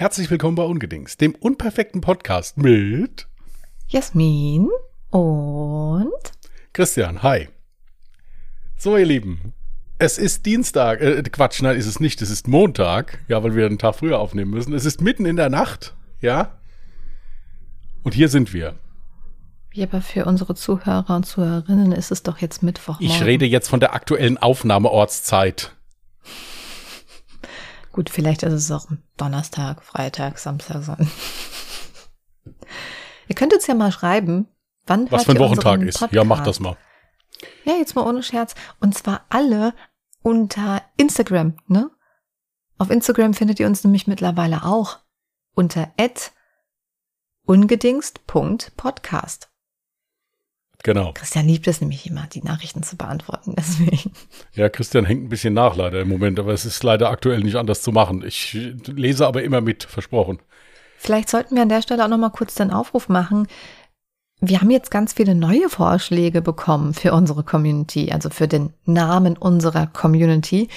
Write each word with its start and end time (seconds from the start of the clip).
Herzlich 0.00 0.30
willkommen 0.30 0.54
bei 0.54 0.62
Ungedings, 0.62 1.18
dem 1.18 1.34
unperfekten 1.34 2.00
Podcast 2.00 2.56
mit 2.56 3.28
Jasmin 3.86 4.70
und 5.10 6.10
Christian. 6.72 7.22
Hi. 7.22 7.50
So, 8.78 8.96
ihr 8.96 9.04
Lieben, 9.04 9.52
es 9.98 10.16
ist 10.16 10.46
Dienstag, 10.46 11.02
äh, 11.02 11.22
Quatsch, 11.24 11.60
nein, 11.60 11.76
ist 11.76 11.84
es 11.84 12.00
nicht, 12.00 12.22
es 12.22 12.30
ist 12.30 12.48
Montag, 12.48 13.22
ja, 13.28 13.42
weil 13.42 13.54
wir 13.54 13.66
einen 13.66 13.76
Tag 13.76 13.96
früher 13.96 14.18
aufnehmen 14.20 14.52
müssen. 14.52 14.72
Es 14.72 14.86
ist 14.86 15.02
mitten 15.02 15.26
in 15.26 15.36
der 15.36 15.50
Nacht, 15.50 15.94
ja. 16.22 16.58
Und 18.02 18.14
hier 18.14 18.30
sind 18.30 18.54
wir. 18.54 18.76
Ja, 19.74 19.86
aber 19.86 20.00
für 20.00 20.24
unsere 20.24 20.54
Zuhörer 20.54 21.14
und 21.14 21.26
Zuhörerinnen 21.26 21.92
ist 21.92 22.10
es 22.10 22.22
doch 22.22 22.38
jetzt 22.38 22.62
Mittwoch. 22.62 23.00
Ich 23.00 23.22
rede 23.22 23.44
jetzt 23.44 23.68
von 23.68 23.80
der 23.80 23.92
aktuellen 23.92 24.38
Aufnahmeortszeit. 24.38 25.76
Gut, 27.92 28.10
vielleicht 28.10 28.42
ist 28.42 28.52
es 28.52 28.70
auch 28.70 28.86
Donnerstag, 29.16 29.82
Freitag, 29.82 30.38
Samstag 30.38 30.82
sein. 30.82 31.10
ihr 33.28 33.34
könnt 33.34 33.52
uns 33.52 33.66
ja 33.66 33.74
mal 33.74 33.90
schreiben, 33.90 34.48
wann 34.86 35.10
Was 35.10 35.24
für 35.24 35.32
ein 35.32 35.38
Wochentag 35.38 35.82
ist. 35.82 35.98
Podcast? 35.98 36.14
Ja, 36.14 36.24
mach 36.24 36.42
das 36.42 36.60
mal. 36.60 36.76
Ja, 37.64 37.74
jetzt 37.74 37.94
mal 37.94 38.06
ohne 38.06 38.22
Scherz. 38.22 38.54
Und 38.80 38.96
zwar 38.96 39.26
alle 39.28 39.74
unter 40.22 40.82
Instagram, 40.96 41.56
ne? 41.66 41.90
Auf 42.78 42.90
Instagram 42.90 43.34
findet 43.34 43.60
ihr 43.60 43.66
uns 43.66 43.84
nämlich 43.84 44.06
mittlerweile 44.06 44.64
auch 44.64 45.00
unter 45.54 45.92
ungedingst.podcast. 47.44 49.49
Genau. 50.82 51.12
Christian 51.12 51.46
liebt 51.46 51.66
es 51.66 51.80
nämlich 51.80 52.06
immer, 52.06 52.26
die 52.32 52.42
Nachrichten 52.42 52.82
zu 52.82 52.96
beantworten, 52.96 53.54
deswegen. 53.58 54.12
Ja, 54.54 54.68
Christian 54.68 55.04
hängt 55.04 55.24
ein 55.24 55.28
bisschen 55.28 55.54
nach 55.54 55.76
leider 55.76 56.00
im 56.00 56.08
Moment, 56.08 56.38
aber 56.38 56.52
es 56.52 56.64
ist 56.64 56.82
leider 56.82 57.10
aktuell 57.10 57.40
nicht 57.40 57.56
anders 57.56 57.82
zu 57.82 57.92
machen. 57.92 58.24
Ich 58.24 58.54
lese 58.86 59.26
aber 59.26 59.42
immer 59.42 59.60
mit, 59.60 59.84
versprochen. 59.84 60.38
Vielleicht 60.96 61.30
sollten 61.30 61.54
wir 61.54 61.62
an 61.62 61.68
der 61.68 61.82
Stelle 61.82 62.04
auch 62.04 62.08
noch 62.08 62.18
mal 62.18 62.30
kurz 62.30 62.54
den 62.54 62.70
Aufruf 62.70 63.08
machen. 63.08 63.46
Wir 64.40 64.60
haben 64.60 64.70
jetzt 64.70 64.90
ganz 64.90 65.12
viele 65.12 65.34
neue 65.34 65.68
Vorschläge 65.68 66.40
bekommen 66.40 66.94
für 66.94 67.12
unsere 67.12 67.44
Community, 67.44 68.10
also 68.10 68.30
für 68.30 68.48
den 68.48 68.72
Namen 68.86 69.36
unserer 69.36 69.86
Community. 69.86 70.68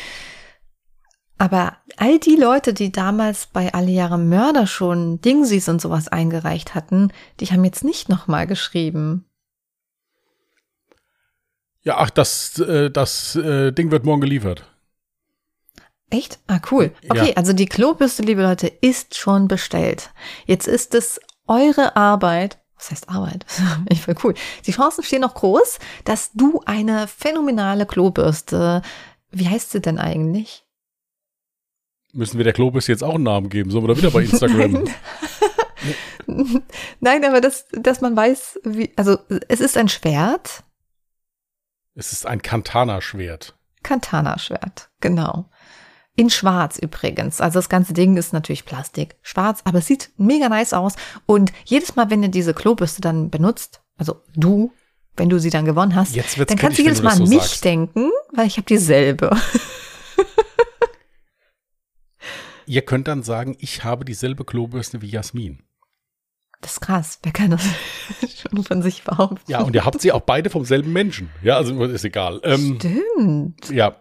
Aber 1.37 1.77
all 1.97 2.19
die 2.19 2.35
Leute, 2.35 2.73
die 2.73 2.91
damals 2.91 3.47
bei 3.47 3.73
Alle 3.73 3.91
Jahre 3.91 4.17
Mörder 4.17 4.67
schon 4.67 5.21
Dingsies 5.21 5.69
und 5.69 5.81
sowas 5.81 6.07
eingereicht 6.07 6.75
hatten, 6.75 7.11
die 7.39 7.47
haben 7.47 7.63
jetzt 7.63 7.83
nicht 7.83 8.09
nochmal 8.09 8.47
geschrieben. 8.47 9.25
Ja, 11.83 11.97
ach, 11.97 12.09
das, 12.09 12.59
äh, 12.59 12.89
das 12.89 13.35
äh, 13.35 13.71
Ding 13.71 13.91
wird 13.91 14.05
morgen 14.05 14.21
geliefert. 14.21 14.65
Echt? 16.09 16.39
Ah, 16.47 16.59
cool. 16.71 16.91
Okay, 17.09 17.29
ja. 17.29 17.35
also 17.35 17.53
die 17.53 17.65
Klobürste, 17.65 18.21
liebe 18.21 18.43
Leute, 18.43 18.67
ist 18.67 19.15
schon 19.15 19.47
bestellt. 19.47 20.11
Jetzt 20.45 20.67
ist 20.67 20.93
es 20.95 21.19
eure 21.47 21.95
Arbeit. 21.95 22.59
Was 22.77 22.91
heißt 22.91 23.09
Arbeit? 23.09 23.45
ich 23.89 24.01
voll 24.01 24.15
cool. 24.23 24.33
Die 24.65 24.71
Chancen 24.71 25.03
stehen 25.03 25.21
noch 25.21 25.33
groß, 25.33 25.79
dass 26.05 26.31
du 26.33 26.61
eine 26.65 27.07
phänomenale 27.07 27.85
Klobürste, 27.85 28.81
wie 29.31 29.49
heißt 29.49 29.71
sie 29.71 29.81
denn 29.81 29.97
eigentlich? 29.97 30.63
Müssen 32.13 32.37
wir 32.37 32.43
der 32.43 32.53
Klobürste 32.53 32.91
jetzt 32.91 33.03
auch 33.03 33.15
einen 33.15 33.23
Namen 33.23 33.49
geben? 33.49 33.71
Sollen 33.71 33.85
wir 33.85 33.95
da 33.95 33.97
wieder 33.97 34.11
bei 34.11 34.21
Instagram? 34.21 34.71
Nein. 36.27 36.63
Nein, 36.99 37.25
aber 37.25 37.41
das, 37.41 37.67
dass 37.71 38.01
man 38.01 38.15
weiß, 38.15 38.59
wie, 38.63 38.91
also 38.95 39.17
es 39.47 39.59
ist 39.59 39.77
ein 39.77 39.89
Schwert 39.89 40.62
es 41.95 42.11
ist 42.11 42.25
ein 42.25 42.41
Kantana-Schwert. 42.41 43.55
Kantana-Schwert, 43.83 44.89
genau. 44.99 45.49
In 46.15 46.29
schwarz 46.29 46.77
übrigens. 46.77 47.41
Also 47.41 47.57
das 47.57 47.69
ganze 47.69 47.93
Ding 47.93 48.17
ist 48.17 48.33
natürlich 48.33 48.65
Plastik. 48.65 49.15
Schwarz, 49.21 49.61
aber 49.63 49.79
es 49.79 49.87
sieht 49.87 50.11
mega 50.17 50.47
nice 50.47 50.73
aus. 50.73 50.95
Und 51.25 51.51
jedes 51.65 51.95
Mal, 51.95 52.09
wenn 52.09 52.21
ihr 52.21 52.29
diese 52.29 52.53
Klobürste 52.53 53.01
dann 53.01 53.29
benutzt, 53.29 53.81
also 53.97 54.21
du, 54.35 54.71
wenn 55.15 55.29
du 55.29 55.39
sie 55.39 55.49
dann 55.49 55.65
gewonnen 55.65 55.95
hast, 55.95 56.15
dann 56.15 56.57
kannst 56.57 56.77
du 56.77 56.83
jedes 56.83 57.01
Mal 57.01 57.11
an 57.11 57.17
so 57.17 57.25
mich 57.25 57.41
sagst. 57.41 57.65
denken, 57.65 58.11
weil 58.33 58.47
ich 58.47 58.57
habe 58.57 58.65
dieselbe. 58.65 59.35
ihr 62.67 62.83
könnt 62.83 63.07
dann 63.07 63.23
sagen, 63.23 63.55
ich 63.59 63.83
habe 63.83 64.05
dieselbe 64.05 64.45
Klobürste 64.45 65.01
wie 65.01 65.09
Jasmin. 65.09 65.63
Das 66.63 66.73
ist 66.73 66.79
krass. 66.79 67.19
Wer 67.21 67.33
kann 67.33 67.51
das 67.51 67.61
schon 68.41 68.63
von 68.63 68.81
sich 68.81 69.03
behaupten? 69.03 69.51
Ja, 69.51 69.61
und 69.61 69.75
ihr 69.75 69.85
habt 69.85 69.99
sie 70.01 70.13
auch 70.13 70.21
beide 70.21 70.49
vom 70.49 70.63
selben 70.63 70.93
Menschen. 70.93 71.29
Ja, 71.43 71.57
also 71.57 71.83
ist 71.83 72.05
egal. 72.05 72.39
Ähm, 72.43 72.79
Stimmt. 72.79 73.69
Ja. 73.69 73.97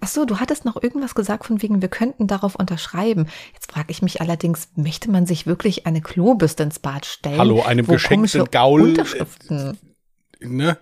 Ach 0.00 0.08
so, 0.08 0.26
du 0.26 0.38
hattest 0.38 0.66
noch 0.66 0.82
irgendwas 0.82 1.14
gesagt 1.14 1.46
von 1.46 1.62
wegen, 1.62 1.80
wir 1.80 1.88
könnten 1.88 2.26
darauf 2.26 2.56
unterschreiben. 2.56 3.26
Jetzt 3.54 3.72
frage 3.72 3.86
ich 3.88 4.02
mich 4.02 4.20
allerdings, 4.20 4.68
möchte 4.76 5.10
man 5.10 5.24
sich 5.24 5.46
wirklich 5.46 5.86
eine 5.86 6.02
Klobürste 6.02 6.62
ins 6.62 6.78
Bad 6.78 7.06
stellen? 7.06 7.38
Hallo, 7.38 7.62
einem 7.62 7.86
geschenkten 7.86 8.44
Gaul. 8.50 8.82
Unterschriften. 8.82 9.78
Ne? 10.40 10.76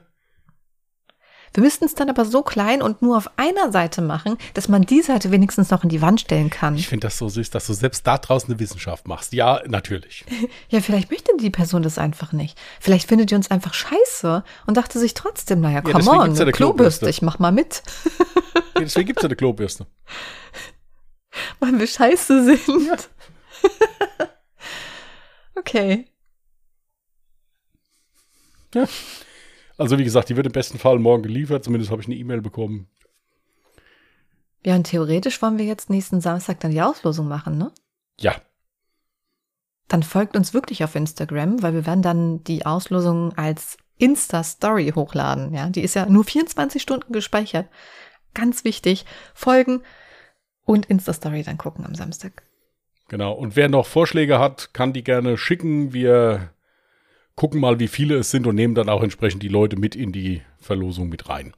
Wir 1.55 1.63
müssten 1.63 1.85
es 1.85 1.95
dann 1.95 2.09
aber 2.09 2.25
so 2.25 2.43
klein 2.43 2.81
und 2.81 3.03
nur 3.03 3.17
auf 3.17 3.31
einer 3.37 3.73
Seite 3.73 4.01
machen, 4.01 4.39
dass 4.55 4.69
man 4.69 4.83
die 4.83 5.03
Seite 5.03 5.31
wenigstens 5.31 5.71
noch 5.71 5.83
in 5.83 5.91
die 5.91 6.01
Wand 6.01 6.21
stellen 6.21 6.49
kann. 6.49 6.77
Ich 6.77 6.89
finde 6.89 7.07
das 7.07 7.19
so 7.19 7.29
süß, 7.29 7.51
dass 7.51 7.67
du 7.67 7.75
selbst 7.75 8.07
da 8.07 8.17
draußen 8.17 8.51
eine 8.51 8.59
Wissenschaft 8.59 9.07
machst. 9.07 9.33
Ja, 9.35 9.61
natürlich. 9.67 10.25
ja, 10.69 10.81
vielleicht 10.81 11.11
möchte 11.11 11.33
die 11.39 11.51
Person 11.51 11.83
das 11.83 11.99
einfach 11.99 12.33
nicht. 12.33 12.59
Vielleicht 12.81 13.09
findet 13.09 13.31
die 13.31 13.35
uns 13.35 13.51
einfach 13.51 13.75
scheiße 13.75 14.45
und 14.67 14.77
dachte 14.77 14.99
sich 14.99 15.13
trotzdem, 15.15 15.61
naja, 15.61 15.83
come 15.83 16.03
ja, 16.03 16.11
on, 16.11 16.21
eine 16.21 16.33
Klobürste. 16.33 16.53
Klobürste, 16.53 17.11
ich 17.11 17.21
mach 17.21 17.39
mal 17.39 17.53
mit. 17.53 17.83
ja, 18.75 18.81
deswegen 18.81 19.07
gibt 19.07 19.19
es 19.19 19.23
ja 19.23 19.29
eine 19.29 19.37
Klobürste. 19.37 19.87
Weil 21.61 21.79
wir 21.79 21.87
scheiße 21.87 22.45
sind. 22.45 22.87
Ja. 22.87 22.97
okay. 25.57 26.07
Ja. 28.75 28.87
Also 29.83 29.99
wie 29.99 30.05
gesagt, 30.05 30.29
die 30.29 30.37
wird 30.37 30.47
im 30.47 30.53
besten 30.53 30.79
Fall 30.79 30.99
morgen 30.99 31.25
geliefert. 31.25 31.65
Zumindest 31.65 31.91
habe 31.91 32.01
ich 32.01 32.07
eine 32.07 32.17
E-Mail 32.17 32.41
bekommen. 32.41 32.89
Ja, 34.65 34.77
und 34.77 34.85
theoretisch 34.85 35.43
wollen 35.43 35.59
wir 35.59 35.65
jetzt 35.65 35.91
nächsten 35.91 36.21
Samstag 36.21 36.61
dann 36.61 36.71
die 36.71 36.81
Auslosung 36.81 37.27
machen, 37.27 37.59
ne? 37.59 37.73
Ja. 38.21 38.37
Dann 39.89 40.05
folgt 40.05 40.37
uns 40.37 40.55
wirklich 40.55 40.85
auf 40.85 40.95
Instagram, 40.95 41.63
weil 41.63 41.75
wir 41.75 41.85
werden 41.85 42.03
dann 42.03 42.45
die 42.45 42.65
Auslosung 42.65 43.37
als 43.37 43.77
Insta-Story 43.99 44.93
hochladen. 44.95 45.53
Ja, 45.53 45.69
die 45.69 45.83
ist 45.83 45.95
ja 45.95 46.07
nur 46.07 46.23
24 46.23 46.81
Stunden 46.81 47.13
gespeichert. 47.13 47.69
Ganz 48.35 48.65
wichtig. 48.65 49.05
Folgen 49.35 49.83
und 50.65 50.87
Insta-Story 50.87 51.43
dann 51.43 51.59
gucken 51.59 51.85
am 51.85 51.97
Samstag. 51.97 52.45
Genau. 53.09 53.33
Und 53.33 53.57
wer 53.57 53.69
noch 53.69 53.87
Vorschläge 53.87 54.39
hat, 54.39 54.73
kann 54.75 54.93
die 54.93 55.03
gerne 55.03 55.37
schicken. 55.37 55.93
Wir 55.93 56.51
gucken 57.35 57.61
mal, 57.61 57.79
wie 57.79 57.89
viele 57.89 58.17
es 58.17 58.31
sind 58.31 58.47
und 58.47 58.55
nehmen 58.55 58.75
dann 58.75 58.89
auch 58.89 59.03
entsprechend 59.03 59.43
die 59.43 59.49
Leute 59.49 59.77
mit 59.77 59.97
in 59.97 60.13
die 60.13 60.43
Verlosung 60.59 61.09
mit 61.09 61.29
rein. 61.29 61.55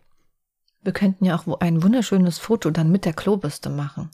Wir 0.83 0.93
könnten 0.93 1.25
ja 1.25 1.37
auch 1.37 1.61
ein 1.61 1.83
wunderschönes 1.83 2.39
Foto 2.39 2.71
dann 2.71 2.91
mit 2.91 3.05
der 3.05 3.15
Klobürste 3.15 3.71
machen. 3.71 4.11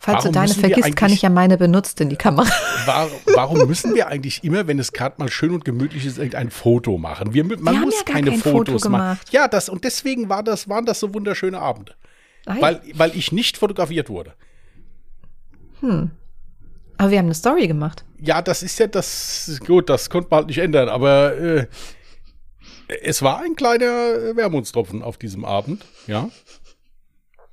Falls 0.00 0.18
warum 0.18 0.32
du 0.32 0.38
deine 0.38 0.54
vergisst, 0.54 0.96
kann 0.96 1.12
ich 1.12 1.22
ja 1.22 1.30
meine 1.30 1.56
benutzt 1.56 1.98
in 2.00 2.10
die 2.10 2.16
Kamera. 2.16 2.46
Warum, 2.86 3.12
warum 3.34 3.66
müssen 3.66 3.94
wir 3.94 4.08
eigentlich 4.08 4.44
immer, 4.44 4.66
wenn 4.66 4.78
es 4.78 4.92
gerade 4.92 5.14
mal 5.16 5.30
schön 5.30 5.52
und 5.52 5.64
gemütlich 5.64 6.04
ist, 6.04 6.20
ein 6.20 6.50
Foto 6.50 6.98
machen? 6.98 7.32
Wir, 7.32 7.44
man 7.44 7.74
wir 7.74 7.80
muss 7.80 7.94
ja 8.06 8.12
keine 8.12 8.32
kein 8.32 8.40
Fotos 8.40 8.82
Foto 8.82 8.90
machen. 8.90 9.18
Ja, 9.30 9.48
das 9.48 9.70
und 9.70 9.84
deswegen 9.84 10.28
war 10.28 10.42
das, 10.42 10.68
waren 10.68 10.84
das 10.84 11.00
so 11.00 11.14
wunderschöne 11.14 11.58
Abende. 11.58 11.94
Weil, 12.44 12.82
weil 12.92 13.16
ich 13.16 13.32
nicht 13.32 13.56
fotografiert 13.56 14.10
wurde. 14.10 14.34
Hm. 15.80 16.10
Aber 16.96 17.10
wir 17.10 17.18
haben 17.18 17.26
eine 17.26 17.34
Story 17.34 17.66
gemacht. 17.66 18.04
Ja, 18.20 18.42
das 18.42 18.62
ist 18.62 18.78
ja 18.78 18.86
das, 18.86 19.60
gut, 19.66 19.88
das 19.88 20.10
konnte 20.10 20.28
man 20.30 20.38
halt 20.38 20.48
nicht 20.48 20.58
ändern, 20.58 20.88
aber 20.88 21.36
äh, 21.36 21.66
es 23.02 23.22
war 23.22 23.40
ein 23.40 23.56
kleiner 23.56 24.36
Wermutstropfen 24.36 25.02
auf 25.02 25.18
diesem 25.18 25.44
Abend, 25.44 25.84
ja. 26.06 26.28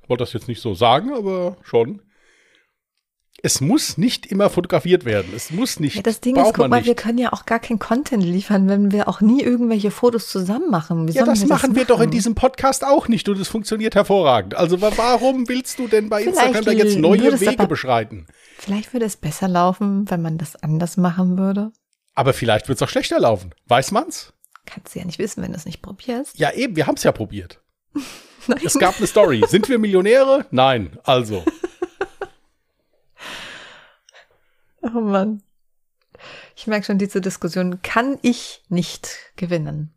Wollte 0.08 0.22
das 0.22 0.32
jetzt 0.32 0.48
nicht 0.48 0.60
so 0.60 0.74
sagen, 0.74 1.12
aber 1.12 1.56
schon. 1.62 2.02
Es 3.44 3.60
muss 3.60 3.98
nicht 3.98 4.26
immer 4.26 4.50
fotografiert 4.50 5.04
werden. 5.04 5.32
Es 5.34 5.50
muss 5.50 5.80
nicht. 5.80 5.96
Ja, 5.96 6.02
das 6.02 6.20
Ding 6.20 6.36
ist, 6.36 6.54
guck 6.54 6.68
mal, 6.68 6.76
nicht. 6.76 6.86
wir 6.86 6.94
können 6.94 7.18
ja 7.18 7.32
auch 7.32 7.44
gar 7.44 7.58
keinen 7.58 7.80
Content 7.80 8.22
liefern, 8.22 8.68
wenn 8.68 8.92
wir 8.92 9.08
auch 9.08 9.20
nie 9.20 9.42
irgendwelche 9.42 9.90
Fotos 9.90 10.28
zusammen 10.28 10.70
machen. 10.70 11.08
Wie 11.08 11.12
ja, 11.12 11.24
das 11.24 11.40
wir 11.40 11.48
machen 11.48 11.70
das 11.70 11.76
wir 11.76 11.84
doch 11.86 12.00
in 12.00 12.10
diesem 12.10 12.36
Podcast 12.36 12.84
auch 12.84 13.08
nicht 13.08 13.28
und 13.28 13.40
es 13.40 13.48
funktioniert 13.48 13.96
hervorragend. 13.96 14.54
Also 14.54 14.80
warum 14.80 15.48
willst 15.48 15.78
du 15.80 15.88
denn 15.88 16.08
bei 16.08 16.22
Vielleicht 16.22 16.38
Instagram 16.38 16.64
da 16.64 16.72
jetzt 16.72 16.98
neue 16.98 17.40
Wege 17.40 17.66
beschreiten? 17.66 18.26
Vielleicht 18.62 18.92
würde 18.92 19.06
es 19.06 19.16
besser 19.16 19.48
laufen, 19.48 20.08
wenn 20.08 20.22
man 20.22 20.38
das 20.38 20.54
anders 20.54 20.96
machen 20.96 21.36
würde. 21.36 21.72
Aber 22.14 22.32
vielleicht 22.32 22.68
wird 22.68 22.78
es 22.78 22.82
auch 22.82 22.88
schlechter 22.88 23.18
laufen. 23.18 23.52
Weiß 23.66 23.90
man's? 23.90 24.34
Kannst 24.66 24.94
du 24.94 25.00
ja 25.00 25.04
nicht 25.04 25.18
wissen, 25.18 25.42
wenn 25.42 25.50
du 25.50 25.56
es 25.56 25.64
nicht 25.64 25.82
probierst. 25.82 26.38
Ja, 26.38 26.52
eben, 26.52 26.76
wir 26.76 26.86
haben 26.86 26.94
es 26.94 27.02
ja 27.02 27.10
probiert. 27.10 27.60
es 28.64 28.78
gab 28.78 28.98
eine 28.98 29.08
Story. 29.08 29.42
Sind 29.48 29.68
wir 29.68 29.80
Millionäre? 29.80 30.46
Nein. 30.52 30.96
Also. 31.02 31.44
oh 34.82 34.90
Mann. 34.90 35.42
Ich 36.54 36.68
merke 36.68 36.86
schon, 36.86 36.98
diese 36.98 37.20
Diskussion 37.20 37.82
kann 37.82 38.16
ich 38.22 38.62
nicht 38.68 39.32
gewinnen. 39.34 39.92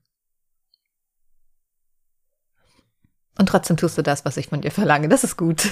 Und 3.38 3.48
trotzdem 3.48 3.78
tust 3.78 3.96
du 3.96 4.02
das, 4.02 4.26
was 4.26 4.38
ich 4.38 4.48
von 4.48 4.62
dir 4.62 4.72
verlange. 4.72 5.08
Das 5.08 5.24
ist 5.24 5.38
gut. 5.38 5.68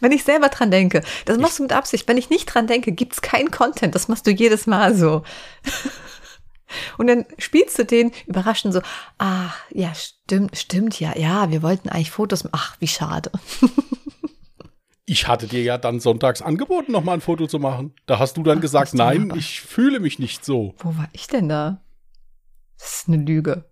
Wenn 0.00 0.12
ich 0.12 0.24
selber 0.24 0.48
dran 0.48 0.70
denke. 0.70 1.02
Das 1.24 1.38
machst 1.38 1.58
du 1.58 1.62
mit 1.62 1.72
Absicht. 1.72 2.08
Wenn 2.08 2.16
ich 2.16 2.30
nicht 2.30 2.46
dran 2.46 2.66
denke, 2.66 2.92
gibt's 2.92 3.22
keinen 3.22 3.50
Content. 3.50 3.94
Das 3.94 4.08
machst 4.08 4.26
du 4.26 4.30
jedes 4.30 4.66
Mal 4.66 4.94
so. 4.94 5.22
Und 6.98 7.06
dann 7.06 7.26
spielst 7.38 7.78
du 7.78 7.84
den 7.84 8.12
überraschend 8.26 8.74
so, 8.74 8.80
ach, 9.18 9.56
ja, 9.70 9.94
stimmt, 9.94 10.56
stimmt, 10.56 10.98
ja, 10.98 11.16
ja, 11.16 11.50
wir 11.50 11.62
wollten 11.62 11.88
eigentlich 11.88 12.10
Fotos 12.10 12.42
machen. 12.44 12.54
Ach, 12.54 12.76
wie 12.80 12.88
schade. 12.88 13.30
Ich 15.08 15.28
hatte 15.28 15.46
dir 15.46 15.62
ja 15.62 15.78
dann 15.78 16.00
sonntags 16.00 16.42
angeboten, 16.42 16.90
nochmal 16.90 17.14
ein 17.14 17.20
Foto 17.20 17.46
zu 17.46 17.60
machen. 17.60 17.94
Da 18.06 18.18
hast 18.18 18.36
du 18.36 18.42
dann 18.42 18.58
Ach, 18.58 18.62
gesagt, 18.62 18.92
nein, 18.92 19.32
ich 19.36 19.60
fühle 19.60 20.00
mich 20.00 20.18
nicht 20.18 20.44
so. 20.44 20.74
Wo 20.78 20.96
war 20.96 21.08
ich 21.12 21.28
denn 21.28 21.48
da? 21.48 21.80
Das 22.76 22.94
ist 22.94 23.08
eine 23.08 23.18
Lüge. 23.18 23.70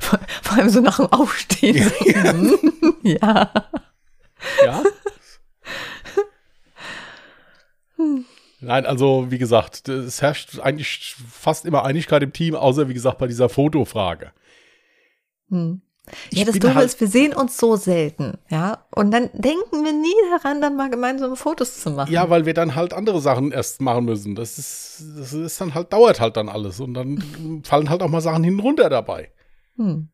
Vor, 0.00 0.20
vor 0.42 0.58
allem 0.58 0.70
so 0.70 0.80
nach 0.80 0.96
dem 0.96 1.06
Aufstehen. 1.12 1.90
ja. 3.02 3.50
Ja? 4.64 4.82
Nein, 8.60 8.86
also 8.86 9.30
wie 9.30 9.38
gesagt, 9.38 9.88
es 9.88 10.22
herrscht 10.22 10.58
eigentlich 10.60 11.14
fast 11.30 11.66
immer 11.66 11.84
Einigkeit 11.84 12.22
im 12.22 12.32
Team, 12.32 12.54
außer 12.54 12.88
wie 12.88 12.94
gesagt 12.94 13.18
bei 13.18 13.26
dieser 13.26 13.48
Fotofrage. 13.48 14.32
Hm. 15.50 15.82
Ich 16.30 16.38
Ja, 16.38 16.44
das 16.44 16.58
Dumme 16.58 16.74
halt- 16.76 16.86
ist, 16.86 17.00
wir 17.00 17.08
sehen 17.08 17.32
uns 17.34 17.56
so 17.58 17.76
selten, 17.76 18.38
ja. 18.48 18.84
Und 18.94 19.10
dann 19.10 19.28
denken 19.32 19.84
wir 19.84 19.92
nie 19.92 20.14
daran, 20.30 20.60
dann 20.60 20.76
mal 20.76 20.88
gemeinsame 20.90 21.36
Fotos 21.36 21.80
zu 21.80 21.90
machen. 21.90 22.12
Ja, 22.12 22.30
weil 22.30 22.46
wir 22.46 22.54
dann 22.54 22.74
halt 22.74 22.92
andere 22.92 23.20
Sachen 23.20 23.50
erst 23.52 23.80
machen 23.80 24.04
müssen. 24.04 24.34
Das 24.34 24.58
ist, 24.58 25.02
das 25.18 25.32
ist 25.32 25.60
dann 25.60 25.74
halt, 25.74 25.92
dauert 25.92 26.20
halt 26.20 26.36
dann 26.36 26.48
alles. 26.48 26.78
Und 26.80 26.94
dann 26.94 27.62
fallen 27.64 27.90
halt 27.90 28.02
auch 28.02 28.08
mal 28.08 28.20
Sachen 28.20 28.44
hin 28.44 28.54
und 28.54 28.60
runter 28.60 28.88
dabei. 28.88 29.32
Hm. 29.76 30.08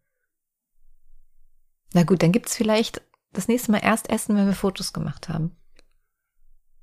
Na 1.95 2.05
gut, 2.05 2.23
dann 2.23 2.33
gibt's 2.33 2.57
vielleicht 2.57 3.03
das 3.33 3.49
nächste 3.49 3.73
Mal 3.73 3.79
erst 3.83 4.11
Essen, 4.11 4.37
wenn 4.37 4.47
wir 4.47 4.55
Fotos 4.55 4.93
gemacht 4.93 5.29
haben. 5.29 5.57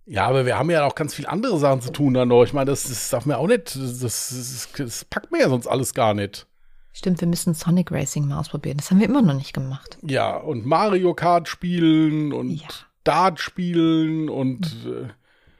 Ja, 0.06 0.26
aber 0.28 0.46
wir 0.46 0.58
haben 0.58 0.72
ja 0.72 0.86
auch 0.86 0.96
ganz 0.96 1.14
viel 1.14 1.28
andere 1.28 1.58
Sachen 1.60 1.82
zu 1.82 1.92
tun 1.92 2.16
dann 2.16 2.30
noch. 2.30 2.44
Ich 2.44 2.54
meine, 2.54 2.72
das, 2.72 2.84
das 2.84 3.10
darf 3.12 3.26
man 3.28 3.38
auch 3.38 3.46
nicht, 3.48 3.76
das, 3.76 4.00
das, 4.00 4.68
das 4.76 5.06
packt 5.06 5.32
man 5.32 5.40
ja 5.42 5.50
sonst 5.50 5.68
alles 5.68 5.94
gar 5.94 6.14
nicht. 6.16 6.48
Stimmt, 6.92 7.22
wir 7.22 7.28
müssen 7.28 7.54
Sonic 7.54 7.92
Racing 7.92 8.28
mal 8.28 8.40
ausprobieren. 8.40 8.78
Das 8.78 8.90
haben 8.92 9.00
wir 9.00 9.08
immer 9.08 9.22
noch 9.22 9.36
nicht 9.36 9.54
gemacht. 9.54 9.98
Ja, 10.02 10.36
und 10.38 10.66
Mario 10.66 11.14
Kart 11.14 11.48
spielen 11.48 12.34
und 12.34 12.50
Ja. 12.50 12.68
Dart 13.04 13.40
spielen 13.40 14.30
und 14.30 14.76
äh, 14.86 15.08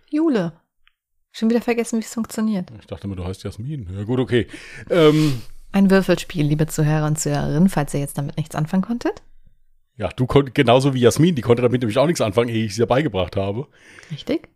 Jule. 0.10 0.54
Schon 1.32 1.50
wieder 1.50 1.62
vergessen, 1.62 2.00
wie 2.00 2.04
es 2.04 2.14
funktioniert. 2.14 2.70
ich 2.80 2.88
dachte 2.88 3.06
immer, 3.08 3.16
du 3.16 3.24
heißt 3.24 3.44
Jasmin. 3.44 3.88
Ja, 3.96 4.04
gut, 4.04 4.20
okay. 4.20 4.48
Ähm, 4.90 5.42
Ein 5.72 5.90
Würfelspiel, 5.92 6.46
liebe 6.46 6.68
Zuhörer 6.68 7.06
und 7.06 7.20
Zuhörerinnen, 7.20 7.70
falls 7.70 7.94
ihr 7.94 8.00
jetzt 8.02 8.18
damit 8.18 8.36
nichts 8.38 8.56
anfangen 8.56 8.84
konntet. 8.84 9.22
ja, 9.96 10.10
du 10.10 10.26
konntest 10.26 10.56
genauso 10.56 10.94
wie 10.94 11.02
Jasmin, 11.02 11.36
die 11.36 11.42
konnte 11.44 11.62
damit 11.62 11.82
nämlich 11.82 11.98
auch 12.00 12.08
nichts 12.08 12.22
anfangen, 12.22 12.50
ehe 12.50 12.66
ich 12.66 12.76
sie 12.76 12.82
ja 12.82 12.86
beigebracht 12.88 13.36
habe. 13.36 13.68
Richtig? 14.12 14.50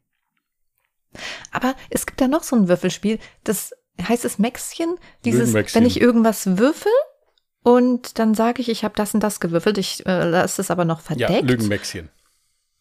Aber 1.51 1.75
es 1.91 2.05
gibt 2.07 2.19
da 2.19 2.27
noch 2.27 2.43
so 2.43 2.55
ein 2.55 2.67
Würfelspiel, 2.67 3.19
das 3.43 3.73
heißt 4.01 4.25
es 4.25 4.39
Mäxchen. 4.39 4.95
Dieses, 5.25 5.53
wenn 5.53 5.85
ich 5.85 6.01
irgendwas 6.01 6.57
würfel 6.57 6.91
und 7.63 8.19
dann 8.19 8.33
sage 8.33 8.61
ich, 8.61 8.69
ich 8.69 8.83
habe 8.83 8.95
das 8.95 9.13
und 9.13 9.21
das 9.21 9.39
gewürfelt, 9.39 9.77
ich 9.77 10.05
äh, 10.05 10.29
lasse 10.29 10.61
es 10.61 10.71
aber 10.71 10.85
noch 10.85 11.01
verdeckt. 11.01 11.29
Ja, 11.29 11.39
Lügenmäxchen. 11.39 12.09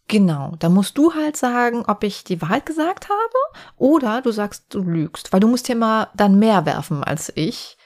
Genau, 0.08 0.56
da 0.58 0.68
musst 0.68 0.98
du 0.98 1.14
halt 1.14 1.36
sagen, 1.36 1.84
ob 1.86 2.02
ich 2.04 2.24
die 2.24 2.42
Wahrheit 2.42 2.66
gesagt 2.66 3.08
habe 3.08 3.60
oder 3.76 4.20
du 4.20 4.32
sagst, 4.32 4.66
du 4.74 4.82
lügst, 4.82 5.32
weil 5.32 5.40
du 5.40 5.48
musst 5.48 5.68
ja 5.68 5.74
immer 5.74 6.10
dann 6.14 6.38
mehr 6.38 6.66
werfen 6.66 7.04
als 7.04 7.32
ich. 7.34 7.78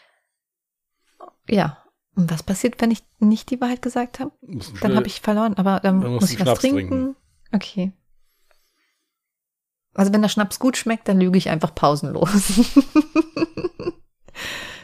Ja. 1.49 1.82
Und 2.17 2.31
was 2.31 2.43
passiert, 2.43 2.81
wenn 2.81 2.90
ich 2.90 3.05
nicht 3.19 3.50
die 3.50 3.61
Wahrheit 3.61 3.82
gesagt 3.82 4.20
habe? 4.20 4.32
Dann 4.81 4.96
habe 4.96 5.06
ich 5.06 5.20
verloren, 5.20 5.55
aber 5.55 5.81
dann, 5.81 6.00
Dann 6.00 6.12
musst 6.12 6.23
muss 6.23 6.31
ich 6.32 6.46
was 6.46 6.58
trinken. 6.58 6.88
trinken. 6.88 7.17
Okay. 7.52 7.93
Also 9.97 10.13
wenn 10.13 10.23
der 10.23 10.29
Schnaps 10.29 10.59
gut 10.59 10.77
schmeckt, 10.77 11.09
dann 11.09 11.19
lüge 11.19 11.39
ich 11.39 11.49
einfach 11.49 11.75
pausenlos. 11.75 12.31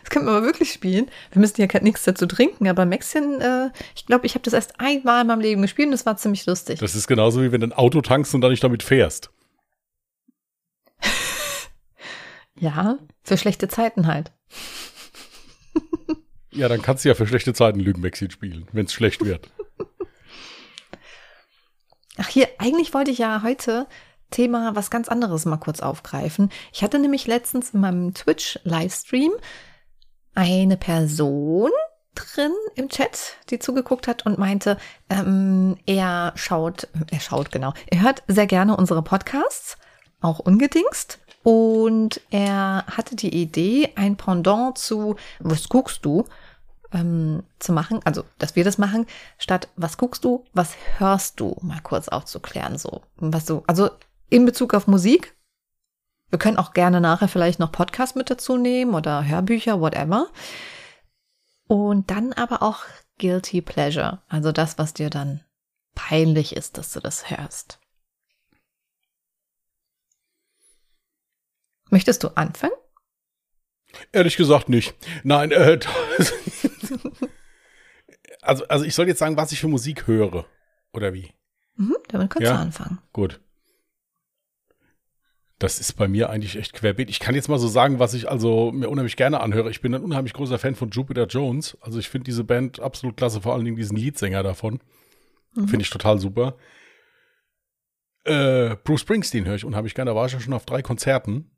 das 0.00 0.10
könnte 0.10 0.26
man 0.26 0.36
aber 0.36 0.46
wirklich 0.46 0.72
spielen. 0.72 1.10
Wir 1.30 1.40
müssen 1.40 1.60
ja 1.60 1.68
nichts 1.82 2.04
dazu 2.04 2.26
trinken, 2.26 2.66
aber 2.66 2.86
Maxchen, 2.86 3.40
äh, 3.42 3.70
ich 3.94 4.06
glaube, 4.06 4.24
ich 4.24 4.34
habe 4.34 4.42
das 4.42 4.54
erst 4.54 4.80
einmal 4.80 5.20
in 5.20 5.26
meinem 5.26 5.40
Leben 5.40 5.60
gespielt 5.60 5.88
und 5.88 5.92
das 5.92 6.06
war 6.06 6.16
ziemlich 6.16 6.46
lustig. 6.46 6.78
Das 6.78 6.94
ist 6.94 7.06
genauso 7.06 7.42
wie 7.42 7.52
wenn 7.52 7.60
du 7.60 7.66
ein 7.66 7.72
Auto 7.74 8.00
tankst 8.00 8.34
und 8.34 8.40
dann 8.40 8.50
nicht 8.50 8.64
damit 8.64 8.82
fährst. 8.82 9.30
ja, 12.58 12.96
für 13.22 13.36
schlechte 13.36 13.68
Zeiten 13.68 14.06
halt. 14.06 14.32
Ja, 16.54 16.68
dann 16.68 16.82
kannst 16.82 17.02
du 17.02 17.08
ja 17.08 17.14
für 17.14 17.26
schlechte 17.26 17.54
Zeiten 17.54 17.80
Lügenmäxchen 17.80 18.30
spielen, 18.30 18.68
wenn 18.72 18.84
es 18.84 18.92
schlecht 18.92 19.24
wird. 19.24 19.50
Ach 22.18 22.28
hier, 22.28 22.46
eigentlich 22.58 22.92
wollte 22.92 23.10
ich 23.10 23.16
ja 23.16 23.42
heute 23.42 23.86
Thema 24.32 24.74
was 24.74 24.90
ganz 24.90 25.08
anderes 25.08 25.44
mal 25.44 25.58
kurz 25.58 25.80
aufgreifen. 25.80 26.50
Ich 26.72 26.82
hatte 26.82 26.98
nämlich 26.98 27.28
letztens 27.28 27.70
in 27.70 27.80
meinem 27.80 28.14
Twitch-Livestream 28.14 29.32
eine 30.34 30.76
Person 30.76 31.70
drin 32.14 32.52
im 32.74 32.88
Chat, 32.88 33.36
die 33.50 33.58
zugeguckt 33.58 34.08
hat 34.08 34.26
und 34.26 34.38
meinte, 34.38 34.76
ähm, 35.08 35.76
er 35.86 36.32
schaut, 36.34 36.88
er 37.10 37.20
schaut 37.20 37.52
genau, 37.52 37.72
er 37.86 38.02
hört 38.02 38.22
sehr 38.26 38.46
gerne 38.46 38.76
unsere 38.76 39.02
Podcasts, 39.02 39.78
auch 40.20 40.40
ungedingst. 40.40 41.20
Und 41.44 42.20
er 42.30 42.84
hatte 42.86 43.16
die 43.16 43.34
Idee, 43.34 43.92
ein 43.96 44.16
Pendant 44.16 44.78
zu 44.78 45.16
Was 45.40 45.68
guckst 45.68 46.04
du? 46.04 46.24
ähm, 46.92 47.42
zu 47.58 47.72
machen, 47.72 48.00
also 48.04 48.24
dass 48.38 48.56
wir 48.56 48.64
das 48.64 48.78
machen, 48.78 49.06
statt 49.38 49.68
was 49.76 49.96
guckst 49.96 50.24
du, 50.24 50.44
was 50.52 50.74
hörst 50.98 51.40
du, 51.40 51.56
mal 51.62 51.80
kurz 51.80 52.08
aufzuklären, 52.08 52.78
so 52.78 53.02
was 53.16 53.46
du, 53.46 53.62
also 53.66 53.90
in 54.32 54.46
Bezug 54.46 54.72
auf 54.74 54.86
Musik. 54.86 55.36
Wir 56.30 56.38
können 56.38 56.56
auch 56.56 56.72
gerne 56.72 57.00
nachher 57.02 57.28
vielleicht 57.28 57.58
noch 57.58 57.70
Podcast 57.70 58.16
mit 58.16 58.30
dazu 58.30 58.56
nehmen 58.56 58.94
oder 58.94 59.26
Hörbücher, 59.28 59.80
whatever. 59.80 60.30
Und 61.68 62.10
dann 62.10 62.32
aber 62.32 62.62
auch 62.62 62.84
Guilty 63.18 63.60
Pleasure, 63.60 64.22
also 64.28 64.50
das, 64.50 64.78
was 64.78 64.94
dir 64.94 65.10
dann 65.10 65.44
peinlich 65.94 66.56
ist, 66.56 66.78
dass 66.78 66.92
du 66.92 67.00
das 67.00 67.28
hörst. 67.30 67.78
Möchtest 71.90 72.24
du 72.24 72.28
anfangen? 72.28 72.72
Ehrlich 74.12 74.38
gesagt 74.38 74.70
nicht. 74.70 74.94
Nein, 75.24 75.52
äh, 75.52 75.78
also, 78.40 78.66
also 78.68 78.84
ich 78.86 78.94
soll 78.94 79.08
jetzt 79.08 79.18
sagen, 79.18 79.36
was 79.36 79.52
ich 79.52 79.60
für 79.60 79.68
Musik 79.68 80.06
höre. 80.06 80.46
Oder 80.94 81.12
wie? 81.12 81.34
Mhm, 81.74 81.96
damit 82.08 82.30
kannst 82.30 82.48
Ja. 82.48 82.54
du 82.54 82.60
anfangen. 82.60 82.98
Gut. 83.12 83.42
Das 85.62 85.78
ist 85.78 85.92
bei 85.92 86.08
mir 86.08 86.28
eigentlich 86.28 86.56
echt 86.56 86.72
querbeet. 86.72 87.08
Ich 87.08 87.20
kann 87.20 87.36
jetzt 87.36 87.48
mal 87.48 87.58
so 87.58 87.68
sagen, 87.68 88.00
was 88.00 88.14
ich 88.14 88.28
also 88.28 88.72
mir 88.72 88.88
unheimlich 88.88 89.14
gerne 89.14 89.40
anhöre. 89.40 89.70
Ich 89.70 89.80
bin 89.80 89.94
ein 89.94 90.02
unheimlich 90.02 90.32
großer 90.32 90.58
Fan 90.58 90.74
von 90.74 90.90
Jupiter 90.90 91.26
Jones. 91.26 91.78
Also 91.80 92.00
ich 92.00 92.08
finde 92.08 92.24
diese 92.24 92.42
Band 92.42 92.80
absolut 92.80 93.16
klasse, 93.16 93.40
vor 93.40 93.54
allen 93.54 93.64
Dingen 93.64 93.76
diesen 93.76 93.96
Leadsänger 93.96 94.42
davon. 94.42 94.80
Mhm. 95.54 95.68
Finde 95.68 95.84
ich 95.84 95.90
total 95.90 96.18
super. 96.18 96.56
Äh, 98.24 98.74
Bruce 98.82 99.02
Springsteen 99.02 99.46
höre 99.46 99.54
ich 99.54 99.64
unheimlich 99.64 99.94
gerne. 99.94 100.10
Da 100.10 100.16
war 100.16 100.26
ich 100.26 100.32
ja 100.32 100.40
schon 100.40 100.52
auf 100.52 100.66
drei 100.66 100.82
Konzerten. 100.82 101.50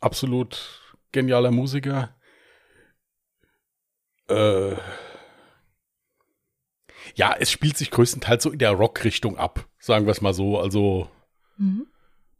Absolut 0.00 0.96
genialer 1.12 1.50
Musiker. 1.50 2.16
Äh, 4.28 4.72
ja, 7.14 7.34
es 7.38 7.50
spielt 7.50 7.76
sich 7.76 7.90
größtenteils 7.90 8.42
so 8.42 8.50
in 8.50 8.58
der 8.58 8.70
Rock-Richtung 8.70 9.36
ab. 9.36 9.68
Sagen 9.78 10.06
wir 10.06 10.12
es 10.12 10.22
mal 10.22 10.32
so. 10.32 10.58
Also 10.58 11.10
Mhm. 11.58 11.86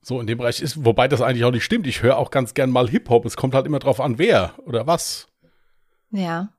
So 0.03 0.21
in 0.21 0.27
dem 0.27 0.39
Bereich 0.39 0.61
ist, 0.61 0.85
wobei 0.85 1.09
das 1.09 1.21
eigentlich 1.21 1.45
auch 1.45 1.51
nicht 1.51 1.65
stimmt. 1.65 1.87
Ich 1.87 2.03
höre 2.03 2.17
auch 2.17 2.31
ganz 2.31 2.55
gern 2.55 2.71
mal 2.71 2.89
Hip-Hop. 2.89 3.25
Es 3.27 3.37
kommt 3.37 3.55
halt 3.55 3.67
immer 3.67 3.79
drauf 3.79 4.01
an, 4.01 4.19
wer 4.19 4.55
oder 4.65 4.87
was. 4.87 5.29
Ja. 6.11 6.53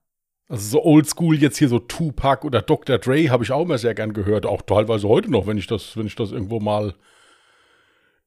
Also 0.48 0.69
so 0.69 0.83
oldschool 0.83 1.38
jetzt 1.38 1.57
hier 1.57 1.69
so 1.69 1.79
Tupac 1.79 2.45
oder 2.45 2.62
Dr. 2.62 2.98
Dre 2.98 3.29
habe 3.29 3.43
ich 3.43 3.51
auch 3.51 3.63
immer 3.63 3.77
sehr 3.77 3.95
gern 3.95 4.13
gehört. 4.13 4.45
Auch 4.45 4.62
teilweise 4.62 5.07
heute 5.07 5.31
noch, 5.31 5.48
wenn 5.48 5.57
ich 5.57 5.67
das, 5.67 5.98
wenn 5.98 6.07
ich 6.07 6.15
das 6.15 6.31
irgendwo 6.31 6.60
mal 6.60 6.93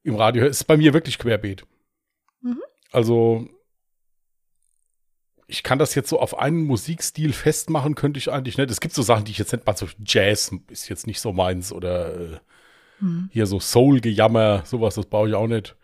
im 0.03 0.15
Radio 0.15 0.41
höre. 0.41 0.49
Ist 0.49 0.63
bei 0.65 0.77
mir 0.77 0.93
wirklich 0.93 1.17
querbeet. 1.17 1.65
Mhm. 2.41 2.61
Also 2.91 3.47
ich 5.47 5.63
kann 5.63 5.79
das 5.79 5.95
jetzt 5.95 6.09
so 6.09 6.19
auf 6.19 6.37
einen 6.37 6.63
Musikstil 6.63 7.31
festmachen, 7.31 7.95
könnte 7.95 8.17
ich 8.17 8.31
eigentlich 8.31 8.57
nicht. 8.57 8.71
Es 8.71 8.81
gibt 8.81 8.95
so 8.95 9.03
Sachen, 9.03 9.25
die 9.25 9.31
ich 9.31 9.37
jetzt 9.37 9.53
nicht 9.53 9.65
mal 9.65 9.77
so 9.77 9.87
Jazz 10.03 10.51
ist 10.69 10.89
jetzt 10.89 11.07
nicht 11.07 11.21
so 11.21 11.31
meins 11.31 11.71
oder 11.71 12.41
Mhm. 12.99 13.29
hier 13.31 13.45
so 13.45 13.59
Soul-Gejammer, 13.59 14.63
sowas, 14.65 14.95
das 14.95 15.05
brauche 15.05 15.29
ich 15.29 15.35
auch 15.35 15.47
nicht. 15.47 15.75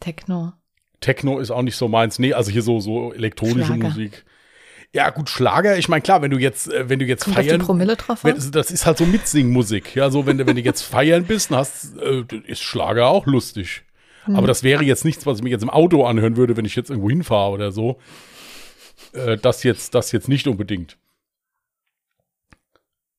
Techno. 0.00 0.52
Techno 1.00 1.38
ist 1.38 1.50
auch 1.50 1.62
nicht 1.62 1.76
so 1.76 1.88
meins. 1.88 2.18
Nee, 2.18 2.32
also 2.32 2.50
hier 2.50 2.62
so, 2.62 2.80
so 2.80 3.12
elektronische 3.12 3.66
Schlager. 3.66 3.88
Musik. 3.88 4.24
Ja, 4.94 5.08
gut, 5.10 5.30
Schlager, 5.30 5.78
ich 5.78 5.88
meine, 5.88 6.02
klar, 6.02 6.20
wenn 6.20 6.30
du 6.30 6.38
jetzt, 6.38 6.70
äh, 6.70 6.88
wenn 6.88 6.98
du 6.98 7.06
jetzt 7.06 7.24
Kommt 7.24 7.36
feiern. 7.36 7.60
Promille 7.60 7.96
drauf? 7.96 8.24
Wenn, 8.24 8.36
das 8.52 8.70
ist 8.70 8.84
halt 8.84 8.98
so 8.98 9.06
Mitsingmusik. 9.06 9.94
Ja, 9.94 10.10
so 10.10 10.26
wenn 10.26 10.38
du, 10.38 10.46
wenn 10.46 10.56
du 10.56 10.62
jetzt 10.62 10.82
feiern 10.82 11.24
bist, 11.24 11.50
dann 11.50 11.58
hast, 11.58 11.96
äh, 11.96 12.24
ist 12.46 12.62
Schlager 12.62 13.06
auch 13.06 13.26
lustig. 13.26 13.84
Hm. 14.24 14.36
Aber 14.36 14.46
das 14.46 14.62
wäre 14.62 14.84
jetzt 14.84 15.04
nichts, 15.04 15.24
was 15.24 15.38
ich 15.38 15.44
mir 15.44 15.50
jetzt 15.50 15.62
im 15.62 15.70
Auto 15.70 16.04
anhören 16.04 16.36
würde, 16.36 16.56
wenn 16.56 16.66
ich 16.66 16.76
jetzt 16.76 16.90
irgendwo 16.90 17.08
hinfahre 17.08 17.52
oder 17.52 17.72
so. 17.72 17.98
Äh, 19.14 19.38
das 19.38 19.62
jetzt, 19.62 19.94
das 19.94 20.12
jetzt 20.12 20.28
nicht 20.28 20.46
unbedingt. 20.46 20.98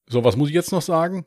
So, 0.08 0.24
was 0.24 0.36
muss 0.36 0.50
ich 0.50 0.56
jetzt 0.56 0.72
noch 0.72 0.82
sagen? 0.82 1.25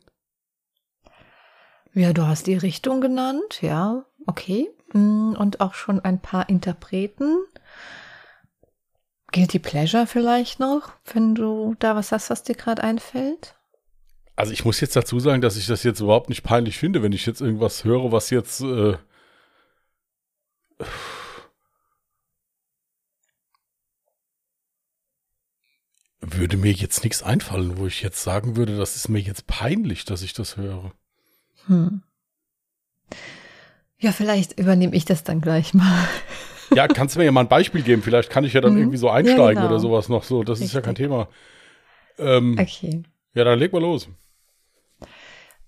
Ja, 1.97 2.13
du 2.13 2.27
hast 2.27 2.47
die 2.47 2.59
Richtung 2.59 3.01
genannt, 3.01 3.63
ja, 3.63 4.05
okay. 4.27 4.69
Mm, 4.93 5.33
und 5.33 5.63
auch 5.63 5.73
schon 5.73 5.99
ein 5.99 6.21
paar 6.21 6.47
Interpreten. 6.51 7.39
Guilty 9.33 9.59
Pleasure 9.59 10.07
vielleicht 10.07 10.61
noch, 10.61 10.93
wenn 11.07 11.35
du 11.35 11.75
da 11.79 11.97
was 11.97 12.13
hast, 12.13 12.29
was 12.29 12.43
dir 12.43 12.55
gerade 12.55 12.83
einfällt? 12.83 13.55
Also 14.37 14.53
ich 14.53 14.67
muss 14.67 14.79
jetzt 14.83 14.95
dazu 14.95 15.19
sagen, 15.21 15.41
dass 15.41 15.57
ich 15.57 15.67
das 15.67 15.85
jetzt 15.85 16.01
überhaupt 16.01 16.29
nicht 16.29 16.43
peinlich 16.43 16.77
finde, 16.77 17.03
wenn 17.03 17.13
ich 17.13 17.25
jetzt 17.25 17.41
irgendwas 17.41 17.85
höre, 17.85 18.13
was 18.13 18.29
jetzt 18.29 18.61
äh, 18.61 18.99
würde 26.21 26.59
mir 26.59 26.73
jetzt 26.73 27.05
nichts 27.05 27.23
einfallen, 27.23 27.79
wo 27.79 27.87
ich 27.87 28.03
jetzt 28.03 28.23
sagen 28.23 28.57
würde, 28.57 28.77
das 28.77 28.97
ist 28.97 29.09
mir 29.09 29.21
jetzt 29.21 29.47
peinlich, 29.47 30.05
dass 30.05 30.21
ich 30.21 30.35
das 30.35 30.59
höre. 30.59 30.93
Hm. 31.67 32.03
Ja, 33.99 34.13
vielleicht 34.13 34.59
übernehme 34.59 34.95
ich 34.95 35.05
das 35.05 35.25
dann 35.25 35.41
gleich 35.41 35.75
mal. 35.75 36.09
Ja, 36.75 36.89
kannst 36.89 37.15
du 37.15 37.21
mir 37.21 37.25
ja 37.25 37.33
mal 37.33 37.43
ein 37.43 37.49
Beispiel 37.49 37.83
geben? 37.83 38.03
Vielleicht 38.03 38.31
kann 38.31 38.45
ich 38.45 38.53
ja 38.53 38.61
dann 38.61 38.73
hm. 38.73 38.79
irgendwie 38.79 38.99
so 38.99 39.09
einsteigen 39.09 39.41
ja, 39.41 39.53
genau. 39.53 39.67
oder 39.67 39.81
sowas 39.81 40.09
noch 40.09 40.25
so. 40.25 40.43
Das 40.43 40.59
Richtig. 40.59 40.67
ist 40.67 40.75
ja 40.75 40.81
kein 40.81 40.95
Thema. 40.95 41.29
Ähm, 42.19 42.57
okay. 42.59 43.03
Ja, 43.35 43.45
dann 43.45 43.59
leg 43.59 43.73
mal 43.73 43.81
los. 43.81 44.09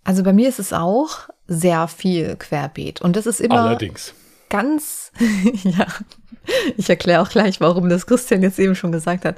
Also 0.05 0.23
bei 0.23 0.33
mir 0.33 0.49
ist 0.49 0.59
es 0.59 0.73
auch 0.73 1.28
sehr 1.47 1.87
viel 1.88 2.37
querbeet. 2.37 3.00
Und 3.00 3.17
das 3.17 3.26
ist 3.26 3.40
immer. 3.40 3.62
Allerdings. 3.62 4.14
Ganz, 4.49 5.12
ja, 5.62 5.87
ich 6.76 6.88
erkläre 6.88 7.23
auch 7.23 7.28
gleich, 7.28 7.61
warum 7.61 7.88
das 7.88 8.07
Christian 8.07 8.43
jetzt 8.43 8.59
eben 8.59 8.75
schon 8.75 8.93
gesagt 8.93 9.25
hat. 9.25 9.37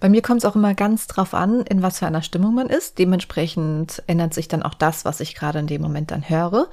Bei 0.00 0.08
mir 0.08 0.22
kommt 0.22 0.38
es 0.38 0.44
auch 0.44 0.56
immer 0.56 0.74
ganz 0.74 1.06
drauf 1.06 1.34
an, 1.34 1.62
in 1.62 1.82
was 1.82 1.98
für 1.98 2.06
einer 2.06 2.22
Stimmung 2.22 2.54
man 2.54 2.68
ist. 2.68 2.98
Dementsprechend 2.98 4.02
ändert 4.06 4.34
sich 4.34 4.48
dann 4.48 4.62
auch 4.62 4.74
das, 4.74 5.04
was 5.04 5.20
ich 5.20 5.34
gerade 5.34 5.58
in 5.58 5.66
dem 5.66 5.82
Moment 5.82 6.10
dann 6.10 6.28
höre. 6.28 6.68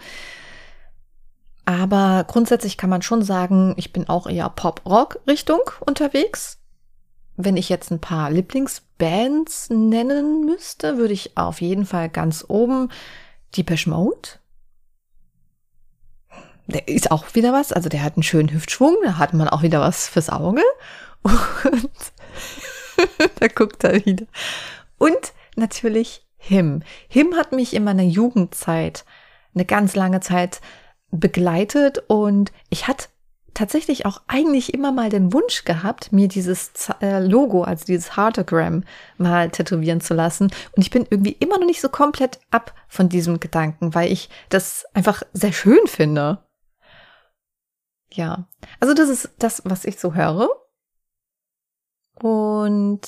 Aber 1.66 2.26
grundsätzlich 2.28 2.78
kann 2.78 2.92
man 2.92 3.02
schon 3.02 3.24
sagen, 3.24 3.74
ich 3.78 3.92
bin 3.92 4.08
auch 4.08 4.28
eher 4.28 4.50
Pop-Rock-Richtung 4.50 5.62
unterwegs. 5.80 6.60
Wenn 7.38 7.58
ich 7.58 7.70
jetzt 7.70 7.92
ein 7.92 8.00
paar 8.00 8.30
Lieblingsbands 8.30 9.70
nennen 9.72 10.46
müsste, 10.46 10.98
würde 10.98 11.14
ich 11.14 11.36
auf 11.38 11.62
jeden 11.62 11.86
Fall 11.86 12.10
ganz 12.10 12.46
oben 12.48 12.90
Deepesh 13.56 13.88
Mode. 13.88 14.30
Der 16.68 16.88
ist 16.88 17.12
auch 17.12 17.36
wieder 17.36 17.54
was, 17.54 17.72
also 17.72 17.90
der 17.90 18.04
hat 18.04 18.18
einen 18.18 18.24
schönen 18.24 18.52
Hüftschwung, 18.52 18.98
da 19.04 19.18
hat 19.18 19.34
man 19.34 19.48
auch 19.48 19.62
wieder 19.62 19.82
was 19.82 20.08
fürs 20.08 20.30
Auge. 20.30 20.62
Und 21.22 21.90
da 23.40 23.48
guckt 23.48 23.84
er 23.84 24.06
wieder. 24.06 24.26
Und 24.98 25.34
natürlich 25.56 26.26
Him. 26.38 26.84
Him 27.08 27.36
hat 27.36 27.52
mich 27.52 27.74
in 27.74 27.84
meiner 27.84 28.04
Jugendzeit 28.04 29.06
eine 29.54 29.66
ganz 29.66 29.96
lange 29.96 30.20
Zeit 30.20 30.62
begleitet 31.12 32.04
und 32.08 32.52
ich 32.70 32.88
hatte 32.88 33.08
tatsächlich 33.56 34.06
auch 34.06 34.22
eigentlich 34.28 34.74
immer 34.74 34.92
mal 34.92 35.10
den 35.10 35.34
Wunsch 35.34 35.64
gehabt, 35.66 36.12
mir 36.12 36.28
dieses 36.28 36.90
äh, 37.02 37.20
Logo, 37.20 37.64
also 37.64 37.86
dieses 37.86 38.16
Heartogram, 38.16 38.84
mal 39.18 39.50
tätowieren 39.50 40.02
zu 40.02 40.14
lassen. 40.14 40.52
Und 40.76 40.84
ich 40.84 40.92
bin 40.92 41.08
irgendwie 41.10 41.36
immer 41.40 41.58
noch 41.58 41.66
nicht 41.66 41.82
so 41.82 41.90
komplett 41.90 42.40
ab 42.52 42.76
von 42.88 43.10
diesem 43.10 43.40
Gedanken, 43.40 43.96
weil 43.96 44.12
ich 44.12 44.30
das 44.50 44.86
einfach 44.94 45.24
sehr 45.34 45.54
schön 45.54 45.88
finde. 45.88 46.45
Ja, 48.16 48.48
also 48.80 48.94
das 48.94 49.10
ist 49.10 49.32
das, 49.40 49.62
was 49.66 49.86
ich 49.86 50.00
so 50.00 50.14
höre. 50.14 50.48
Und 52.22 53.02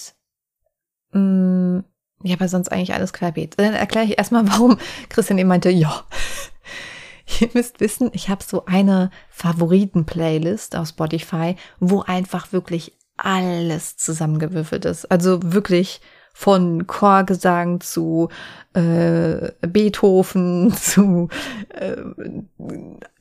mh, 1.11 1.19
mm, 1.19 1.83
ja, 2.23 2.35
aber 2.35 2.47
sonst 2.47 2.71
eigentlich 2.71 2.93
alles 2.93 3.13
querbeet. 3.13 3.57
Dann 3.57 3.73
erkläre 3.73 4.05
ich 4.05 4.17
erstmal, 4.17 4.47
warum 4.51 4.77
Christian 5.09 5.39
eben 5.39 5.49
meinte, 5.49 5.69
ja. 5.69 6.03
Ihr 7.39 7.49
müsst 7.53 7.81
wissen, 7.81 8.09
ich 8.13 8.29
habe 8.29 8.43
so 8.43 8.65
eine 8.65 9.11
Favoriten-Playlist 9.29 10.75
auf 10.75 10.87
Spotify, 10.87 11.55
wo 11.79 12.01
einfach 12.01 12.53
wirklich 12.53 12.97
alles 13.17 13.97
zusammengewürfelt 13.97 14.85
ist. 14.85 15.11
Also 15.11 15.39
wirklich 15.43 15.99
von 16.37 16.85
Chorgesang 16.85 17.81
zu 17.81 18.29
äh, 18.75 19.53
Beethoven 19.67 20.71
zu 20.79 21.29
äh, 21.69 21.95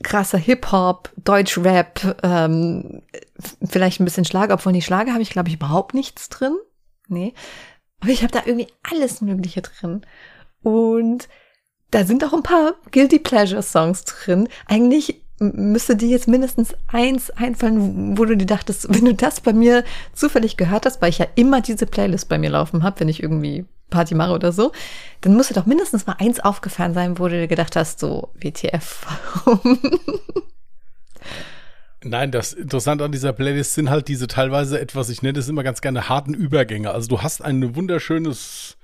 krasser 0.02 0.36
Hip-Hop, 0.36 1.10
Deutsch-Rap, 1.24 2.18
ähm, 2.22 3.00
vielleicht 3.66 4.00
ein 4.00 4.04
bisschen 4.04 4.26
Schlager, 4.26 4.52
obwohl 4.52 4.74
die 4.74 4.82
Schlager 4.82 5.14
habe 5.14 5.22
ich, 5.22 5.30
glaube 5.30 5.48
ich, 5.48 5.54
überhaupt 5.54 5.94
nichts 5.94 6.28
drin. 6.28 6.56
Nee. 7.08 7.32
Aber 8.00 8.10
ich 8.10 8.22
habe 8.22 8.32
da 8.32 8.42
irgendwie 8.44 8.68
alles 8.82 9.22
Mögliche 9.22 9.62
drin. 9.62 10.02
Und 10.62 11.26
da 11.92 12.04
sind 12.04 12.22
auch 12.22 12.34
ein 12.34 12.42
paar 12.42 12.74
Guilty 12.90 13.18
Pleasure 13.18 13.62
Songs 13.62 14.04
drin. 14.04 14.50
Eigentlich 14.66 15.22
müsste 15.38 15.96
dir 15.96 16.08
jetzt 16.08 16.28
mindestens 16.28 16.74
eins 16.86 17.30
einfallen, 17.30 18.16
wo 18.16 18.24
du 18.24 18.36
dir 18.36 18.46
dachtest, 18.46 18.92
wenn 18.94 19.04
du 19.04 19.14
das 19.14 19.40
bei 19.40 19.52
mir 19.52 19.84
zufällig 20.14 20.56
gehört 20.56 20.86
hast, 20.86 21.02
weil 21.02 21.10
ich 21.10 21.18
ja 21.18 21.26
immer 21.34 21.60
diese 21.60 21.86
Playlist 21.86 22.28
bei 22.28 22.38
mir 22.38 22.50
laufen 22.50 22.82
habe, 22.82 23.00
wenn 23.00 23.08
ich 23.08 23.22
irgendwie 23.22 23.66
Party 23.90 24.14
mache 24.14 24.32
oder 24.32 24.52
so, 24.52 24.72
dann 25.20 25.34
musste 25.34 25.54
doch 25.54 25.66
mindestens 25.66 26.06
mal 26.06 26.16
eins 26.18 26.40
aufgefallen 26.40 26.94
sein, 26.94 27.18
wo 27.18 27.28
du 27.28 27.38
dir 27.38 27.48
gedacht 27.48 27.76
hast, 27.76 28.00
so 28.00 28.30
WTF, 28.34 29.06
warum? 29.44 29.78
Nein, 32.02 32.30
das 32.30 32.52
Interessante 32.52 33.04
an 33.04 33.12
dieser 33.12 33.32
Playlist 33.32 33.74
sind 33.74 33.90
halt 33.90 34.08
diese 34.08 34.26
teilweise 34.28 34.80
etwas, 34.80 35.08
ich 35.08 35.22
nenne 35.22 35.38
es 35.38 35.48
immer 35.48 35.62
ganz 35.62 35.80
gerne 35.80 36.08
harten 36.08 36.34
Übergänge. 36.34 36.92
Also 36.92 37.08
du 37.08 37.22
hast 37.22 37.42
ein 37.42 37.74
wunderschönes 37.74 38.76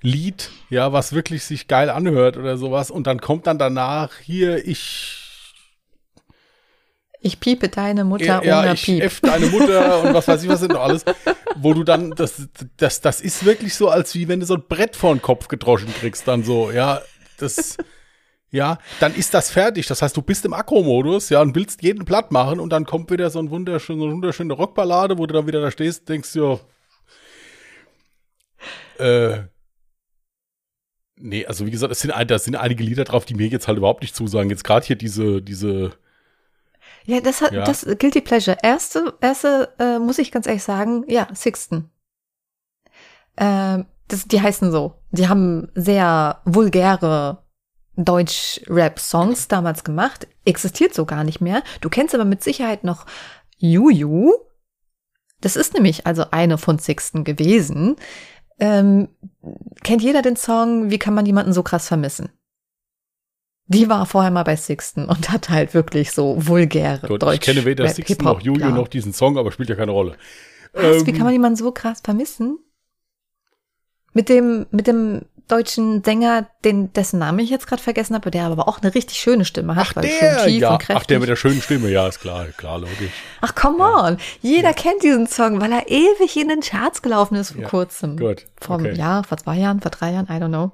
Lied, 0.00 0.50
ja, 0.70 0.92
was 0.92 1.12
wirklich 1.12 1.44
sich 1.44 1.66
geil 1.66 1.90
anhört 1.90 2.36
oder 2.36 2.56
sowas 2.56 2.90
und 2.90 3.06
dann 3.06 3.20
kommt 3.20 3.46
dann 3.46 3.58
danach 3.58 4.18
hier 4.18 4.66
ich 4.66 5.23
ich 7.24 7.40
piepe 7.40 7.68
deine 7.68 8.04
Mutter 8.04 8.24
ja, 8.24 8.42
ja, 8.42 8.60
ohne 8.60 8.74
ich 8.74 8.84
Piep. 8.84 9.02
F 9.02 9.20
deine 9.20 9.46
Mutter 9.46 10.02
und 10.02 10.14
was 10.14 10.28
weiß 10.28 10.42
ich 10.42 10.48
was 10.48 10.60
sind 10.60 10.72
noch 10.72 10.82
alles, 10.82 11.04
wo 11.56 11.74
du 11.74 11.82
dann 11.82 12.10
das 12.10 12.48
das 12.76 13.00
das 13.00 13.20
ist 13.20 13.44
wirklich 13.44 13.74
so 13.74 13.88
als 13.88 14.14
wie 14.14 14.28
wenn 14.28 14.40
du 14.40 14.46
so 14.46 14.54
ein 14.54 14.62
Brett 14.68 14.94
vor 14.94 15.14
den 15.14 15.22
Kopf 15.22 15.48
gedroschen 15.48 15.88
kriegst 15.98 16.28
dann 16.28 16.44
so, 16.44 16.70
ja, 16.70 17.00
das 17.38 17.76
ja, 18.50 18.78
dann 19.00 19.12
ist 19.16 19.34
das 19.34 19.50
fertig. 19.50 19.88
Das 19.88 20.00
heißt, 20.00 20.16
du 20.16 20.22
bist 20.22 20.44
im 20.44 20.52
Akro-Modus, 20.52 21.28
ja, 21.28 21.42
und 21.42 21.56
willst 21.56 21.82
jeden 21.82 22.04
platt 22.04 22.30
machen 22.30 22.60
und 22.60 22.70
dann 22.70 22.84
kommt 22.84 23.10
wieder 23.10 23.28
so 23.28 23.40
ein 23.40 23.50
wunderschön, 23.50 23.98
so 23.98 24.04
eine 24.04 24.14
wunderschöne 24.14 24.52
Rockballade, 24.52 25.18
wo 25.18 25.26
du 25.26 25.34
dann 25.34 25.48
wieder 25.48 25.60
da 25.60 25.72
stehst, 25.72 26.08
denkst 26.08 26.36
ja, 26.36 26.60
äh, 28.98 29.42
nee, 31.16 31.44
also 31.46 31.66
wie 31.66 31.72
gesagt, 31.72 31.90
es 31.90 31.98
sind, 31.98 32.12
da 32.28 32.38
sind 32.38 32.54
einige 32.54 32.84
Lieder 32.84 33.02
drauf, 33.02 33.24
die 33.24 33.34
mir 33.34 33.48
jetzt 33.48 33.66
halt 33.66 33.78
überhaupt 33.78 34.02
nicht 34.02 34.14
zusagen. 34.14 34.50
Jetzt 34.50 34.62
gerade 34.62 34.86
hier 34.86 34.96
diese, 34.96 35.42
diese, 35.42 35.92
ja, 37.04 37.20
das 37.20 37.40
hat, 37.40 37.52
ja. 37.52 37.64
das 37.64 37.84
Guilty 37.84 38.20
Pleasure. 38.20 38.56
Erste, 38.62 39.14
erste, 39.20 39.74
äh, 39.78 39.98
muss 39.98 40.18
ich 40.18 40.32
ganz 40.32 40.46
ehrlich 40.46 40.62
sagen, 40.62 41.04
ja, 41.08 41.28
Sixten. 41.34 41.90
Ähm, 43.36 43.86
das, 44.08 44.26
die 44.26 44.40
heißen 44.40 44.70
so. 44.70 44.94
Die 45.10 45.28
haben 45.28 45.70
sehr 45.74 46.40
vulgäre 46.44 47.44
Deutsch-Rap-Songs 47.96 49.48
damals 49.48 49.84
gemacht. 49.84 50.26
Existiert 50.44 50.94
so 50.94 51.04
gar 51.04 51.24
nicht 51.24 51.40
mehr. 51.40 51.62
Du 51.80 51.88
kennst 51.88 52.14
aber 52.14 52.24
mit 52.24 52.42
Sicherheit 52.42 52.84
noch 52.84 53.06
Juju. 53.56 54.32
Das 55.40 55.56
ist 55.56 55.74
nämlich 55.74 56.06
also 56.06 56.26
eine 56.30 56.58
von 56.58 56.78
Sixten 56.78 57.24
gewesen. 57.24 57.96
Ähm, 58.58 59.08
kennt 59.82 60.02
jeder 60.02 60.22
den 60.22 60.36
Song 60.36 60.90
Wie 60.90 60.98
kann 60.98 61.14
man 61.14 61.26
jemanden 61.26 61.52
so 61.52 61.62
krass 61.62 61.88
vermissen? 61.88 62.30
Die 63.66 63.88
war 63.88 64.04
vorher 64.04 64.30
mal 64.30 64.42
bei 64.42 64.56
Sixten 64.56 65.06
und 65.06 65.30
hat 65.30 65.48
halt 65.48 65.72
wirklich 65.72 66.12
so 66.12 66.36
vulgäre 66.38 67.06
Gut, 67.06 67.22
Deutsch. 67.22 67.34
Ich 67.34 67.40
kenne 67.40 67.64
weder 67.64 67.84
Rap, 67.84 67.94
Sixten 67.94 68.24
noch 68.24 68.40
Juju 68.40 68.68
noch 68.70 68.88
diesen 68.88 69.12
Song, 69.12 69.38
aber 69.38 69.52
spielt 69.52 69.70
ja 69.70 69.74
keine 69.74 69.92
Rolle. 69.92 70.16
Was, 70.74 70.98
ähm, 70.98 71.06
wie 71.06 71.12
kann 71.12 71.22
man 71.22 71.32
jemanden 71.32 71.56
so 71.56 71.72
krass 71.72 72.00
vermissen? 72.04 72.58
Mit 74.12 74.28
dem, 74.28 74.66
mit 74.70 74.86
dem 74.86 75.22
deutschen 75.48 76.02
Sänger, 76.04 76.46
den, 76.64 76.92
dessen 76.92 77.18
Namen 77.18 77.38
ich 77.38 77.50
jetzt 77.50 77.66
gerade 77.66 77.82
vergessen 77.82 78.14
habe, 78.14 78.30
der 78.30 78.44
aber 78.44 78.68
auch 78.68 78.80
eine 78.80 78.94
richtig 78.94 79.18
schöne 79.18 79.44
Stimme 79.44 79.76
hat. 79.76 79.88
Ach, 79.96 80.00
der, 80.00 80.48
ja. 80.48 80.78
Ach, 80.88 81.04
der 81.04 81.20
mit 81.20 81.28
der 81.28 81.36
schönen 81.36 81.60
Stimme, 81.60 81.90
ja, 81.90 82.06
ist 82.06 82.20
klar, 82.20 82.46
klar, 82.56 82.78
logisch. 82.78 83.12
Ach, 83.40 83.54
come 83.54 83.78
ja. 83.78 84.08
on. 84.08 84.18
Jeder 84.40 84.68
ja. 84.68 84.74
kennt 84.74 85.02
diesen 85.02 85.26
Song, 85.26 85.60
weil 85.60 85.72
er 85.72 85.88
ewig 85.88 86.36
in 86.36 86.48
den 86.48 86.60
Charts 86.60 87.02
gelaufen 87.02 87.34
ist 87.36 87.52
vor 87.52 87.62
ja. 87.62 87.68
kurzem. 87.68 88.16
Gut. 88.18 88.46
Vor 88.60 88.78
einem 88.78 88.94
Jahr, 88.94 89.24
vor 89.24 89.38
zwei 89.38 89.56
Jahren, 89.56 89.80
vor 89.80 89.90
drei 89.90 90.12
Jahren, 90.12 90.26
I 90.26 90.42
don't 90.42 90.48
know. 90.48 90.72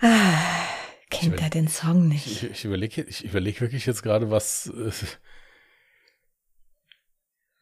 Ah. 0.00 0.08
Kennt 1.12 1.40
er 1.40 1.50
den 1.50 1.68
Song 1.68 2.08
nicht? 2.08 2.26
Ich, 2.26 2.44
ich 2.44 2.64
überlege 2.64 3.02
ich 3.02 3.24
überleg 3.24 3.60
wirklich 3.60 3.86
jetzt 3.86 4.02
gerade, 4.02 4.30
was. 4.30 4.68
Äh, 4.68 4.90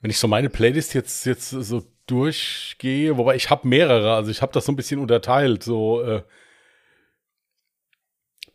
wenn 0.01 0.11
ich 0.11 0.19
so 0.19 0.29
meine 0.29 0.49
Playlist 0.49 0.95
jetzt, 0.95 1.27
jetzt 1.27 1.51
so 1.51 1.83
durchgehe, 2.07 3.17
wobei 3.19 3.37
ich 3.37 3.51
habe 3.51 3.69
mehrere, 3.69 4.15
also 4.15 4.31
ich 4.31 4.41
habe 4.41 4.53
das 4.53 4.65
so 4.65 4.73
ein 4.73 4.77
bisschen 4.77 5.01
unterteilt, 5.01 5.63
so. 5.63 6.03
Äh, 6.03 6.23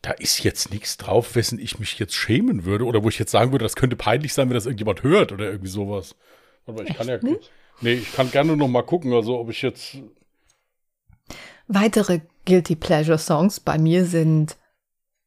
da 0.02 0.12
ist 0.12 0.44
jetzt 0.44 0.72
nichts 0.72 0.98
drauf, 0.98 1.36
wessen 1.36 1.58
ich 1.58 1.80
mich 1.80 1.98
jetzt 1.98 2.14
schämen 2.14 2.64
würde 2.64 2.86
oder 2.86 3.04
wo 3.04 3.10
ich 3.10 3.18
jetzt 3.18 3.32
sagen 3.32 3.52
würde, 3.52 3.66
das 3.66 3.76
könnte 3.76 3.96
peinlich 3.96 4.36
sein, 4.36 4.50
wenn 4.50 4.54
das 4.54 4.68
irgendjemand 4.68 5.02
hört 5.02 5.32
oder 5.32 5.46
irgendwie 5.46 5.70
sowas. 5.70 6.16
Aber 6.68 6.84
ich 6.84 6.90
Echt 6.90 6.98
kann 6.98 7.08
ja. 7.08 7.18
Nicht? 7.18 7.52
Nee, 7.82 7.94
ich 7.94 8.14
kann 8.14 8.30
gerne 8.30 8.56
noch 8.56 8.68
mal 8.68 8.84
gucken, 8.84 9.14
also 9.14 9.40
ob 9.40 9.50
ich 9.50 9.64
jetzt 9.64 9.98
Weitere 11.68 12.22
Guilty 12.46 12.76
Pleasure 12.76 13.18
Songs 13.18 13.60
bei 13.60 13.80
mir 13.80 14.06
sind 14.06 14.58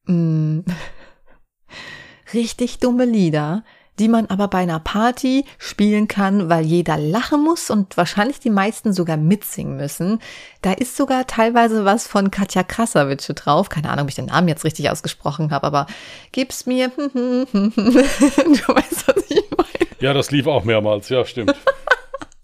mh, 0.08 0.64
richtig 2.34 2.78
dumme 2.78 3.04
Lieder, 3.04 3.62
die 3.98 4.08
man 4.08 4.26
aber 4.26 4.48
bei 4.48 4.58
einer 4.58 4.78
Party 4.78 5.44
spielen 5.58 6.08
kann, 6.08 6.48
weil 6.48 6.64
jeder 6.64 6.96
lachen 6.96 7.42
muss 7.42 7.70
und 7.70 7.96
wahrscheinlich 7.96 8.38
die 8.38 8.50
meisten 8.50 8.92
sogar 8.92 9.16
mitsingen 9.16 9.76
müssen. 9.76 10.20
Da 10.62 10.72
ist 10.72 10.96
sogar 10.96 11.26
teilweise 11.26 11.84
was 11.84 12.06
von 12.06 12.30
Katja 12.30 12.62
Krasavice 12.62 13.32
drauf. 13.34 13.68
Keine 13.68 13.90
Ahnung, 13.90 14.04
ob 14.04 14.08
ich 14.08 14.14
den 14.14 14.26
Namen 14.26 14.48
jetzt 14.48 14.64
richtig 14.64 14.90
ausgesprochen 14.90 15.50
habe, 15.50 15.66
aber 15.66 15.86
gib's 16.32 16.66
mir. 16.66 16.88
du 16.96 17.46
weißt, 17.52 19.08
was 19.08 19.24
ich 19.28 19.44
meine. 19.56 19.88
Ja, 20.00 20.12
das 20.14 20.30
lief 20.30 20.46
auch 20.46 20.64
mehrmals, 20.64 21.08
ja, 21.08 21.24
stimmt. 21.24 21.56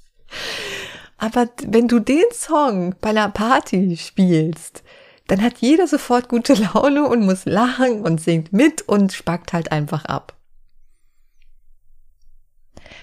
aber 1.18 1.48
wenn 1.66 1.86
du 1.86 2.00
den 2.00 2.24
Song 2.32 2.96
bei 3.00 3.10
einer 3.10 3.28
Party 3.28 3.96
spielst, 3.96 4.82
dann 5.26 5.42
hat 5.42 5.58
jeder 5.58 5.86
sofort 5.86 6.28
gute 6.28 6.54
Laune 6.74 7.08
und 7.08 7.24
muss 7.24 7.44
lachen 7.44 8.02
und 8.02 8.20
singt 8.20 8.52
mit 8.52 8.82
und 8.82 9.12
spackt 9.12 9.52
halt 9.52 9.72
einfach 9.72 10.04
ab. 10.04 10.36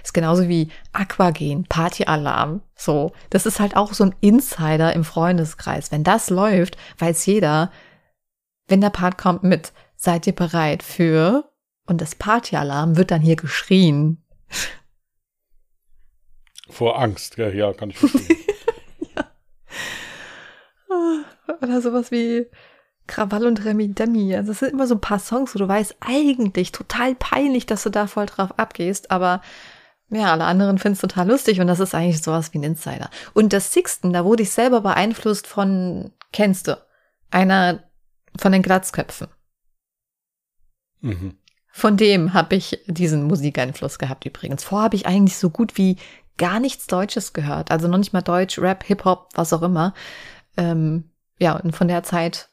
Ist 0.04 0.14
genauso 0.14 0.48
wie 0.48 0.70
Aquagen, 0.94 1.66
Partyalarm. 1.66 2.62
So, 2.76 3.12
das 3.30 3.46
ist 3.46 3.60
halt 3.60 3.76
auch 3.76 3.94
so 3.94 4.06
ein 4.06 4.16
Insider 4.20 4.94
im 4.94 5.04
Freundeskreis. 5.04 5.92
Wenn 5.92 6.04
das 6.04 6.30
läuft, 6.30 6.78
weiß 6.98 7.26
jeder, 7.28 7.72
wenn 8.68 8.82
der 8.82 8.90
Part 8.90 9.18
kommt 9.18 9.44
mit, 9.44 9.74
seid 9.96 10.26
ihr 10.26 10.34
bereit 10.34 10.82
für, 10.82 11.52
und 11.86 12.02
das 12.02 12.16
Partyalarm 12.16 12.98
wird 12.98 13.12
dann 13.12 13.22
hier 13.22 13.36
geschrien. 13.36 14.24
Vor 16.70 17.00
Angst, 17.00 17.38
ja, 17.38 17.74
kann 17.74 17.90
ich 17.90 17.98
verstehen. 17.98 18.38
ja. 20.90 21.26
Oder 21.62 21.82
sowas 21.82 22.12
wie 22.12 22.48
Krawall 23.08 23.46
und 23.46 23.66
Remi 23.66 23.90
Demi. 23.94 24.36
Also 24.36 24.52
es 24.52 24.60
sind 24.60 24.72
immer 24.72 24.88
so 24.88 24.96
ein 24.96 25.02
paar 25.02 25.20
Songs, 25.20 25.54
wo 25.54 25.60
du 25.60 25.68
weißt, 25.68 25.98
eigentlich 26.00 26.72
total 26.72 27.16
peinlich, 27.16 27.66
dass 27.66 27.84
du 27.84 27.90
da 27.90 28.08
voll 28.08 28.26
drauf 28.26 28.58
abgehst, 28.58 29.12
aber 29.12 29.42
ja, 30.10 30.32
alle 30.32 30.44
anderen 30.44 30.78
finden 30.78 30.96
es 30.96 31.02
total 31.02 31.30
lustig 31.30 31.62
und 31.62 31.68
das 31.68 31.80
ist 31.80 31.96
eigentlich 31.96 32.22
sowas 32.22 32.54
wie 32.54 32.60
ein 32.60 32.64
Insider. 32.64 33.10
Und 33.34 33.54
das 33.54 33.72
Sixten, 33.72 34.12
da 34.12 34.26
wurde 34.26 34.44
ich 34.44 34.52
selber 34.52 34.82
beeinflusst 34.82 35.48
von, 35.48 36.12
kennst 36.34 36.68
du, 36.68 36.78
einer 37.32 37.84
von 38.38 38.52
den 38.52 38.62
Glatzköpfen. 38.62 39.28
Mhm. 41.00 41.38
Von 41.72 41.96
dem 41.96 42.34
habe 42.34 42.56
ich 42.56 42.84
diesen 42.88 43.24
Musikeinfluss 43.24 44.00
gehabt 44.00 44.26
übrigens. 44.26 44.66
Vorher 44.66 44.86
habe 44.86 44.98
ich 44.98 45.06
eigentlich 45.06 45.38
so 45.38 45.50
gut 45.50 45.78
wie 45.78 45.98
gar 46.38 46.60
nichts 46.60 46.88
Deutsches 46.88 47.32
gehört. 47.32 47.72
Also 47.72 47.88
noch 47.88 47.98
nicht 47.98 48.12
mal 48.12 48.22
Deutsch, 48.22 48.60
Rap, 48.60 48.84
Hip-Hop, 48.84 49.30
was 49.36 49.54
auch 49.54 49.62
immer. 49.62 49.94
Ähm, 50.58 51.11
ja, 51.42 51.58
und 51.58 51.76
von 51.76 51.88
der 51.88 52.04
Zeit 52.04 52.50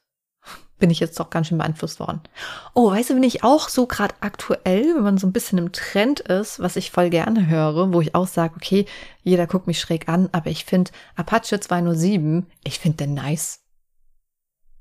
bin 0.79 0.91
ich 0.91 0.99
jetzt 0.99 1.21
doch 1.21 1.29
ganz 1.29 1.49
schön 1.49 1.59
beeinflusst 1.59 2.01
worden. 2.01 2.23
Oh, 2.73 2.91
weißt 2.91 3.11
du, 3.11 3.15
wenn 3.17 3.23
ich 3.23 3.45
auch 3.45 3.69
so 3.69 3.87
gerade 3.87 4.15
aktuell, 4.21 4.95
wenn 4.95 5.03
man 5.03 5.19
so 5.19 5.27
ein 5.27 5.33
bisschen 5.33 5.59
im 5.59 5.73
Trend 5.73 6.21
ist, 6.21 6.61
was 6.61 6.77
ich 6.77 6.91
voll 6.91 7.11
gerne 7.11 7.49
höre, 7.49 7.93
wo 7.93 8.01
ich 8.01 8.15
auch 8.15 8.27
sage, 8.27 8.55
okay, 8.57 8.87
jeder 9.23 9.47
guckt 9.47 9.67
mich 9.67 9.81
schräg 9.81 10.09
an, 10.09 10.31
aber 10.33 10.51
ich 10.51 10.65
finde 10.65 10.91
Apache 11.17 11.61
207, 11.61 12.47
ich 12.65 12.79
finde 12.79 12.99
den 12.99 13.15
nice. 13.15 13.61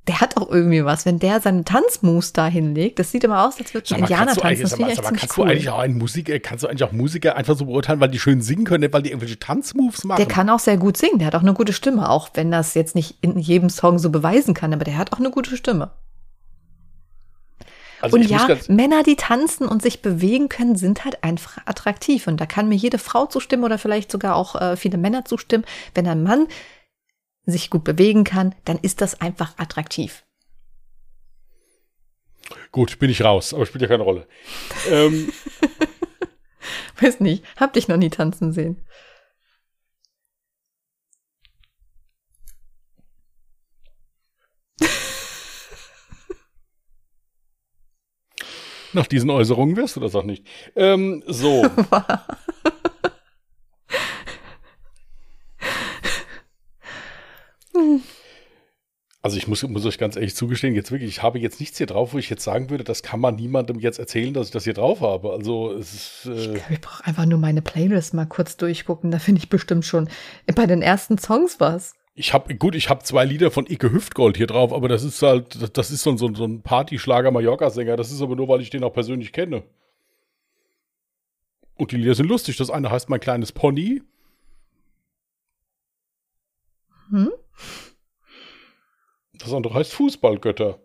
Der 0.08 0.22
hat 0.22 0.38
auch 0.38 0.50
irgendwie 0.50 0.86
was, 0.86 1.06
wenn 1.06 1.20
der 1.20 1.42
seine 1.42 1.64
Tanzmoves 1.64 2.32
da 2.32 2.48
hinlegt. 2.48 2.98
Das 3.00 3.12
sieht 3.12 3.24
immer 3.24 3.46
aus, 3.46 3.60
als 3.60 3.74
würde 3.74 3.94
ein 3.94 4.02
Indianer 4.02 4.36
tanzen. 4.36 4.62
Das 4.62 4.74
aber, 4.74 4.86
aber 4.86 5.02
kannst 5.02 5.38
cool. 5.38 5.46
du 5.46 5.52
eigentlich 5.52 5.70
auch 5.70 5.80
einen 5.80 5.98
Musiker, 5.98 6.40
kannst 6.40 6.64
du 6.64 6.68
eigentlich 6.68 6.84
auch 6.84 6.94
Musiker 6.94 7.36
einfach 7.36 7.58
so 7.58 7.66
beurteilen, 7.66 8.00
weil 8.00 8.10
die 8.10 8.20
schön 8.20 8.42
singen 8.42 8.64
können, 8.66 8.92
weil 8.94 9.02
die 9.02 9.10
irgendwelche 9.10 9.38
Tanzmoves 9.38 10.04
machen? 10.06 10.18
Der 10.18 10.28
kann 10.28 10.50
auch 10.50 10.60
sehr 10.60 10.78
gut 10.78 10.98
singen. 10.98 11.20
Der 11.20 11.28
hat 11.28 11.36
auch 11.36 11.42
eine 11.42 11.54
gute 11.54 11.74
Stimme, 11.74 12.10
auch 12.10 12.30
wenn 12.36 12.52
das 12.52 12.74
jetzt 12.74 12.96
nicht 12.96 13.18
in 13.22 13.38
jedem 13.38 13.70
Song 13.70 14.00
so 14.00 14.10
beweisen 14.10 14.54
kann, 14.54 14.74
aber 14.74 14.86
der 14.86 14.98
hat 14.98 15.12
auch 15.12 15.20
eine 15.20 15.30
gute 15.30 15.58
Stimme. 15.58 15.92
Also 18.02 18.16
und 18.16 18.24
ja, 18.24 18.48
Männer, 18.68 19.04
die 19.04 19.16
tanzen 19.16 19.68
und 19.68 19.82
sich 19.82 20.02
bewegen 20.02 20.50
können, 20.50 20.76
sind 20.76 21.04
halt 21.04 21.24
einfach 21.24 21.58
attraktiv. 21.66 22.28
Und 22.28 22.40
da 22.40 22.46
kann 22.46 22.70
mir 22.70 22.76
jede 22.76 23.00
Frau 23.00 23.26
zustimmen 23.26 23.64
oder 23.64 23.78
vielleicht 23.78 24.12
sogar 24.12 24.36
auch 24.36 24.60
äh, 24.60 24.78
viele 24.78 24.98
Männer 24.98 25.26
zustimmen. 25.26 25.66
Wenn 25.96 26.08
ein 26.08 26.22
Mann 26.22 26.48
sich 27.52 27.70
gut 27.70 27.84
bewegen 27.84 28.24
kann, 28.24 28.56
dann 28.66 28.78
ist 28.78 29.02
das 29.02 29.22
einfach 29.22 29.58
attraktiv. 29.58 30.24
Gut, 32.72 33.00
bin 33.00 33.10
ich 33.10 33.24
raus, 33.24 33.54
aber 33.54 33.66
spielt 33.66 33.82
ja 33.82 33.88
keine 33.88 34.04
Rolle. 34.04 34.28
ähm. 34.90 35.32
Weiß 37.00 37.20
nicht, 37.20 37.44
hab 37.58 37.74
dich 37.74 37.88
noch 37.88 37.98
nie 37.98 38.10
tanzen 38.10 38.52
sehen. 38.52 38.84
Nach 48.94 49.06
diesen 49.06 49.30
Äußerungen 49.30 49.76
wirst 49.76 49.96
du 49.96 50.00
das 50.00 50.16
auch 50.16 50.24
nicht. 50.24 50.46
Ähm, 50.76 51.24
so. 51.28 51.64
Also 59.22 59.38
ich 59.38 59.48
muss, 59.48 59.64
muss 59.64 59.86
euch 59.86 59.98
ganz 59.98 60.16
ehrlich 60.16 60.36
zugestehen, 60.36 60.76
jetzt 60.76 60.92
wirklich, 60.92 61.10
ich 61.10 61.24
habe 61.24 61.40
jetzt 61.40 61.60
nichts 61.60 61.78
hier 61.78 61.88
drauf, 61.88 62.14
wo 62.14 62.18
ich 62.18 62.30
jetzt 62.30 62.44
sagen 62.44 62.70
würde, 62.70 62.84
das 62.84 63.02
kann 63.02 63.20
man 63.20 63.36
niemandem 63.36 63.80
jetzt 63.80 64.00
erzählen, 64.00 64.34
dass 64.34 64.48
ich 64.48 64.54
das 64.54 64.64
hier 64.64 64.74
drauf 64.74 65.02
habe. 65.02 65.32
Also 65.32 65.74
es 65.74 65.94
ist. 65.94 66.26
Äh 66.28 66.58
ich, 66.58 66.62
ich 66.70 66.82
brauche 66.82 67.06
einfach 67.06 67.26
nur 67.26 67.40
meine 67.40 67.62
Playlist 67.62 68.14
mal 68.14 68.26
kurz 68.26 68.58
durchgucken. 68.58 69.12
Da 69.12 69.20
finde 69.20 69.40
ich 69.40 69.50
bestimmt 69.50 69.86
schon 69.86 70.08
bei 70.56 70.66
den 70.66 70.82
ersten 70.82 71.18
Songs 71.18 71.60
was. 71.60 71.96
Ich 72.14 72.34
habe, 72.34 72.56
gut, 72.56 72.74
ich 72.74 72.90
habe 72.90 73.04
zwei 73.04 73.26
Lieder 73.26 73.52
von 73.52 73.68
Icke 73.68 73.92
Hüftgold 73.92 74.38
hier 74.38 74.48
drauf, 74.48 74.74
aber 74.74 74.88
das 74.88 75.04
ist 75.04 75.22
halt, 75.22 75.78
das 75.78 75.92
ist 75.92 76.02
so, 76.02 76.16
so, 76.18 76.34
so 76.34 76.46
ein 76.46 76.62
Partyschlager 76.62 77.30
Mallorca-Sänger. 77.30 77.96
Das 77.96 78.12
ist 78.12 78.22
aber 78.22 78.36
nur, 78.36 78.48
weil 78.48 78.62
ich 78.62 78.70
den 78.70 78.84
auch 78.84 78.94
persönlich 78.94 79.34
kenne. 79.34 79.64
Und 81.76 81.92
die 81.92 81.98
Lieder 81.98 82.16
sind 82.16 82.28
lustig. 82.28 82.58
Das 82.58 82.70
eine 82.70 82.90
heißt 82.90 83.10
Mein 83.10 83.20
kleines 83.20 83.52
Pony. 83.52 84.02
Hm? 87.10 87.32
Das 89.40 89.54
andere 89.54 89.74
heißt 89.74 89.94
Fußballgötter. 89.94 90.80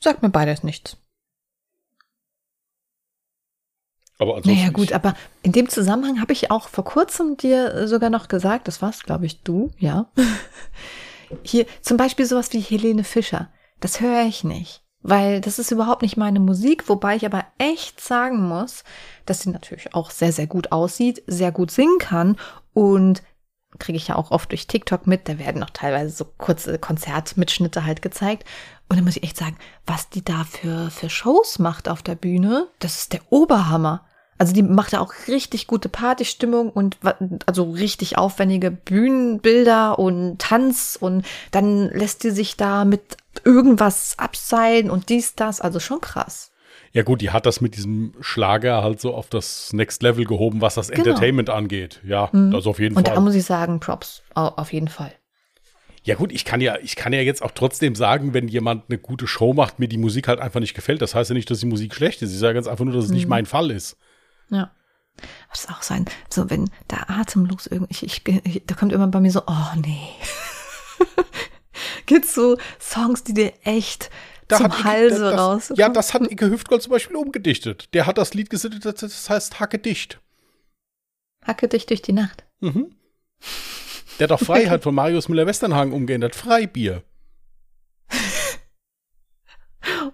Sagt 0.00 0.22
mir 0.22 0.30
beides 0.30 0.62
nichts. 0.62 0.96
Aber 4.18 4.36
ansonsten 4.36 4.60
naja, 4.60 4.70
gut, 4.70 4.92
aber 4.92 5.14
in 5.42 5.52
dem 5.52 5.68
Zusammenhang 5.68 6.20
habe 6.20 6.32
ich 6.32 6.50
auch 6.50 6.68
vor 6.68 6.84
kurzem 6.84 7.36
dir 7.36 7.86
sogar 7.86 8.08
noch 8.08 8.28
gesagt, 8.28 8.66
das 8.66 8.80
warst, 8.80 9.04
glaube 9.04 9.26
ich, 9.26 9.42
du, 9.42 9.72
ja. 9.78 10.10
Hier 11.42 11.66
zum 11.82 11.96
Beispiel 11.96 12.24
sowas 12.24 12.52
wie 12.52 12.60
Helene 12.60 13.04
Fischer. 13.04 13.50
Das 13.80 14.00
höre 14.00 14.22
ich 14.22 14.42
nicht, 14.42 14.82
weil 15.02 15.40
das 15.40 15.58
ist 15.58 15.70
überhaupt 15.70 16.00
nicht 16.00 16.16
meine 16.16 16.40
Musik, 16.40 16.88
wobei 16.88 17.16
ich 17.16 17.26
aber 17.26 17.44
echt 17.58 18.00
sagen 18.00 18.48
muss, 18.48 18.84
dass 19.26 19.40
sie 19.40 19.50
natürlich 19.50 19.94
auch 19.94 20.10
sehr, 20.10 20.32
sehr 20.32 20.46
gut 20.46 20.72
aussieht, 20.72 21.22
sehr 21.26 21.52
gut 21.52 21.70
singen 21.70 21.98
kann 21.98 22.38
und 22.72 23.22
kriege 23.78 23.96
ich 23.96 24.08
ja 24.08 24.16
auch 24.16 24.30
oft 24.30 24.50
durch 24.50 24.66
TikTok 24.66 25.06
mit, 25.06 25.28
da 25.28 25.38
werden 25.38 25.60
noch 25.60 25.70
teilweise 25.70 26.10
so 26.10 26.24
kurze 26.24 26.78
Konzertmitschnitte 26.78 27.84
halt 27.84 28.02
gezeigt. 28.02 28.44
Und 28.88 28.98
da 28.98 29.02
muss 29.02 29.16
ich 29.16 29.22
echt 29.22 29.36
sagen, 29.36 29.56
was 29.86 30.08
die 30.08 30.24
da 30.24 30.44
für, 30.44 30.90
für 30.90 31.10
Shows 31.10 31.58
macht 31.58 31.88
auf 31.88 32.02
der 32.02 32.14
Bühne, 32.14 32.68
das 32.78 32.96
ist 32.96 33.12
der 33.12 33.20
Oberhammer. 33.30 34.04
Also 34.38 34.52
die 34.52 34.62
macht 34.62 34.92
ja 34.92 35.00
auch 35.00 35.14
richtig 35.28 35.66
gute 35.66 35.88
Partystimmung 35.88 36.70
und 36.70 36.98
also 37.46 37.70
richtig 37.70 38.18
aufwendige 38.18 38.70
Bühnenbilder 38.70 39.98
und 39.98 40.38
Tanz 40.38 40.98
und 41.00 41.24
dann 41.52 41.88
lässt 41.90 42.22
die 42.22 42.30
sich 42.30 42.56
da 42.56 42.84
mit 42.84 43.16
irgendwas 43.44 44.18
abseilen 44.18 44.90
und 44.90 45.08
dies, 45.08 45.34
das, 45.36 45.60
also 45.60 45.80
schon 45.80 46.00
krass. 46.00 46.50
Ja 46.96 47.02
gut, 47.02 47.20
die 47.20 47.28
hat 47.28 47.44
das 47.44 47.60
mit 47.60 47.76
diesem 47.76 48.14
Schlager 48.22 48.82
halt 48.82 49.02
so 49.02 49.12
auf 49.12 49.28
das 49.28 49.74
Next 49.74 50.02
Level 50.02 50.24
gehoben, 50.24 50.62
was 50.62 50.76
das 50.76 50.88
genau. 50.88 51.00
Entertainment 51.00 51.50
angeht. 51.50 52.00
Ja, 52.06 52.30
mhm. 52.32 52.52
das 52.52 52.66
auf 52.66 52.78
jeden 52.78 52.96
und 52.96 53.04
Fall. 53.04 53.12
Und 53.12 53.18
da 53.18 53.20
muss 53.20 53.34
ich 53.34 53.44
sagen, 53.44 53.80
Props, 53.80 54.22
auf 54.32 54.72
jeden 54.72 54.88
Fall. 54.88 55.12
Ja 56.04 56.14
gut, 56.14 56.32
ich 56.32 56.46
kann 56.46 56.62
ja, 56.62 56.78
ich 56.78 56.96
kann 56.96 57.12
ja 57.12 57.20
jetzt 57.20 57.42
auch 57.42 57.50
trotzdem 57.50 57.96
sagen, 57.96 58.32
wenn 58.32 58.48
jemand 58.48 58.84
eine 58.88 58.96
gute 58.96 59.26
Show 59.26 59.52
macht, 59.52 59.78
mir 59.78 59.88
die 59.88 59.98
Musik 59.98 60.26
halt 60.26 60.40
einfach 60.40 60.60
nicht 60.60 60.72
gefällt. 60.72 61.02
Das 61.02 61.14
heißt 61.14 61.28
ja 61.28 61.34
nicht, 61.34 61.50
dass 61.50 61.60
die 61.60 61.66
Musik 61.66 61.94
schlecht 61.94 62.22
ist. 62.22 62.32
Ich 62.32 62.38
sage 62.38 62.54
ganz 62.54 62.66
einfach 62.66 62.86
nur, 62.86 62.94
dass 62.94 63.04
es 63.04 63.10
mhm. 63.10 63.16
nicht 63.16 63.28
mein 63.28 63.44
Fall 63.44 63.70
ist. 63.70 63.98
Ja. 64.48 64.70
Das 65.50 65.64
ist 65.64 65.70
auch 65.70 65.82
sein, 65.82 66.06
so 66.32 66.48
wenn 66.48 66.70
da 66.88 67.04
atemlos 67.08 67.66
irgendwie, 67.66 68.06
ich, 68.06 68.26
ich, 68.26 68.62
da 68.66 68.74
kommt 68.74 68.94
immer 68.94 69.08
bei 69.08 69.20
mir 69.20 69.30
so, 69.30 69.42
oh 69.46 69.76
nee. 69.84 70.08
Gibt's 72.06 72.34
so 72.34 72.56
Songs, 72.80 73.22
die 73.22 73.34
dir 73.34 73.52
echt 73.64 74.08
da 74.48 74.58
zum 74.58 74.84
Halse 74.84 75.20
das, 75.20 75.38
raus. 75.38 75.72
Ja, 75.76 75.88
das 75.88 76.14
hat 76.14 76.30
Ike 76.30 76.50
Hüftgold 76.50 76.82
zum 76.82 76.92
Beispiel 76.92 77.16
umgedichtet. 77.16 77.92
Der 77.94 78.06
hat 78.06 78.18
das 78.18 78.34
Lied 78.34 78.50
gesittet, 78.50 78.84
das 78.84 79.30
heißt 79.30 79.60
Hacke 79.60 79.78
dicht. 79.78 80.20
Hacke 81.44 81.68
dicht 81.68 81.90
durch 81.90 82.02
die 82.02 82.12
Nacht. 82.12 82.44
Mhm. 82.60 82.94
Der 84.18 84.28
hat 84.28 84.32
auch 84.32 84.44
Freiheit 84.44 84.82
von 84.82 84.94
Marius 84.94 85.28
Müller-Westernhagen 85.28 85.92
umgeändert. 85.92 86.34
Freibier. 86.34 87.02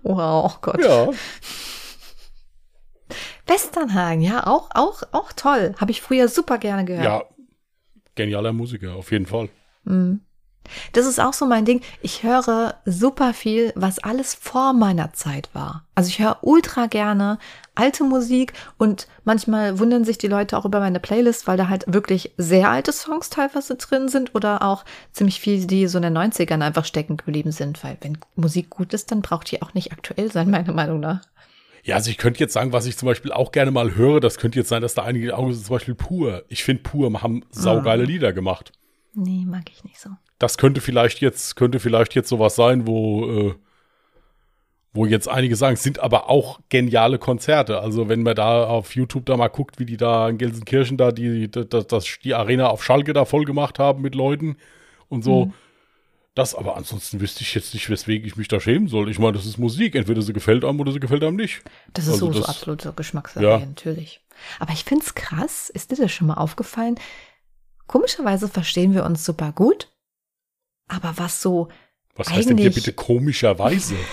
wow, 0.02 0.52
oh 0.54 0.58
Gott. 0.60 0.80
Ja. 0.82 1.10
Westernhagen, 3.46 4.22
ja, 4.22 4.46
auch, 4.46 4.70
auch, 4.72 5.02
auch 5.12 5.32
toll. 5.32 5.74
Habe 5.78 5.90
ich 5.90 6.00
früher 6.00 6.28
super 6.28 6.58
gerne 6.58 6.84
gehört. 6.84 7.04
Ja, 7.04 7.24
genialer 8.14 8.52
Musiker, 8.52 8.94
auf 8.94 9.10
jeden 9.12 9.26
Fall. 9.26 9.48
Mhm. 9.84 10.20
Das 10.92 11.06
ist 11.06 11.20
auch 11.20 11.32
so 11.32 11.46
mein 11.46 11.64
Ding. 11.64 11.82
Ich 12.00 12.22
höre 12.22 12.76
super 12.84 13.34
viel, 13.34 13.72
was 13.74 13.98
alles 13.98 14.34
vor 14.34 14.72
meiner 14.72 15.12
Zeit 15.12 15.50
war. 15.52 15.84
Also 15.94 16.08
ich 16.08 16.18
höre 16.18 16.38
ultra 16.42 16.86
gerne 16.86 17.38
alte 17.74 18.04
Musik 18.04 18.52
und 18.78 19.08
manchmal 19.24 19.78
wundern 19.78 20.04
sich 20.04 20.18
die 20.18 20.28
Leute 20.28 20.58
auch 20.58 20.64
über 20.64 20.80
meine 20.80 21.00
Playlist, 21.00 21.46
weil 21.46 21.56
da 21.56 21.68
halt 21.68 21.84
wirklich 21.86 22.32
sehr 22.36 22.70
alte 22.70 22.92
Songs 22.92 23.30
teilweise 23.30 23.76
drin 23.76 24.08
sind 24.08 24.34
oder 24.34 24.62
auch 24.62 24.84
ziemlich 25.12 25.40
viel, 25.40 25.66
die 25.66 25.86
so 25.86 25.98
in 25.98 26.02
den 26.02 26.16
90ern 26.16 26.62
einfach 26.62 26.84
stecken 26.84 27.16
geblieben 27.16 27.52
sind, 27.52 27.82
weil 27.82 27.96
wenn 28.00 28.18
Musik 28.36 28.70
gut 28.70 28.92
ist, 28.92 29.10
dann 29.10 29.22
braucht 29.22 29.50
die 29.50 29.62
auch 29.62 29.74
nicht 29.74 29.92
aktuell 29.92 30.30
sein, 30.30 30.50
meiner 30.50 30.72
Meinung 30.72 31.00
nach. 31.00 31.20
Ja, 31.84 31.96
also 31.96 32.10
ich 32.10 32.18
könnte 32.18 32.38
jetzt 32.38 32.52
sagen, 32.52 32.72
was 32.72 32.86
ich 32.86 32.96
zum 32.96 33.06
Beispiel 33.06 33.32
auch 33.32 33.50
gerne 33.50 33.72
mal 33.72 33.96
höre, 33.96 34.20
das 34.20 34.38
könnte 34.38 34.58
jetzt 34.58 34.68
sein, 34.68 34.82
dass 34.82 34.94
da 34.94 35.02
einige 35.02 35.36
Augen 35.36 35.52
sind, 35.52 35.66
zum 35.66 35.74
Beispiel 35.74 35.94
Pur. 35.94 36.44
Ich 36.48 36.62
finde 36.62 36.82
Pur 36.82 37.22
haben 37.22 37.44
saugeile 37.50 38.04
ah. 38.04 38.06
Lieder 38.06 38.32
gemacht. 38.32 38.72
Nee, 39.14 39.44
mag 39.46 39.70
ich 39.70 39.84
nicht 39.84 40.00
so 40.00 40.10
das 40.42 40.58
könnte 40.58 40.80
vielleicht 40.80 41.20
jetzt, 41.20 41.54
könnte 41.54 41.78
vielleicht 41.78 42.14
jetzt 42.14 42.28
sowas 42.28 42.56
sein, 42.56 42.86
wo, 42.86 43.30
äh, 43.30 43.54
wo 44.92 45.06
jetzt 45.06 45.28
einige 45.28 45.54
sagen, 45.54 45.74
es 45.74 45.84
sind 45.84 46.00
aber 46.00 46.28
auch 46.28 46.58
geniale 46.68 47.18
Konzerte. 47.18 47.78
Also 47.80 48.08
wenn 48.08 48.24
man 48.24 48.34
da 48.34 48.64
auf 48.64 48.96
YouTube 48.96 49.24
da 49.26 49.36
mal 49.36 49.48
guckt, 49.48 49.78
wie 49.78 49.86
die 49.86 49.96
da 49.96 50.28
in 50.28 50.38
Gelsenkirchen 50.38 50.96
da 50.96 51.12
die, 51.12 51.48
das, 51.48 52.18
die 52.24 52.34
Arena 52.34 52.68
auf 52.68 52.82
Schalke 52.82 53.12
da 53.12 53.24
voll 53.24 53.44
gemacht 53.44 53.78
haben 53.78 54.02
mit 54.02 54.16
Leuten 54.16 54.56
und 55.08 55.22
so. 55.22 55.46
Mhm. 55.46 55.54
Das, 56.34 56.54
aber 56.54 56.76
ansonsten 56.76 57.20
wüsste 57.20 57.42
ich 57.42 57.54
jetzt 57.54 57.74
nicht, 57.74 57.88
weswegen 57.88 58.26
ich 58.26 58.36
mich 58.36 58.48
da 58.48 58.58
schämen 58.58 58.88
soll. 58.88 59.10
Ich 59.10 59.18
meine, 59.18 59.34
das 59.34 59.46
ist 59.46 59.58
Musik. 59.58 59.94
Entweder 59.94 60.22
sie 60.22 60.32
gefällt 60.32 60.64
einem 60.64 60.80
oder 60.80 60.90
sie 60.90 60.98
gefällt 60.98 61.22
einem 61.22 61.36
nicht. 61.36 61.62
Das 61.92 62.06
ist 62.06 62.14
also 62.14 62.32
so, 62.32 62.38
das, 62.38 62.46
so 62.46 62.48
absolut 62.48 62.80
so 62.80 62.92
Geschmackssache, 62.92 63.44
ja. 63.44 63.58
natürlich. 63.58 64.22
Aber 64.58 64.72
ich 64.72 64.82
finde 64.84 65.04
es 65.04 65.14
krass. 65.14 65.68
Ist 65.68 65.92
dir 65.92 65.96
das 65.96 66.10
schon 66.10 66.26
mal 66.26 66.34
aufgefallen? 66.34 66.96
Komischerweise 67.86 68.48
verstehen 68.48 68.94
wir 68.94 69.04
uns 69.04 69.24
super 69.24 69.52
gut 69.52 69.92
aber 70.92 71.14
was 71.16 71.40
so. 71.40 71.68
Was 72.14 72.30
heißt 72.30 72.50
denn 72.50 72.58
hier 72.58 72.72
bitte 72.72 72.92
komischerweise? 72.92 73.94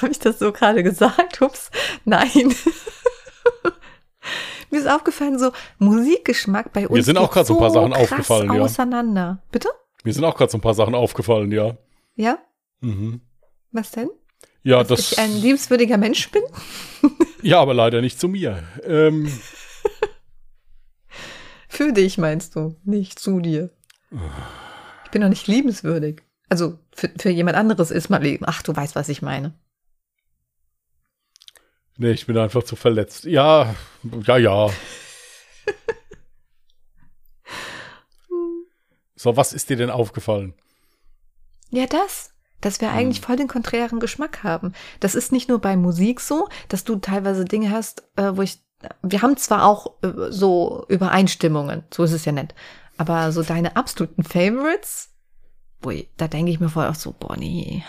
Habe 0.00 0.12
ich 0.12 0.20
das 0.20 0.38
so 0.38 0.52
gerade 0.52 0.84
gesagt? 0.84 1.42
Ups, 1.42 1.70
nein. 2.04 2.54
Mir 4.70 4.80
ist 4.80 4.88
aufgefallen, 4.88 5.38
so 5.38 5.52
Musikgeschmack 5.78 6.72
bei 6.72 6.88
uns. 6.88 6.96
Mir 6.96 7.02
sind 7.02 7.18
auch 7.18 7.30
gerade 7.30 7.46
so 7.46 7.54
ein 7.54 7.60
paar 7.60 7.70
Sachen 7.70 7.92
aufgefallen, 7.92 8.52
ja. 8.52 8.60
Auseinander. 8.60 9.42
Bitte? 9.50 9.68
Mir 10.04 10.12
sind 10.12 10.24
auch 10.24 10.36
gerade 10.36 10.50
so 10.50 10.58
ein 10.58 10.60
paar 10.60 10.74
Sachen 10.74 10.94
aufgefallen, 10.94 11.50
ja. 11.52 11.76
Ja? 12.16 12.38
Mhm. 12.80 13.20
Was 13.72 13.92
denn? 13.92 14.10
Ja, 14.62 14.78
Dass 14.78 14.88
das. 14.88 15.12
ich 15.12 15.18
ein 15.18 15.36
liebenswürdiger 15.36 15.98
Mensch 15.98 16.30
bin? 16.30 16.42
ja, 17.42 17.60
aber 17.60 17.74
leider 17.74 18.00
nicht 18.00 18.18
zu 18.20 18.28
mir. 18.28 18.62
Ähm. 18.84 19.30
Für 21.74 21.92
dich 21.92 22.18
meinst 22.18 22.54
du, 22.54 22.76
nicht 22.84 23.18
zu 23.18 23.40
dir. 23.40 23.68
Ich 25.04 25.10
bin 25.10 25.22
doch 25.22 25.28
nicht 25.28 25.48
liebenswürdig. 25.48 26.22
Also 26.48 26.78
für, 26.94 27.10
für 27.18 27.30
jemand 27.30 27.56
anderes 27.56 27.90
ist 27.90 28.10
man 28.10 28.22
Leben. 28.22 28.44
Ach, 28.46 28.62
du 28.62 28.76
weißt, 28.76 28.94
was 28.94 29.08
ich 29.08 29.22
meine. 29.22 29.52
Nee, 31.96 32.12
ich 32.12 32.26
bin 32.26 32.38
einfach 32.38 32.62
zu 32.62 32.76
verletzt. 32.76 33.24
Ja, 33.24 33.74
ja, 34.24 34.36
ja. 34.36 34.70
so, 39.16 39.36
was 39.36 39.52
ist 39.52 39.68
dir 39.68 39.76
denn 39.76 39.90
aufgefallen? 39.90 40.54
Ja, 41.70 41.86
das. 41.86 42.30
Dass 42.60 42.80
wir 42.80 42.92
eigentlich 42.92 43.18
hm. 43.18 43.24
voll 43.24 43.36
den 43.36 43.48
konträren 43.48 43.98
Geschmack 43.98 44.44
haben. 44.44 44.74
Das 45.00 45.16
ist 45.16 45.32
nicht 45.32 45.48
nur 45.48 45.60
bei 45.60 45.76
Musik 45.76 46.20
so, 46.20 46.48
dass 46.68 46.84
du 46.84 46.94
teilweise 46.96 47.44
Dinge 47.44 47.72
hast, 47.72 48.04
äh, 48.14 48.36
wo 48.36 48.42
ich. 48.42 48.63
Wir 49.02 49.22
haben 49.22 49.36
zwar 49.36 49.66
auch 49.66 49.92
äh, 50.02 50.30
so 50.30 50.84
Übereinstimmungen, 50.88 51.84
so 51.92 52.04
ist 52.04 52.12
es 52.12 52.24
ja 52.24 52.32
nett. 52.32 52.54
Aber 52.96 53.32
so 53.32 53.42
deine 53.42 53.76
absoluten 53.76 54.22
Favorites, 54.22 55.10
ui, 55.84 56.08
da 56.16 56.28
denke 56.28 56.52
ich 56.52 56.60
mir 56.60 56.68
vorher 56.68 56.90
auch 56.90 56.96
so, 56.96 57.12
boah, 57.18 57.36
nee. 57.36 57.82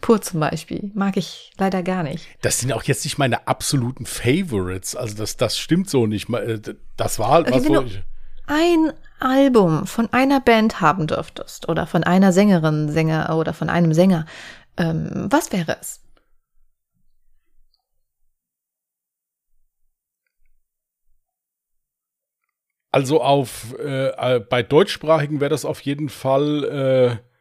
Pur 0.00 0.20
zum 0.20 0.40
Beispiel. 0.40 0.90
Mag 0.94 1.16
ich 1.16 1.52
leider 1.56 1.82
gar 1.82 2.02
nicht. 2.02 2.26
Das 2.42 2.58
sind 2.58 2.72
auch 2.72 2.82
jetzt 2.82 3.04
nicht 3.04 3.18
meine 3.18 3.46
absoluten 3.46 4.04
Favorites. 4.04 4.96
Also 4.96 5.16
das, 5.16 5.36
das 5.36 5.56
stimmt 5.56 5.88
so 5.88 6.06
nicht. 6.06 6.28
Äh, 6.30 6.60
das 6.96 7.18
war 7.18 7.28
halt 7.30 7.50
was, 7.50 7.66
wo 7.66 7.80
ich 7.80 8.02
ein 8.46 8.92
Album 9.20 9.86
von 9.86 10.12
einer 10.12 10.40
Band 10.40 10.80
haben 10.80 11.06
dürftest 11.06 11.68
oder 11.68 11.86
von 11.86 12.04
einer 12.04 12.32
Sängerin, 12.32 12.90
Sänger 12.90 13.36
oder 13.36 13.54
von 13.54 13.70
einem 13.70 13.94
Sänger, 13.94 14.26
ähm, 14.76 15.28
was 15.30 15.52
wäre 15.52 15.76
es? 15.80 16.00
Also 22.92 23.22
auf 23.22 23.74
äh, 23.78 24.08
äh, 24.08 24.40
bei 24.40 24.62
deutschsprachigen 24.62 25.40
wäre 25.40 25.48
das 25.48 25.64
auf 25.64 25.80
jeden 25.80 26.10
Fall. 26.10 27.18
Äh, 27.18 27.32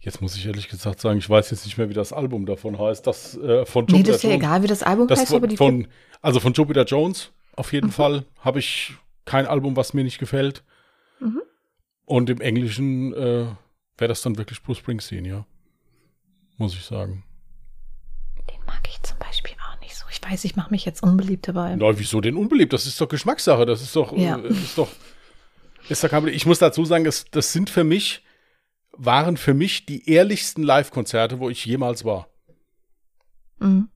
jetzt 0.00 0.20
muss 0.20 0.36
ich 0.36 0.46
ehrlich 0.46 0.68
gesagt 0.68 1.00
sagen, 1.00 1.18
ich 1.18 1.28
weiß 1.28 1.50
jetzt 1.50 1.64
nicht 1.64 1.78
mehr, 1.78 1.88
wie 1.88 1.94
das 1.94 2.12
Album 2.12 2.44
davon 2.44 2.78
heißt. 2.78 3.06
Das 3.06 3.38
äh, 3.38 3.64
von 3.64 3.86
Jupiter 3.86 3.96
Nee, 3.96 4.02
das 4.02 4.16
ist 4.16 4.22
ja 4.22 4.30
Jones, 4.30 4.44
egal, 4.44 4.62
wie 4.62 4.66
das 4.66 4.82
Album 4.82 5.08
das 5.08 5.20
heißt, 5.20 5.28
von, 5.30 5.36
aber 5.38 5.46
die 5.46 5.56
von, 5.56 5.88
Also 6.20 6.38
von 6.38 6.52
Jupiter 6.52 6.84
Jones 6.84 7.32
auf 7.56 7.72
jeden 7.72 7.86
mhm. 7.86 7.92
Fall 7.92 8.24
habe 8.40 8.58
ich 8.58 8.92
kein 9.24 9.46
Album, 9.46 9.74
was 9.74 9.94
mir 9.94 10.04
nicht 10.04 10.18
gefällt. 10.18 10.62
Mhm. 11.20 11.40
Und 12.04 12.28
im 12.28 12.42
Englischen 12.42 13.14
äh, 13.14 13.46
wäre 13.96 14.08
das 14.08 14.20
dann 14.20 14.36
wirklich 14.36 14.62
Bruce 14.62 14.78
Springsteen, 14.78 15.24
ja. 15.24 15.46
Muss 16.58 16.74
ich 16.74 16.84
sagen. 16.84 17.24
Den 18.50 18.64
mag 18.66 18.86
ich 18.88 19.00
zum 19.02 19.18
Beispiel 19.18 19.35
ich 20.16 20.30
weiß, 20.30 20.44
ich 20.44 20.56
mache 20.56 20.70
mich 20.70 20.84
jetzt 20.84 21.02
unbeliebt 21.02 21.48
dabei. 21.48 21.76
Na, 21.76 21.98
wieso 21.98 22.20
denn 22.20 22.36
unbeliebt? 22.36 22.72
Das 22.72 22.86
ist 22.86 23.00
doch 23.00 23.08
Geschmackssache. 23.08 23.66
Das 23.66 23.82
ist 23.82 23.94
doch, 23.94 24.16
ja. 24.16 24.38
äh, 24.38 24.48
ist 24.48 24.78
doch, 24.78 24.88
ist 25.88 26.02
doch 26.02 26.08
kein 26.08 26.26
Ich 26.28 26.46
muss 26.46 26.58
dazu 26.58 26.84
sagen, 26.84 27.04
das, 27.04 27.26
das 27.30 27.52
sind 27.52 27.70
für 27.70 27.84
mich, 27.84 28.24
waren 28.92 29.36
für 29.36 29.54
mich 29.54 29.84
die 29.84 30.10
ehrlichsten 30.10 30.62
Live-Konzerte, 30.62 31.38
wo 31.38 31.50
ich 31.50 31.64
jemals 31.64 32.04
war. 32.04 32.28
Mhm. 33.58 33.88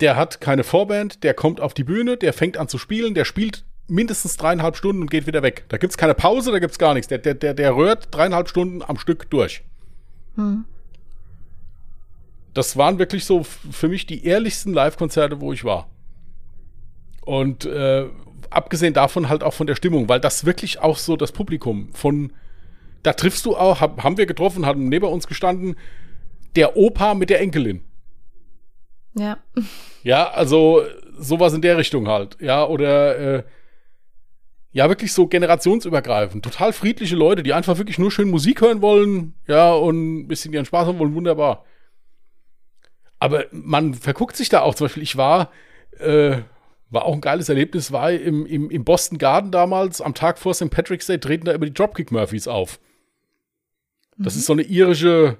Der 0.00 0.14
hat 0.14 0.40
keine 0.40 0.62
Vorband, 0.62 1.24
der 1.24 1.34
kommt 1.34 1.60
auf 1.60 1.74
die 1.74 1.84
Bühne, 1.84 2.16
der 2.16 2.32
fängt 2.32 2.56
an 2.56 2.68
zu 2.68 2.78
spielen, 2.78 3.14
der 3.14 3.24
spielt 3.24 3.64
mindestens 3.88 4.36
dreieinhalb 4.36 4.76
Stunden 4.76 5.02
und 5.02 5.10
geht 5.10 5.26
wieder 5.26 5.42
weg. 5.42 5.64
Da 5.70 5.76
gibt's 5.76 5.96
keine 5.96 6.14
Pause, 6.14 6.52
da 6.52 6.60
gibt's 6.60 6.78
gar 6.78 6.94
nichts. 6.94 7.08
Der, 7.08 7.18
der, 7.18 7.34
der, 7.34 7.54
der 7.54 7.74
rührt 7.74 8.08
dreieinhalb 8.12 8.48
Stunden 8.48 8.82
am 8.82 8.96
Stück 8.96 9.28
durch. 9.30 9.64
Mhm 10.36 10.66
das 12.58 12.76
waren 12.76 12.98
wirklich 12.98 13.24
so 13.24 13.44
für 13.44 13.88
mich 13.88 14.04
die 14.04 14.24
ehrlichsten 14.24 14.74
Live-Konzerte, 14.74 15.40
wo 15.40 15.52
ich 15.52 15.64
war. 15.64 15.88
Und 17.20 17.64
äh, 17.66 18.06
abgesehen 18.50 18.94
davon 18.94 19.28
halt 19.28 19.44
auch 19.44 19.54
von 19.54 19.68
der 19.68 19.76
Stimmung, 19.76 20.08
weil 20.08 20.18
das 20.18 20.44
wirklich 20.44 20.80
auch 20.80 20.96
so 20.96 21.16
das 21.16 21.30
Publikum 21.30 21.90
von, 21.92 22.32
da 23.04 23.12
triffst 23.12 23.46
du 23.46 23.56
auch, 23.56 23.80
hab, 23.80 24.02
haben 24.02 24.16
wir 24.16 24.26
getroffen, 24.26 24.66
haben 24.66 24.88
neben 24.88 25.06
uns 25.06 25.28
gestanden, 25.28 25.76
der 26.56 26.76
Opa 26.76 27.14
mit 27.14 27.30
der 27.30 27.40
Enkelin. 27.40 27.84
Ja. 29.14 29.38
Ja, 30.02 30.28
also 30.30 30.82
sowas 31.16 31.52
in 31.52 31.62
der 31.62 31.76
Richtung 31.78 32.08
halt. 32.08 32.38
Ja, 32.40 32.66
oder 32.66 33.18
äh, 33.18 33.42
ja, 34.72 34.88
wirklich 34.88 35.12
so 35.12 35.28
generationsübergreifend. 35.28 36.44
Total 36.44 36.72
friedliche 36.72 37.14
Leute, 37.14 37.44
die 37.44 37.52
einfach 37.52 37.78
wirklich 37.78 38.00
nur 38.00 38.10
schön 38.10 38.30
Musik 38.30 38.62
hören 38.62 38.82
wollen, 38.82 39.34
ja, 39.46 39.72
und 39.72 40.22
ein 40.22 40.28
bisschen 40.28 40.52
ihren 40.52 40.64
Spaß 40.64 40.88
haben 40.88 40.98
wollen, 40.98 41.14
wunderbar. 41.14 41.64
Aber 43.18 43.46
man 43.50 43.94
verguckt 43.94 44.36
sich 44.36 44.48
da 44.48 44.60
auch. 44.60 44.74
Zum 44.74 44.86
Beispiel, 44.86 45.02
ich 45.02 45.16
war, 45.16 45.50
äh, 45.98 46.38
war 46.90 47.04
auch 47.04 47.14
ein 47.14 47.20
geiles 47.20 47.48
Erlebnis, 47.48 47.92
war 47.92 48.12
im, 48.12 48.46
im, 48.46 48.70
im 48.70 48.84
Boston 48.84 49.18
Garden 49.18 49.50
damals, 49.50 50.00
am 50.00 50.14
Tag 50.14 50.38
vor 50.38 50.54
St. 50.54 50.70
Patrick's 50.70 51.06
Day, 51.06 51.18
treten 51.18 51.44
da 51.44 51.52
immer 51.52 51.66
die 51.66 51.74
Dropkick 51.74 52.12
Murphys 52.12 52.48
auf. 52.48 52.80
Das 54.16 54.34
mhm. 54.34 54.38
ist 54.38 54.46
so 54.46 54.52
eine 54.52 54.62
irische 54.62 55.38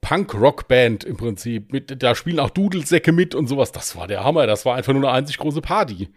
Punk-Rock-Band 0.00 1.04
im 1.04 1.16
Prinzip. 1.16 1.72
Mit, 1.72 2.02
da 2.02 2.14
spielen 2.14 2.40
auch 2.40 2.50
Dudelsäcke 2.50 3.12
mit 3.12 3.34
und 3.34 3.46
sowas. 3.46 3.72
Das 3.72 3.96
war 3.96 4.06
der 4.06 4.24
Hammer. 4.24 4.46
Das 4.46 4.64
war 4.64 4.76
einfach 4.76 4.92
nur 4.92 5.02
eine 5.02 5.12
einzig 5.12 5.38
große 5.38 5.60
Party. 5.60 6.08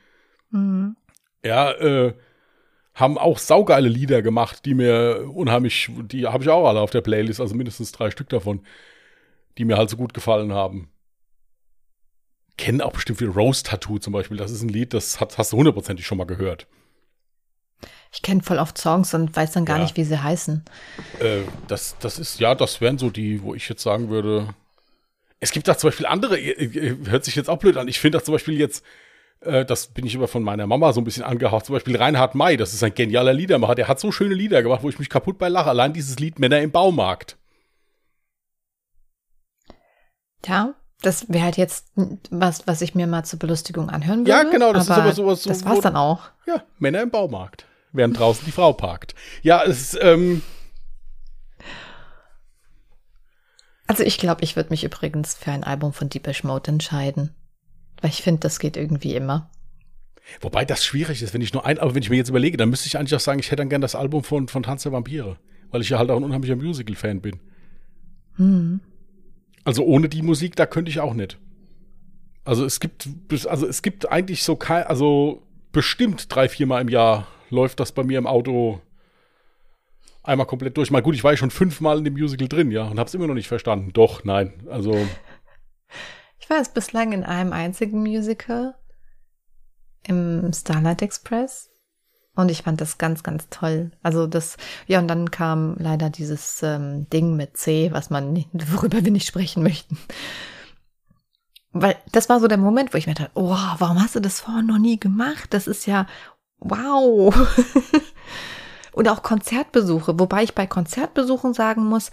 Mhm. 0.52 0.96
Ja, 1.44 1.72
äh, 1.72 2.14
haben 2.94 3.18
auch 3.18 3.38
saugeile 3.38 3.90
Lieder 3.90 4.22
gemacht, 4.22 4.66
die 4.66 4.74
mir 4.74 5.30
unheimlich, 5.34 5.90
die 6.04 6.28
habe 6.28 6.44
ich 6.44 6.50
auch 6.50 6.68
alle 6.68 6.82
auf 6.82 6.92
der 6.92 7.02
Playlist, 7.02 7.40
also 7.40 7.56
mindestens 7.56 7.92
drei 7.92 8.12
Stück 8.12 8.30
davon 8.30 8.62
die 9.58 9.66
mir 9.66 9.78
halt 9.78 9.90
so 9.90 9.98
gut 9.98 10.14
gefallen 10.14 10.54
haben. 10.54 10.90
Kennen 12.58 12.82
auch 12.82 12.94
bestimmt 12.94 13.22
wie 13.22 13.26
Rose 13.26 13.64
Tattoo 13.64 13.98
zum 13.98 14.14
Beispiel. 14.14 14.38
Das 14.38 14.52
ist 14.52 14.62
ein 14.62 14.70
Lied, 14.70 14.94
das 14.94 15.20
hat, 15.20 15.38
hast 15.38 15.54
du 15.54 15.58
hundertprozentig 15.58 16.06
schon 16.06 16.18
mal 16.18 16.26
gehört. 16.26 16.68
Ich 18.14 18.22
kenne 18.22 18.44
voll 18.44 18.60
oft 18.60 18.78
Songs 18.78 19.14
und 19.14 19.36
weiß 19.36 19.54
dann 19.54 19.66
gar 19.66 19.78
ja. 19.78 19.84
nicht, 19.84 19.96
wie 19.96 20.04
sie 20.04 20.22
heißen. 20.22 20.64
Äh, 21.20 21.40
das, 21.68 21.96
das 22.00 22.20
ist, 22.20 22.40
ja, 22.40 22.56
das 22.56 22.82
wären 22.82 22.98
so 22.98 23.10
die, 23.10 23.42
wo 23.42 23.56
ich 23.56 23.68
jetzt 23.70 23.84
sagen 23.84 24.10
würde. 24.10 24.54
Es 25.40 25.52
gibt 25.52 25.68
da 25.68 25.78
zum 25.78 25.90
Beispiel 25.90 26.06
andere, 26.06 26.38
hört 26.38 27.26
sich 27.26 27.36
jetzt 27.36 27.50
auch 27.50 27.58
blöd 27.58 27.78
an. 27.78 27.88
Ich 27.88 28.00
finde 28.00 28.18
da 28.18 28.24
zum 28.24 28.34
Beispiel 28.34 28.60
jetzt, 28.60 28.84
äh, 29.40 29.66
das 29.66 29.88
bin 29.88 30.06
ich 30.06 30.14
immer 30.14 30.28
von 30.28 30.44
meiner 30.44 30.68
Mama 30.68 30.92
so 30.94 31.02
ein 31.02 31.06
bisschen 31.06 31.24
angehaucht, 31.24 31.66
zum 31.66 31.74
Beispiel 31.74 31.96
Reinhard 31.96 32.36
May, 32.36 32.58
das 32.58 32.74
ist 32.74 32.84
ein 32.84 32.94
genialer 32.94 33.34
Liedermacher. 33.34 33.76
Der 33.76 33.88
hat 33.88 34.00
so 34.00 34.12
schöne 34.12 34.36
Lieder 34.36 34.62
gemacht, 34.62 34.84
wo 34.84 34.90
ich 34.90 35.00
mich 35.00 35.10
kaputt 35.10 35.38
bei 35.38 35.48
lache. 35.48 35.70
Allein 35.70 35.94
dieses 35.94 36.20
Lied 36.20 36.38
Männer 36.38 36.62
im 36.62 36.72
Baumarkt. 36.72 37.38
Ja, 40.46 40.74
Das 41.02 41.30
wäre 41.30 41.44
halt 41.46 41.58
jetzt 41.58 41.88
was, 42.30 42.68
was 42.68 42.82
ich 42.82 42.96
mir 42.96 43.08
mal 43.08 43.24
zur 43.24 43.40
Belustigung 43.40 43.90
anhören 43.90 44.20
würde. 44.20 44.30
Ja, 44.32 44.44
genau, 44.44 44.74
das 44.74 44.84
ist 44.84 44.92
aber 44.92 45.14
sowas. 45.14 45.44
So, 45.44 45.50
das 45.50 45.66
war's 45.66 45.82
dann 45.82 45.96
auch. 45.96 46.30
Ja, 46.46 46.64
Männer 46.80 47.02
im 47.02 47.10
Baumarkt, 47.10 47.66
während 47.92 48.18
draußen 48.20 48.46
die 48.46 48.52
Frau 48.52 48.74
parkt. 48.74 49.16
Ja, 49.42 49.64
es 49.64 49.82
ist, 49.94 50.00
ähm, 50.02 50.42
Also 53.92 54.04
ich 54.04 54.18
glaube, 54.18 54.42
ich 54.42 54.56
würde 54.56 54.70
mich 54.70 54.86
übrigens 54.86 55.34
für 55.34 55.52
ein 55.52 55.66
Album 55.66 55.92
von 55.92 56.08
Deepish 56.08 56.46
Mode 56.46 56.72
entscheiden. 56.72 57.36
Weil 58.00 58.12
ich 58.12 58.22
finde, 58.22 58.40
das 58.40 58.60
geht 58.60 58.78
irgendwie 58.78 59.16
immer. 59.16 59.50
Wobei 60.40 60.64
das 60.64 60.86
schwierig 60.86 61.22
ist, 61.22 61.34
wenn 61.34 61.42
ich 61.42 61.52
nur 61.54 61.66
ein, 61.66 61.78
aber 61.78 61.94
wenn 61.94 62.02
ich 62.02 62.10
mir 62.10 62.16
jetzt 62.16 62.30
überlege, 62.30 62.56
dann 62.56 62.70
müsste 62.70 62.88
ich 62.88 62.98
eigentlich 62.98 63.14
auch 63.16 63.20
sagen, 63.20 63.40
ich 63.42 63.48
hätte 63.48 63.58
dann 63.58 63.68
gern 63.68 63.82
das 63.82 63.96
Album 63.96 64.24
von, 64.24 64.48
von 64.48 64.64
Tanz 64.64 64.84
der 64.84 64.94
Vampire. 64.94 65.36
Weil 65.72 65.82
ich 65.82 65.90
ja 65.90 65.98
halt 66.00 66.10
auch 66.10 66.16
ein 66.16 66.24
unheimlicher 66.24 66.56
Musical-Fan 66.56 67.20
bin. 67.20 67.42
Hm. 68.38 68.80
Also 69.64 69.84
ohne 69.84 70.10
die 70.10 70.22
Musik, 70.22 70.56
da 70.56 70.66
könnte 70.66 70.90
ich 70.90 71.00
auch 71.00 71.14
nicht. 71.14 71.38
Also 72.44 72.66
es 72.66 72.80
gibt, 72.80 73.08
also 73.48 73.68
es 73.68 73.82
gibt 73.82 74.12
eigentlich 74.12 74.44
so 74.44 74.56
kein, 74.56 74.84
also 74.84 75.44
bestimmt 75.72 76.34
drei, 76.34 76.50
viermal 76.50 76.82
im 76.82 76.90
Jahr 76.90 77.28
läuft 77.50 77.80
das 77.80 77.92
bei 77.92 78.04
mir 78.04 78.18
im 78.18 78.28
Auto 78.28 78.82
einmal 80.24 80.48
komplett 80.48 80.78
durch. 80.78 80.92
Mal 80.92 81.02
gut, 81.02 81.16
ich 81.16 81.24
war 81.24 81.32
ja 81.32 81.38
schon 81.38 81.52
fünfmal 81.52 82.00
in 82.00 82.06
dem 82.06 82.14
Musical 82.14 82.48
drin, 82.48 82.72
ja, 82.72 82.88
und 82.88 83.00
habe 83.00 83.08
es 83.08 83.14
immer 83.14 83.28
noch 83.28 83.34
nicht 83.36 83.48
verstanden. 83.48 83.94
Doch, 83.94 84.24
nein, 84.24 84.68
also. 84.70 84.94
Ich 86.44 86.50
war 86.50 86.58
jetzt 86.58 86.74
bislang 86.74 87.14
in 87.14 87.24
einem 87.24 87.54
einzigen 87.54 88.02
Musical, 88.02 88.74
im 90.08 90.52
Starlight 90.52 91.04
Express. 91.04 91.71
Und 92.36 92.50
ich 92.50 92.64
fand 92.64 92.80
das 92.80 92.98
ganz, 92.98 93.24
ganz 93.24 93.50
toll. 93.50 93.92
Also 94.04 94.26
das, 94.26 94.58
ja, 94.88 95.00
und 95.00 95.08
dann 95.08 95.32
kam 95.32 95.76
leider 95.78 96.10
dieses 96.10 96.64
ähm, 96.64 97.10
Ding 97.10 97.36
mit 97.36 97.58
C, 97.58 97.92
was 97.92 98.10
man, 98.10 98.46
worüber 98.54 99.04
wir 99.04 99.12
nicht 99.12 99.28
sprechen 99.28 99.64
möchten. 99.64 99.98
Weil 101.74 101.96
das 102.12 102.30
war 102.30 102.40
so 102.40 102.48
der 102.48 102.58
Moment, 102.58 102.94
wo 102.94 102.98
ich 102.98 103.08
mir 103.08 103.14
dachte, 103.14 103.32
oh, 103.34 103.56
warum 103.78 104.02
hast 104.02 104.16
du 104.16 104.20
das 104.20 104.42
vorher 104.42 104.64
noch 104.64 104.78
nie 104.78 105.00
gemacht? 105.00 105.54
Das 105.54 105.68
ist 105.68 105.86
ja 105.86 106.06
wow. 106.60 107.34
Und 108.94 109.08
auch 109.08 109.24
Konzertbesuche, 109.24 110.20
wobei 110.20 110.44
ich 110.44 110.54
bei 110.54 110.68
Konzertbesuchen 110.68 111.54
sagen 111.54 111.86
muss, 111.86 112.12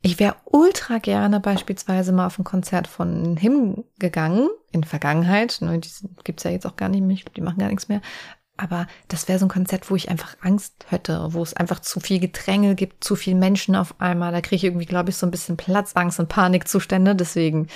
ich 0.00 0.18
wäre 0.18 0.36
ultra 0.44 0.98
gerne 0.98 1.40
beispielsweise 1.40 2.12
mal 2.12 2.26
auf 2.26 2.38
ein 2.38 2.44
Konzert 2.44 2.86
von 2.88 3.36
Him 3.38 3.84
gegangen, 3.98 4.48
in 4.70 4.84
Vergangenheit. 4.84 5.58
Ne, 5.60 5.78
die 5.78 5.90
gibt's 6.24 6.44
ja 6.44 6.50
jetzt 6.50 6.66
auch 6.66 6.76
gar 6.76 6.90
nicht 6.90 7.02
mehr, 7.02 7.16
die 7.34 7.40
machen 7.40 7.58
gar 7.58 7.68
nichts 7.68 7.88
mehr. 7.88 8.02
Aber 8.56 8.86
das 9.08 9.26
wäre 9.26 9.38
so 9.38 9.46
ein 9.46 9.50
Konzert, 9.50 9.90
wo 9.90 9.96
ich 9.96 10.10
einfach 10.10 10.36
Angst 10.40 10.86
hätte, 10.88 11.28
wo 11.30 11.42
es 11.42 11.54
einfach 11.54 11.80
zu 11.80 11.98
viel 11.98 12.20
Gedränge 12.20 12.76
gibt, 12.76 13.02
zu 13.02 13.16
viel 13.16 13.34
Menschen 13.34 13.74
auf 13.74 14.00
einmal. 14.00 14.30
Da 14.30 14.40
kriege 14.40 14.56
ich 14.56 14.64
irgendwie, 14.64 14.86
glaube 14.86 15.10
ich, 15.10 15.16
so 15.16 15.26
ein 15.26 15.32
bisschen 15.32 15.56
Platzangst 15.56 16.20
und 16.20 16.28
Panikzustände. 16.28 17.16
Deswegen 17.16 17.68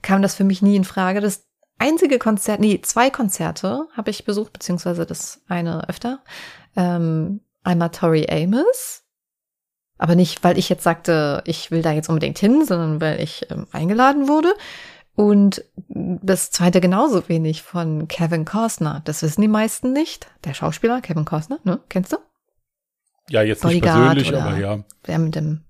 kam 0.00 0.22
das 0.22 0.36
für 0.36 0.44
mich 0.44 0.62
nie 0.62 0.76
in 0.76 0.84
Frage. 0.84 1.20
Das 1.20 1.44
einzige 1.78 2.18
Konzert, 2.18 2.60
nee, 2.60 2.80
zwei 2.82 3.10
Konzerte 3.10 3.88
habe 3.96 4.10
ich 4.10 4.24
besucht, 4.24 4.52
beziehungsweise 4.52 5.06
das 5.06 5.42
eine 5.48 5.88
öfter. 5.88 6.20
Ähm, 6.76 7.40
einmal 7.64 7.90
Tori 7.90 8.26
Amos, 8.30 9.02
aber 9.98 10.14
nicht, 10.14 10.42
weil 10.42 10.58
ich 10.58 10.68
jetzt 10.68 10.84
sagte, 10.84 11.42
ich 11.46 11.70
will 11.70 11.82
da 11.82 11.92
jetzt 11.92 12.08
unbedingt 12.08 12.38
hin, 12.38 12.64
sondern 12.64 13.00
weil 13.00 13.20
ich 13.20 13.46
ähm, 13.50 13.66
eingeladen 13.72 14.28
wurde. 14.28 14.54
Und 15.14 15.64
das 15.78 16.50
zweite 16.50 16.80
genauso 16.80 17.28
wenig 17.28 17.62
von 17.62 18.08
Kevin 18.08 18.44
Costner. 18.44 19.02
Das 19.04 19.22
wissen 19.22 19.42
die 19.42 19.48
meisten 19.48 19.92
nicht. 19.92 20.28
Der 20.44 20.54
Schauspieler 20.54 21.00
Kevin 21.02 21.24
Costner, 21.24 21.58
ne? 21.64 21.80
Kennst 21.88 22.12
du? 22.12 22.16
Ja, 23.28 23.42
jetzt 23.42 23.64
nicht 23.64 23.82
persönlich, 23.82 24.34
aber 24.34 24.58
ja. 24.58 24.84
Wer 25.04 25.18
mit 25.18 25.34
dem 25.34 25.64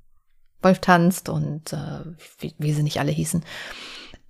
Wolf 0.63 0.79
tanzt 0.79 1.29
und 1.29 1.73
äh, 1.73 2.05
wie, 2.39 2.55
wie 2.59 2.73
sie 2.73 2.83
nicht 2.83 3.01
alle 3.01 3.11
hießen. 3.11 3.45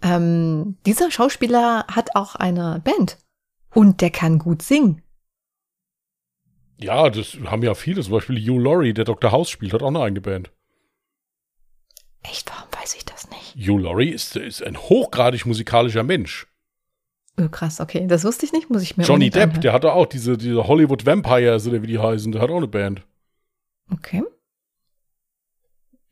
Ähm, 0.02 0.78
dieser 0.86 1.10
Schauspieler 1.10 1.86
hat 1.88 2.16
auch 2.16 2.34
eine 2.34 2.80
Band 2.82 3.18
und 3.72 4.00
der 4.00 4.10
kann 4.10 4.38
gut 4.38 4.62
singen. 4.62 5.02
Ja, 6.78 7.10
das 7.10 7.36
haben 7.44 7.62
ja 7.62 7.74
viele. 7.74 8.02
Zum 8.02 8.12
Beispiel 8.12 8.38
Hugh 8.38 8.58
Laurie, 8.58 8.92
der 8.92 9.04
Dr. 9.04 9.30
House 9.30 9.50
spielt, 9.50 9.72
hat 9.72 9.82
auch 9.82 9.88
eine 9.88 10.00
eigene 10.00 10.20
Band. 10.20 10.50
Echt, 12.22 12.50
warum 12.50 12.68
weiß 12.72 12.94
ich 12.96 13.04
das 13.04 13.28
nicht? 13.30 13.31
Hugh 13.56 13.78
Laurie 13.78 14.10
ist, 14.10 14.36
ist 14.36 14.62
ein 14.62 14.76
hochgradig 14.76 15.46
musikalischer 15.46 16.02
Mensch. 16.02 16.46
Oh, 17.40 17.48
krass, 17.48 17.80
okay. 17.80 18.06
Das 18.06 18.24
wusste 18.24 18.44
ich 18.44 18.52
nicht, 18.52 18.68
muss 18.68 18.82
ich 18.82 18.96
mir 18.96 19.04
Johnny 19.04 19.30
Depp, 19.30 19.42
anhören. 19.44 19.60
der 19.62 19.72
hatte 19.72 19.92
auch 19.92 20.06
diese, 20.06 20.36
diese 20.36 20.66
Hollywood 20.66 21.06
Vampires 21.06 21.66
oder 21.66 21.82
wie 21.82 21.86
die 21.86 21.98
heißen, 21.98 22.30
der 22.32 22.42
hat 22.42 22.50
auch 22.50 22.58
eine 22.58 22.68
Band. 22.68 23.02
Okay. 23.90 24.22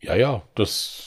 Ja, 0.00 0.14
ja, 0.14 0.42
das. 0.54 1.06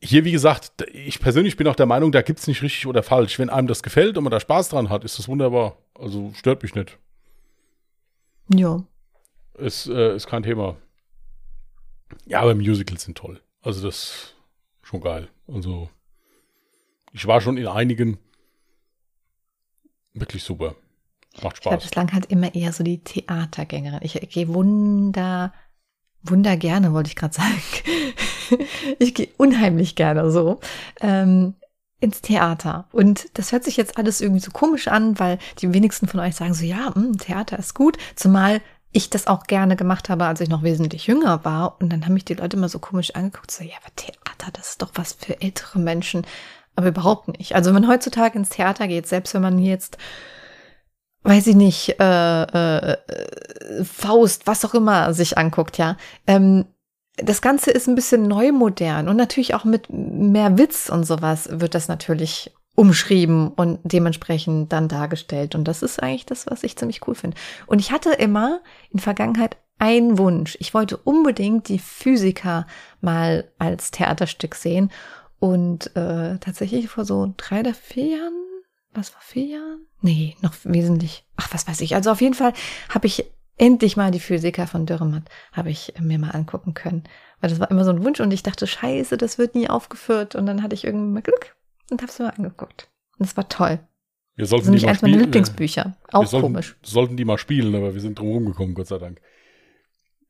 Hier, 0.00 0.24
wie 0.24 0.32
gesagt, 0.32 0.84
ich 0.92 1.20
persönlich 1.20 1.56
bin 1.56 1.68
auch 1.68 1.76
der 1.76 1.86
Meinung, 1.86 2.10
da 2.10 2.22
gibt 2.22 2.40
es 2.40 2.48
nicht 2.48 2.62
richtig 2.62 2.88
oder 2.88 3.04
falsch. 3.04 3.38
Wenn 3.38 3.50
einem 3.50 3.68
das 3.68 3.84
gefällt 3.84 4.18
und 4.18 4.24
man 4.24 4.32
da 4.32 4.40
Spaß 4.40 4.70
dran 4.70 4.88
hat, 4.88 5.04
ist 5.04 5.20
das 5.20 5.28
wunderbar. 5.28 5.78
Also 5.94 6.32
stört 6.34 6.64
mich 6.64 6.74
nicht. 6.74 6.98
Ja. 8.52 8.82
Ist, 9.56 9.86
äh, 9.86 10.16
ist 10.16 10.26
kein 10.26 10.42
Thema. 10.42 10.76
Ja, 12.26 12.40
aber 12.40 12.56
Musicals 12.56 13.04
sind 13.04 13.16
toll. 13.16 13.40
Also 13.62 13.86
das 13.86 14.34
schon 14.92 15.00
geil. 15.00 15.28
Also 15.48 15.88
ich 17.12 17.26
war 17.26 17.40
schon 17.40 17.56
in 17.56 17.66
einigen 17.66 18.18
wirklich 20.14 20.44
super. 20.44 20.76
Macht 21.42 21.56
Spaß. 21.56 21.64
Ich 21.64 21.66
war 21.66 21.76
bislang 21.78 22.12
halt 22.12 22.26
immer 22.26 22.54
eher 22.54 22.72
so 22.72 22.84
die 22.84 23.02
Theatergängerin. 23.02 24.00
Ich, 24.02 24.12
gehe 24.12 24.48
wunder, 24.48 25.54
wunder 26.22 26.56
gerne, 26.58 26.92
wollte 26.92 27.08
ich 27.08 27.16
gerade 27.16 27.34
sagen. 27.34 27.62
ich 28.98 29.14
gehe 29.14 29.28
unheimlich 29.38 29.94
gerne 29.94 30.30
so. 30.30 30.60
Ähm, 31.00 31.54
ins 32.00 32.20
Theater. 32.20 32.88
Und 32.92 33.38
das 33.38 33.52
hört 33.52 33.64
sich 33.64 33.78
jetzt 33.78 33.96
alles 33.96 34.20
irgendwie 34.20 34.42
so 34.42 34.50
komisch 34.50 34.88
an, 34.88 35.18
weil 35.18 35.38
die 35.60 35.72
wenigsten 35.72 36.08
von 36.08 36.20
euch 36.20 36.34
sagen 36.34 36.52
so, 36.52 36.64
ja, 36.64 36.90
mh, 36.90 36.94
hm, 36.94 37.18
Theater 37.18 37.58
ist 37.58 37.74
gut. 37.74 37.96
Zumal 38.14 38.60
ich 38.92 39.10
das 39.10 39.26
auch 39.26 39.44
gerne 39.44 39.76
gemacht 39.76 40.08
habe, 40.08 40.26
als 40.26 40.40
ich 40.40 40.48
noch 40.48 40.62
wesentlich 40.62 41.06
jünger 41.06 41.44
war. 41.44 41.76
Und 41.80 41.90
dann 41.90 42.04
haben 42.04 42.14
mich 42.14 42.24
die 42.24 42.34
Leute 42.34 42.56
immer 42.56 42.68
so 42.68 42.78
komisch 42.78 43.14
angeguckt, 43.14 43.50
so, 43.50 43.64
ja, 43.64 43.74
aber 43.82 43.94
Theater, 43.96 44.52
das 44.52 44.70
ist 44.70 44.82
doch 44.82 44.90
was 44.94 45.14
für 45.14 45.40
ältere 45.40 45.78
Menschen. 45.78 46.26
Aber 46.76 46.88
überhaupt 46.88 47.28
nicht. 47.28 47.54
Also 47.54 47.68
wenn 47.68 47.82
man 47.82 47.90
heutzutage 47.90 48.38
ins 48.38 48.50
Theater 48.50 48.88
geht, 48.88 49.06
selbst 49.06 49.34
wenn 49.34 49.42
man 49.42 49.58
jetzt, 49.58 49.98
weiß 51.22 51.46
ich 51.46 51.56
nicht, 51.56 52.00
äh, 52.00 52.42
äh, 52.42 52.96
Faust, 53.84 54.46
was 54.46 54.64
auch 54.64 54.74
immer 54.74 55.14
sich 55.14 55.38
anguckt, 55.38 55.78
ja, 55.78 55.96
ähm, 56.26 56.66
das 57.16 57.42
Ganze 57.42 57.70
ist 57.70 57.88
ein 57.88 57.94
bisschen 57.94 58.22
neu 58.22 58.52
modern 58.52 59.08
und 59.08 59.16
natürlich 59.16 59.54
auch 59.54 59.64
mit 59.64 59.88
mehr 59.90 60.56
Witz 60.56 60.88
und 60.88 61.04
sowas 61.04 61.48
wird 61.50 61.74
das 61.74 61.88
natürlich 61.88 62.54
umschrieben 62.74 63.48
und 63.48 63.80
dementsprechend 63.84 64.72
dann 64.72 64.88
dargestellt. 64.88 65.54
Und 65.54 65.64
das 65.64 65.82
ist 65.82 66.02
eigentlich 66.02 66.26
das, 66.26 66.46
was 66.46 66.62
ich 66.62 66.76
ziemlich 66.76 67.06
cool 67.06 67.14
finde. 67.14 67.36
Und 67.66 67.80
ich 67.80 67.92
hatte 67.92 68.12
immer 68.12 68.60
in 68.90 68.98
Vergangenheit 68.98 69.56
einen 69.78 70.16
Wunsch. 70.18 70.56
Ich 70.60 70.74
wollte 70.74 70.96
unbedingt 70.96 71.68
die 71.68 71.78
Physiker 71.78 72.66
mal 73.00 73.50
als 73.58 73.90
Theaterstück 73.90 74.54
sehen. 74.54 74.90
Und 75.38 75.94
äh, 75.96 76.38
tatsächlich 76.38 76.88
vor 76.88 77.04
so 77.04 77.34
drei 77.36 77.60
oder 77.60 77.74
vier 77.74 78.16
Jahren, 78.16 78.44
was 78.94 79.12
war 79.12 79.20
vier 79.20 79.46
Jahren? 79.46 79.86
Nee, 80.00 80.36
noch 80.40 80.54
wesentlich. 80.62 81.26
Ach, 81.36 81.48
was 81.52 81.66
weiß 81.66 81.80
ich. 81.80 81.94
Also 81.94 82.10
auf 82.10 82.20
jeden 82.20 82.34
Fall 82.34 82.52
habe 82.88 83.06
ich 83.06 83.24
endlich 83.58 83.96
mal 83.96 84.10
die 84.10 84.20
Physiker 84.20 84.66
von 84.66 84.86
Dürrematt 84.86 85.28
habe 85.52 85.70
ich 85.70 85.94
mir 86.00 86.18
mal 86.18 86.30
angucken 86.30 86.74
können. 86.74 87.04
Weil 87.40 87.50
das 87.50 87.60
war 87.60 87.70
immer 87.70 87.84
so 87.84 87.90
ein 87.90 88.04
Wunsch 88.04 88.20
und 88.20 88.30
ich 88.30 88.42
dachte, 88.42 88.66
scheiße, 88.66 89.16
das 89.16 89.36
wird 89.36 89.54
nie 89.54 89.68
aufgeführt. 89.68 90.36
Und 90.36 90.46
dann 90.46 90.62
hatte 90.62 90.74
ich 90.74 90.84
irgendwann 90.84 91.12
mal 91.12 91.22
Glück 91.22 91.54
und 91.92 92.02
habe 92.02 92.10
es 92.10 92.18
mir 92.18 92.36
angeguckt. 92.36 92.88
Und 93.18 93.26
es 93.26 93.36
war 93.36 93.48
toll. 93.48 93.78
Wir 94.34 94.46
sollten 94.46 94.72
das 94.72 94.80
sind 94.80 94.82
die 94.82 94.88
eins 94.88 95.02
meiner 95.02 95.18
Lieblingsbücher. 95.18 95.96
Auch 96.10 96.22
wir 96.22 96.26
sollten, 96.26 96.46
komisch. 96.46 96.76
sollten 96.82 97.16
die 97.16 97.24
mal 97.24 97.38
spielen, 97.38 97.74
aber 97.74 97.94
wir 97.94 98.00
sind 98.00 98.18
drum 98.18 98.28
rumgekommen, 98.28 98.74
Gott 98.74 98.88
sei 98.88 98.98
Dank. 98.98 99.20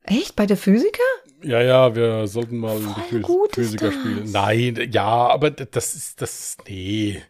Echt? 0.03 0.35
Bei 0.35 0.45
der 0.45 0.57
Physiker? 0.57 1.01
Ja, 1.41 1.61
ja, 1.61 1.95
wir 1.95 2.27
sollten 2.27 2.57
mal 2.57 2.77
Voll 2.77 3.47
die 3.49 3.55
Physiker 3.55 3.91
spielen. 3.91 4.31
Nein, 4.31 4.89
ja, 4.91 5.07
aber 5.07 5.51
das 5.51 5.95
ist, 5.95 6.21
das, 6.21 6.57
nee. 6.67 7.21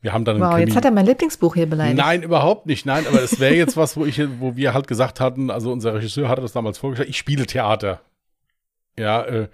Wir 0.00 0.12
haben 0.12 0.24
dann 0.24 0.40
wow, 0.40 0.58
jetzt 0.58 0.76
hat 0.76 0.84
er 0.84 0.90
mein 0.90 1.06
Lieblingsbuch 1.06 1.54
hier 1.54 1.66
beleidigt. 1.66 1.96
Nein, 1.96 2.22
überhaupt 2.22 2.66
nicht. 2.66 2.86
Nein, 2.86 3.06
aber 3.08 3.22
es 3.22 3.40
wäre 3.40 3.54
jetzt 3.54 3.76
was, 3.76 3.96
wo 3.96 4.04
ich, 4.04 4.20
wo 4.40 4.56
wir 4.56 4.74
halt 4.74 4.86
gesagt 4.86 5.20
hatten, 5.20 5.50
also 5.50 5.72
unser 5.72 5.94
Regisseur 5.94 6.28
hatte 6.28 6.42
das 6.42 6.52
damals 6.52 6.78
vorgeschlagen, 6.78 7.10
ich 7.10 7.18
spiele 7.18 7.46
Theater. 7.46 8.02
Ja, 8.98 9.24
äh, 9.24 9.48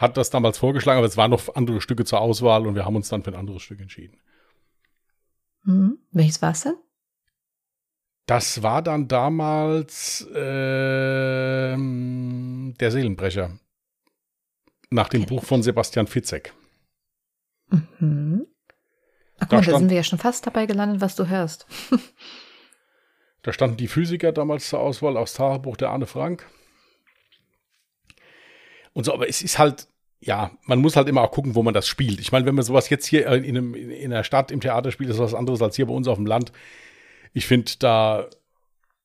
hat 0.00 0.16
das 0.16 0.30
damals 0.30 0.56
vorgeschlagen, 0.56 0.96
aber 0.98 1.06
es 1.06 1.18
waren 1.18 1.30
noch 1.30 1.54
andere 1.54 1.80
Stücke 1.82 2.04
zur 2.06 2.20
Auswahl 2.20 2.66
und 2.66 2.74
wir 2.74 2.86
haben 2.86 2.96
uns 2.96 3.10
dann 3.10 3.22
für 3.22 3.30
ein 3.30 3.36
anderes 3.36 3.62
Stück 3.62 3.80
entschieden. 3.80 4.18
Mhm. 5.64 5.98
Welches 6.10 6.40
war 6.40 6.52
es 6.52 6.62
denn? 6.62 6.76
Das 8.24 8.62
war 8.62 8.80
dann 8.80 9.08
damals 9.08 10.26
äh, 10.32 11.76
Der 11.76 12.90
Seelenbrecher. 12.90 13.58
Nach 14.88 15.08
dem 15.08 15.26
Buch 15.26 15.44
von 15.44 15.62
Sebastian 15.62 16.06
Fitzek. 16.06 16.54
Mhm. 17.68 18.46
Ach 19.38 19.48
guck 19.48 19.62
da, 19.64 19.72
da 19.72 19.78
sind 19.78 19.90
wir 19.90 19.96
ja 19.98 20.02
schon 20.02 20.18
fast 20.18 20.46
dabei 20.46 20.64
gelandet, 20.66 21.02
was 21.02 21.14
du 21.14 21.28
hörst. 21.28 21.66
da 23.42 23.52
standen 23.52 23.76
die 23.76 23.88
Physiker 23.88 24.32
damals 24.32 24.68
zur 24.68 24.80
Auswahl 24.80 25.18
aus 25.18 25.34
Tagebuch 25.34 25.76
der 25.76 25.90
Anne 25.90 26.06
Frank. 26.06 26.46
Und 28.92 29.04
so, 29.04 29.12
aber 29.14 29.28
es 29.28 29.42
ist 29.42 29.58
halt, 29.58 29.88
ja, 30.20 30.50
man 30.64 30.80
muss 30.80 30.96
halt 30.96 31.08
immer 31.08 31.22
auch 31.22 31.30
gucken, 31.30 31.54
wo 31.54 31.62
man 31.62 31.74
das 31.74 31.88
spielt. 31.88 32.20
Ich 32.20 32.30
meine, 32.30 32.44
wenn 32.44 32.54
man 32.54 32.64
sowas 32.64 32.90
jetzt 32.90 33.06
hier 33.06 33.26
in, 33.26 33.56
einem, 33.56 33.74
in 33.74 34.12
einer 34.12 34.24
Stadt 34.24 34.50
im 34.50 34.60
Theater 34.60 34.92
spielt, 34.92 35.10
ist 35.10 35.18
was 35.18 35.34
anderes 35.34 35.62
als 35.62 35.76
hier 35.76 35.86
bei 35.86 35.94
uns 35.94 36.08
auf 36.08 36.18
dem 36.18 36.26
Land. 36.26 36.52
Ich 37.32 37.46
finde, 37.46 37.72
da 37.78 38.26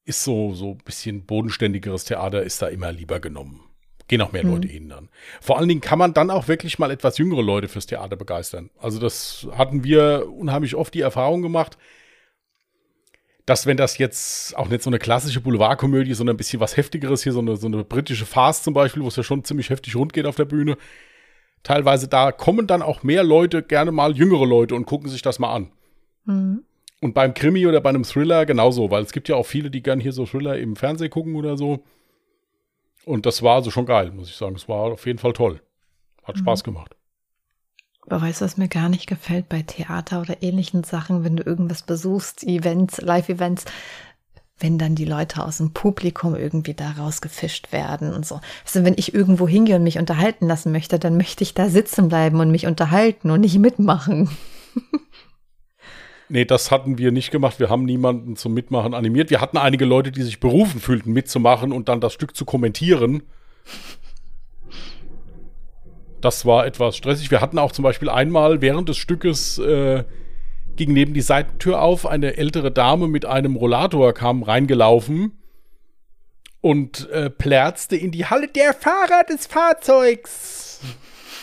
ist 0.03 0.23
so, 0.23 0.53
so 0.53 0.71
ein 0.71 0.77
bisschen 0.79 1.25
bodenständigeres 1.25 2.03
Theater 2.03 2.43
ist 2.43 2.61
da 2.61 2.67
immer 2.67 2.91
lieber 2.91 3.19
genommen. 3.19 3.61
Gehen 4.07 4.21
auch 4.21 4.33
mehr 4.33 4.45
mhm. 4.45 4.53
Leute 4.53 4.67
hin 4.67 4.89
dann. 4.89 5.09
Vor 5.41 5.57
allen 5.57 5.69
Dingen 5.69 5.81
kann 5.81 5.97
man 5.97 6.13
dann 6.13 6.29
auch 6.29 6.47
wirklich 6.47 6.77
mal 6.77 6.91
etwas 6.91 7.17
jüngere 7.17 7.41
Leute 7.41 7.69
fürs 7.69 7.87
Theater 7.87 8.15
begeistern. 8.15 8.69
Also 8.77 8.99
das 8.99 9.47
hatten 9.53 9.83
wir 9.83 10.27
unheimlich 10.31 10.75
oft 10.75 10.93
die 10.93 11.01
Erfahrung 11.01 11.41
gemacht, 11.41 11.77
dass 13.45 13.67
wenn 13.67 13.77
das 13.77 13.97
jetzt 13.97 14.57
auch 14.57 14.69
nicht 14.69 14.81
so 14.81 14.89
eine 14.89 14.99
klassische 14.99 15.41
Boulevardkomödie, 15.41 16.13
sondern 16.13 16.35
ein 16.35 16.37
bisschen 16.37 16.59
was 16.59 16.77
heftigeres 16.77 17.23
hier, 17.23 17.31
so 17.31 17.39
eine, 17.39 17.57
so 17.57 17.67
eine 17.67 17.83
britische 17.83 18.25
Farce 18.25 18.63
zum 18.63 18.73
Beispiel, 18.73 19.03
wo 19.03 19.07
es 19.07 19.15
ja 19.15 19.23
schon 19.23 19.43
ziemlich 19.43 19.69
heftig 19.69 19.95
rund 19.95 20.13
geht 20.13 20.25
auf 20.25 20.35
der 20.35 20.45
Bühne, 20.45 20.77
teilweise 21.63 22.07
da 22.07 22.31
kommen 22.31 22.65
dann 22.65 22.81
auch 22.81 23.03
mehr 23.03 23.23
Leute, 23.23 23.61
gerne 23.61 23.91
mal 23.91 24.15
jüngere 24.15 24.45
Leute 24.45 24.73
und 24.73 24.85
gucken 24.85 25.09
sich 25.09 25.21
das 25.21 25.37
mal 25.39 25.53
an. 25.53 25.71
Mhm. 26.25 26.63
Und 27.01 27.13
beim 27.13 27.35
Krimi 27.35 27.67
oder 27.67 27.81
bei 27.81 27.89
einem 27.89 28.03
Thriller 28.03 28.47
genauso, 28.47 28.89
weil 28.89 29.03
es 29.03 29.11
gibt 29.11 29.29
ja 29.29 29.35
auch 29.35 29.45
viele, 29.45 29.69
die 29.69 29.83
gern 29.83 29.99
hier 29.99 30.11
so 30.11 30.25
Thriller 30.25 30.57
im 30.57 30.75
Fernsehen 30.75 31.11
gucken 31.11 31.35
oder 31.35 31.55
so. 31.55 31.83
Und 33.05 33.27
das 33.27 33.43
war 33.43 33.57
also 33.57 33.69
schon 33.69 33.85
geil, 33.85 34.11
muss 34.11 34.29
ich 34.29 34.35
sagen. 34.35 34.55
Es 34.55 34.67
war 34.67 34.91
auf 34.91 35.05
jeden 35.05 35.19
Fall 35.19 35.33
toll. 35.33 35.61
Hat 36.23 36.35
mhm. 36.35 36.39
Spaß 36.39 36.63
gemacht. 36.63 36.95
Weißt 38.07 38.41
du, 38.41 38.45
was 38.45 38.57
mir 38.57 38.67
gar 38.67 38.89
nicht 38.89 39.07
gefällt 39.07 39.49
bei 39.49 39.63
Theater 39.63 40.21
oder 40.21 40.43
ähnlichen 40.43 40.83
Sachen, 40.83 41.23
wenn 41.23 41.37
du 41.37 41.43
irgendwas 41.43 41.81
besuchst, 41.81 42.43
Events, 42.43 43.01
Live-Events, 43.01 43.65
wenn 44.59 44.77
dann 44.77 44.95
die 44.95 45.05
Leute 45.05 45.43
aus 45.43 45.57
dem 45.57 45.73
Publikum 45.73 46.35
irgendwie 46.35 46.75
da 46.75 46.91
rausgefischt 46.91 47.71
werden 47.73 48.13
und 48.13 48.25
so. 48.25 48.39
Also 48.63 48.85
wenn 48.85 48.95
ich 48.97 49.13
irgendwo 49.13 49.47
hingehe 49.47 49.75
und 49.75 49.83
mich 49.83 49.97
unterhalten 49.97 50.47
lassen 50.47 50.71
möchte, 50.71 50.99
dann 50.99 51.17
möchte 51.17 51.43
ich 51.43 51.53
da 51.53 51.67
sitzen 51.67 52.07
bleiben 52.07 52.39
und 52.39 52.51
mich 52.51 52.67
unterhalten 52.67 53.31
und 53.31 53.41
nicht 53.41 53.57
mitmachen. 53.57 54.29
Nee, 56.27 56.45
das 56.45 56.71
hatten 56.71 56.97
wir 56.97 57.11
nicht 57.11 57.29
gemacht. 57.29 57.59
Wir 57.59 57.69
haben 57.69 57.85
niemanden 57.85 58.35
zum 58.35 58.55
Mitmachen 58.55 58.95
animiert. 58.95 59.29
Wir 59.29 59.41
hatten 59.41 59.57
einige 59.57 59.85
Leute, 59.85 60.11
die 60.11 60.23
sich 60.23 60.39
berufen 60.39 60.79
fühlten, 60.79 61.13
mitzumachen 61.13 61.71
und 61.71 61.87
dann 61.87 62.01
das 62.01 62.13
Stück 62.13 62.35
zu 62.35 62.45
kommentieren. 62.45 63.21
Das 66.25 66.43
war 66.43 66.65
etwas 66.65 66.97
stressig. 66.97 67.29
Wir 67.29 67.39
hatten 67.39 67.59
auch 67.59 67.71
zum 67.71 67.83
Beispiel 67.83 68.09
einmal 68.09 68.59
während 68.59 68.89
des 68.89 68.97
Stückes 68.97 69.59
äh, 69.59 70.05
ging 70.75 70.91
neben 70.91 71.13
die 71.13 71.21
Seitentür 71.21 71.83
auf, 71.83 72.07
eine 72.07 72.35
ältere 72.37 72.71
Dame 72.71 73.07
mit 73.07 73.27
einem 73.27 73.55
Rollator 73.55 74.11
kam 74.11 74.41
reingelaufen 74.41 75.39
und 76.61 77.07
äh, 77.11 77.29
plärzte 77.29 77.95
in 77.95 78.09
die 78.09 78.25
Halle 78.25 78.47
der 78.47 78.73
Fahrer 78.73 79.23
des 79.29 79.45
Fahrzeugs. 79.45 80.79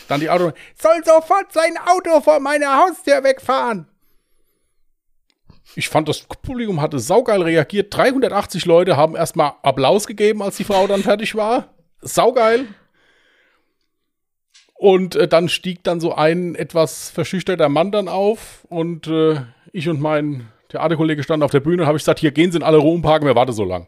Dann 0.09 0.19
die 0.19 0.29
Auto 0.29 0.51
soll 0.75 1.01
sofort 1.05 1.53
sein 1.53 1.77
Auto 1.85 2.19
vor 2.19 2.41
meiner 2.41 2.77
Haustür 2.79 3.23
wegfahren. 3.23 3.87
Ich 5.77 5.87
fand, 5.87 6.09
das 6.09 6.23
Publikum 6.23 6.81
hatte 6.81 6.99
saugeil 6.99 7.41
reagiert. 7.41 7.95
380 7.95 8.65
Leute 8.65 8.97
haben 8.97 9.15
erstmal 9.15 9.53
Applaus 9.61 10.07
gegeben, 10.07 10.41
als 10.41 10.57
die 10.57 10.65
Frau 10.65 10.87
dann 10.87 11.03
fertig 11.03 11.35
war. 11.35 11.73
Saugeil. 12.01 12.67
Und 14.83 15.15
äh, 15.15 15.29
dann 15.29 15.47
stieg 15.47 15.81
dann 15.85 16.01
so 16.01 16.13
ein 16.13 16.55
etwas 16.55 17.09
verschüchterter 17.09 17.69
Mann 17.69 17.93
dann 17.93 18.09
auf 18.09 18.67
und 18.67 19.07
äh, 19.07 19.39
ich 19.71 19.87
und 19.87 20.01
mein 20.01 20.49
Theaterkollege 20.67 21.23
standen 21.23 21.45
auf 21.45 21.51
der 21.51 21.61
Bühne 21.61 21.83
und 21.83 21.87
habe 21.87 21.95
ich 21.95 22.01
gesagt, 22.01 22.19
hier 22.19 22.33
gehen 22.33 22.51
Sie 22.51 22.57
in 22.57 22.63
alle 22.63 22.79
Ruhe 22.79 22.95
umparken, 22.95 23.25
wer 23.25 23.33
wartet 23.33 23.55
so 23.55 23.63
lang. 23.63 23.87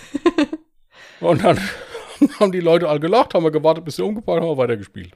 und 1.20 1.44
dann 1.44 1.60
haben 2.40 2.50
die 2.50 2.60
Leute 2.60 2.88
alle 2.88 2.98
gelacht, 2.98 3.34
haben 3.34 3.44
wir 3.44 3.50
gewartet, 3.50 3.84
bis 3.84 3.96
sie 3.96 4.02
umgeparkt 4.02 4.40
haben, 4.40 4.48
haben 4.48 4.56
wir 4.56 4.62
weitergespielt. 4.62 5.12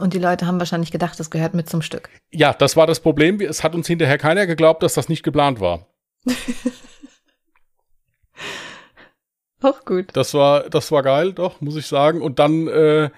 Und 0.00 0.12
die 0.12 0.18
Leute 0.18 0.48
haben 0.48 0.58
wahrscheinlich 0.58 0.90
gedacht, 0.90 1.20
das 1.20 1.30
gehört 1.30 1.54
mit 1.54 1.68
zum 1.68 1.82
Stück. 1.82 2.10
Ja, 2.32 2.52
das 2.52 2.74
war 2.74 2.88
das 2.88 2.98
Problem. 2.98 3.40
Es 3.40 3.62
hat 3.62 3.76
uns 3.76 3.86
hinterher 3.86 4.18
keiner 4.18 4.48
geglaubt, 4.48 4.82
dass 4.82 4.94
das 4.94 5.08
nicht 5.08 5.22
geplant 5.22 5.60
war. 5.60 5.86
Auch 9.62 9.84
gut. 9.84 10.06
Das 10.14 10.34
war, 10.34 10.68
das 10.68 10.90
war 10.90 11.04
geil, 11.04 11.32
doch, 11.32 11.60
muss 11.60 11.76
ich 11.76 11.86
sagen. 11.86 12.22
Und 12.22 12.40
dann 12.40 12.66
äh, 12.66 13.10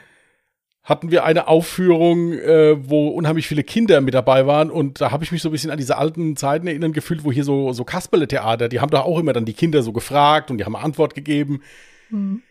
hatten 0.89 1.11
wir 1.11 1.25
eine 1.25 1.49
Aufführung, 1.49 2.33
äh, 2.33 2.89
wo 2.89 3.09
unheimlich 3.09 3.47
viele 3.47 3.63
Kinder 3.63 4.01
mit 4.01 4.15
dabei 4.15 4.47
waren. 4.47 4.71
Und 4.71 5.01
da 5.01 5.11
habe 5.11 5.23
ich 5.23 5.33
mich 5.33 5.43
so 5.43 5.51
ein 5.51 5.53
bisschen 5.53 5.71
an 5.71 5.77
diese 5.77 5.99
alten 5.99 6.37
Zeiten 6.37 6.67
erinnern 6.67 6.93
gefühlt, 6.93 7.25
wo 7.25 7.33
hier 7.33 7.45
so, 7.45 7.73
so 7.73 7.85
Kasperle-Theater, 7.85 8.69
die 8.69 8.81
haben 8.81 8.91
da 8.91 9.01
auch 9.01 9.19
immer 9.19 9.33
dann 9.33 9.45
die 9.45 9.53
Kinder 9.53 9.83
so 9.83 9.93
gefragt 9.93 10.51
und 10.51 10.59
die 10.59 10.65
haben 10.65 10.77
Antwort 10.77 11.15
gegeben. 11.15 11.61
Mhm 12.09 12.43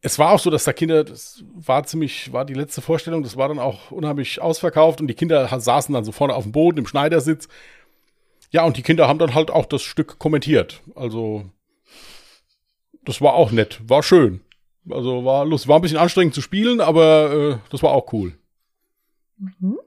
es 0.00 0.18
war 0.18 0.30
auch 0.30 0.38
so, 0.38 0.50
dass 0.50 0.64
da 0.64 0.72
Kinder, 0.72 1.04
das 1.04 1.44
war 1.54 1.84
ziemlich, 1.84 2.32
war 2.32 2.44
die 2.44 2.54
letzte 2.54 2.80
Vorstellung, 2.80 3.22
das 3.22 3.36
war 3.36 3.48
dann 3.48 3.58
auch 3.58 3.90
unheimlich 3.90 4.40
ausverkauft 4.40 5.00
und 5.00 5.08
die 5.08 5.14
Kinder 5.14 5.48
saßen 5.60 5.92
dann 5.92 6.04
so 6.04 6.12
vorne 6.12 6.34
auf 6.34 6.44
dem 6.44 6.52
Boden 6.52 6.78
im 6.78 6.86
Schneidersitz. 6.86 7.48
Ja, 8.50 8.64
und 8.64 8.76
die 8.76 8.82
Kinder 8.82 9.08
haben 9.08 9.18
dann 9.18 9.34
halt 9.34 9.50
auch 9.50 9.66
das 9.66 9.82
Stück 9.82 10.18
kommentiert. 10.18 10.82
Also, 10.94 11.44
das 13.04 13.20
war 13.20 13.34
auch 13.34 13.50
nett, 13.50 13.80
war 13.84 14.02
schön. 14.02 14.40
Also 14.90 15.24
war 15.24 15.44
lustig, 15.44 15.68
war 15.68 15.78
ein 15.78 15.82
bisschen 15.82 15.98
anstrengend 15.98 16.34
zu 16.34 16.40
spielen, 16.40 16.80
aber 16.80 17.32
äh, 17.32 17.58
das 17.70 17.82
war 17.82 17.90
auch 17.90 18.12
cool. 18.12 18.38
Mhm. 19.36 19.78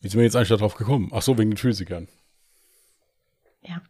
Wie 0.00 0.08
sind 0.08 0.18
wir 0.18 0.24
jetzt 0.24 0.36
eigentlich 0.36 0.48
darauf 0.48 0.74
gekommen? 0.74 1.10
Ach 1.12 1.22
so, 1.22 1.36
wegen 1.36 1.50
den 1.50 1.56
Physikern. 1.56 2.08
Ja. 3.62 3.82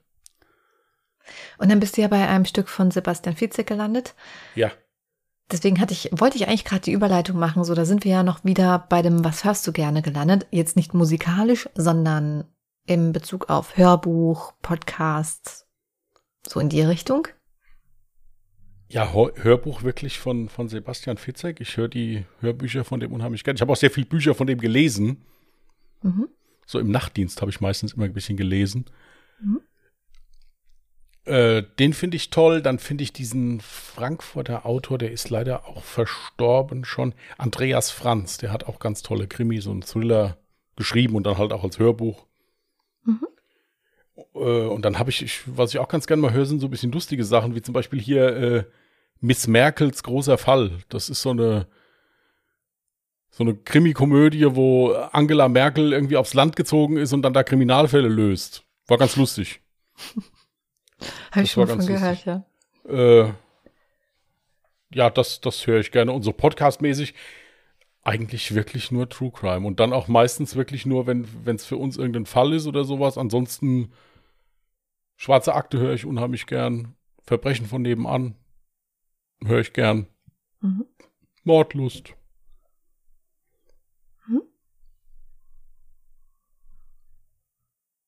Und 1.59 1.71
dann 1.71 1.81
bist 1.81 1.97
du 1.97 2.03
ja 2.03 2.09
bei 2.09 2.27
einem 2.27 2.45
Stück 2.45 2.69
von 2.69 2.91
Sebastian 2.91 3.37
Fitzek 3.37 3.67
gelandet. 3.67 4.15
Ja. 4.55 4.73
Deswegen 5.53 5.81
hatte 5.81 5.93
ich, 5.93 6.11
wollte 6.13 6.37
ich 6.37 6.47
eigentlich 6.47 6.65
gerade 6.65 6.83
die 6.83 6.93
Überleitung 6.93 7.39
machen, 7.39 7.65
so 7.65 7.75
da 7.75 7.85
sind 7.85 8.05
wir 8.05 8.13
ja 8.13 8.23
noch 8.23 8.45
wieder 8.45 8.87
bei 8.89 9.03
dem 9.03 9.25
Was 9.25 9.45
hörst 9.45 9.67
du 9.67 9.73
gerne 9.73 10.03
gelandet. 10.03 10.47
Jetzt 10.51 10.77
nicht 10.77 10.95
musikalisch, 10.95 11.69
sondern 11.75 12.45
im 12.87 13.13
Bezug 13.13 13.51
auf 13.51 13.77
Hörbuch, 13.77 14.53
Podcasts, 14.63 15.67
so 16.51 16.61
in 16.61 16.69
die 16.69 16.83
Richtung. 16.83 17.29
Ja, 18.89 19.13
Hörbuch 19.13 19.85
wirklich 19.85 20.19
von, 20.19 20.49
von 20.49 20.69
Sebastian 20.69 21.17
Fitzek. 21.17 21.61
Ich 21.61 21.77
höre 21.77 21.87
die 21.87 22.25
Hörbücher 22.41 22.83
von 22.83 22.99
dem 22.99 23.13
unheimlich 23.13 23.45
gerne. 23.45 23.57
Ich 23.57 23.61
habe 23.61 23.73
auch 23.73 23.77
sehr 23.77 23.91
viele 23.91 24.07
Bücher 24.07 24.35
von 24.35 24.49
dem 24.49 24.59
gelesen. 24.59 25.25
Mhm. 26.03 26.29
So 26.67 26.81
im 26.81 26.91
Nachtdienst 26.91 27.41
habe 27.41 27.53
ich 27.53 27.61
meistens 27.61 27.93
immer 27.93 28.07
ein 28.07 28.13
bisschen 28.13 28.37
gelesen. 28.37 28.87
Mhm. 29.41 29.61
Äh, 31.25 31.63
den 31.79 31.93
finde 31.93 32.17
ich 32.17 32.31
toll. 32.31 32.63
Dann 32.63 32.81
finde 32.81 33.05
ich 33.05 33.13
diesen 33.13 33.61
Frankfurter 33.61 34.67
Autor, 34.67 34.99
der 34.99 35.13
ist 35.13 35.31
leider 35.31 35.69
auch 35.69 35.85
verstorben 35.85 36.85
schon. 36.85 37.15
Andreas 37.39 37.93
Franz, 37.93 38.39
der 38.39 38.51
hat 38.51 38.65
auch 38.65 38.81
ganz 38.81 39.03
tolle 39.03 39.29
Krimis 39.29 39.67
und 39.67 39.87
Thriller 39.87 40.37
geschrieben 40.75 41.15
und 41.15 41.25
dann 41.27 41.39
halt 41.39 41.53
auch 41.53 41.63
als 41.63 41.79
Hörbuch. 41.79 42.27
Mhm. 43.05 43.29
Äh, 44.35 44.39
und 44.39 44.85
dann 44.85 44.99
habe 44.99 45.11
ich, 45.11 45.43
was 45.47 45.73
ich 45.73 45.79
auch 45.79 45.89
ganz 45.89 46.07
gerne 46.07 46.23
mal 46.23 46.33
höre, 46.33 46.47
sind 46.47 46.61
so 46.61 46.67
ein 46.67 46.71
bisschen 46.71 46.93
lustige 46.93 47.25
Sachen, 47.25 47.55
wie 47.55 47.63
zum 47.63 47.75
Beispiel 47.75 48.01
hier 48.01 48.37
äh, 48.37 48.65
Miss 49.21 49.47
Merkels 49.47 50.03
großer 50.03 50.39
Fall. 50.39 50.79
Das 50.89 51.09
ist 51.09 51.23
so 51.23 51.31
eine 51.31 51.67
so 53.31 53.45
eine 53.45 53.55
Krimikomödie, 53.55 54.55
wo 54.57 54.93
Angela 54.93 55.49
Merkel 55.49 55.93
irgendwie 55.93 56.17
aufs 56.17 56.35
Land 56.35 56.57
gezogen 56.57 56.97
ist 56.97 57.13
und 57.13 57.23
dann 57.23 57.33
da 57.33 57.45
Kriminalfälle 57.45 58.09
löst. 58.09 58.65
War 58.89 58.99
ganz 58.99 59.17
lustig. 59.17 59.61
Habe 61.31 61.45
ich 61.45 61.53
schon 61.53 61.67
von 61.67 61.87
gehört, 61.87 62.25
ja. 62.25 62.45
Äh, 62.89 63.33
ja, 64.93 65.11
das, 65.11 65.41
das 65.41 65.67
höre 65.67 65.79
ich 65.79 65.93
gerne. 65.93 66.13
Und 66.13 66.23
so 66.23 66.33
podcastmäßig 66.33 67.15
eigentlich 68.03 68.55
wirklich 68.55 68.91
nur 68.91 69.09
True 69.09 69.31
Crime. 69.31 69.67
Und 69.67 69.79
dann 69.79 69.93
auch 69.93 70.09
meistens 70.09 70.57
wirklich 70.57 70.85
nur, 70.85 71.07
wenn 71.07 71.27
es 71.47 71.65
für 71.65 71.77
uns 71.77 71.97
irgendein 71.97 72.27
Fall 72.27 72.53
ist 72.53 72.67
oder 72.67 72.85
sowas. 72.85 73.17
Ansonsten 73.17 73.93
Schwarze 75.21 75.55
Akte 75.55 75.79
höre 75.79 75.93
ich 75.93 76.07
unheimlich 76.07 76.47
gern. 76.47 76.95
Verbrechen 77.25 77.67
von 77.67 77.83
nebenan 77.83 78.37
höre 79.45 79.61
ich 79.61 79.75
gern. 79.75 80.07
Mhm. 80.63 80.87
Mordlust. 81.45 82.15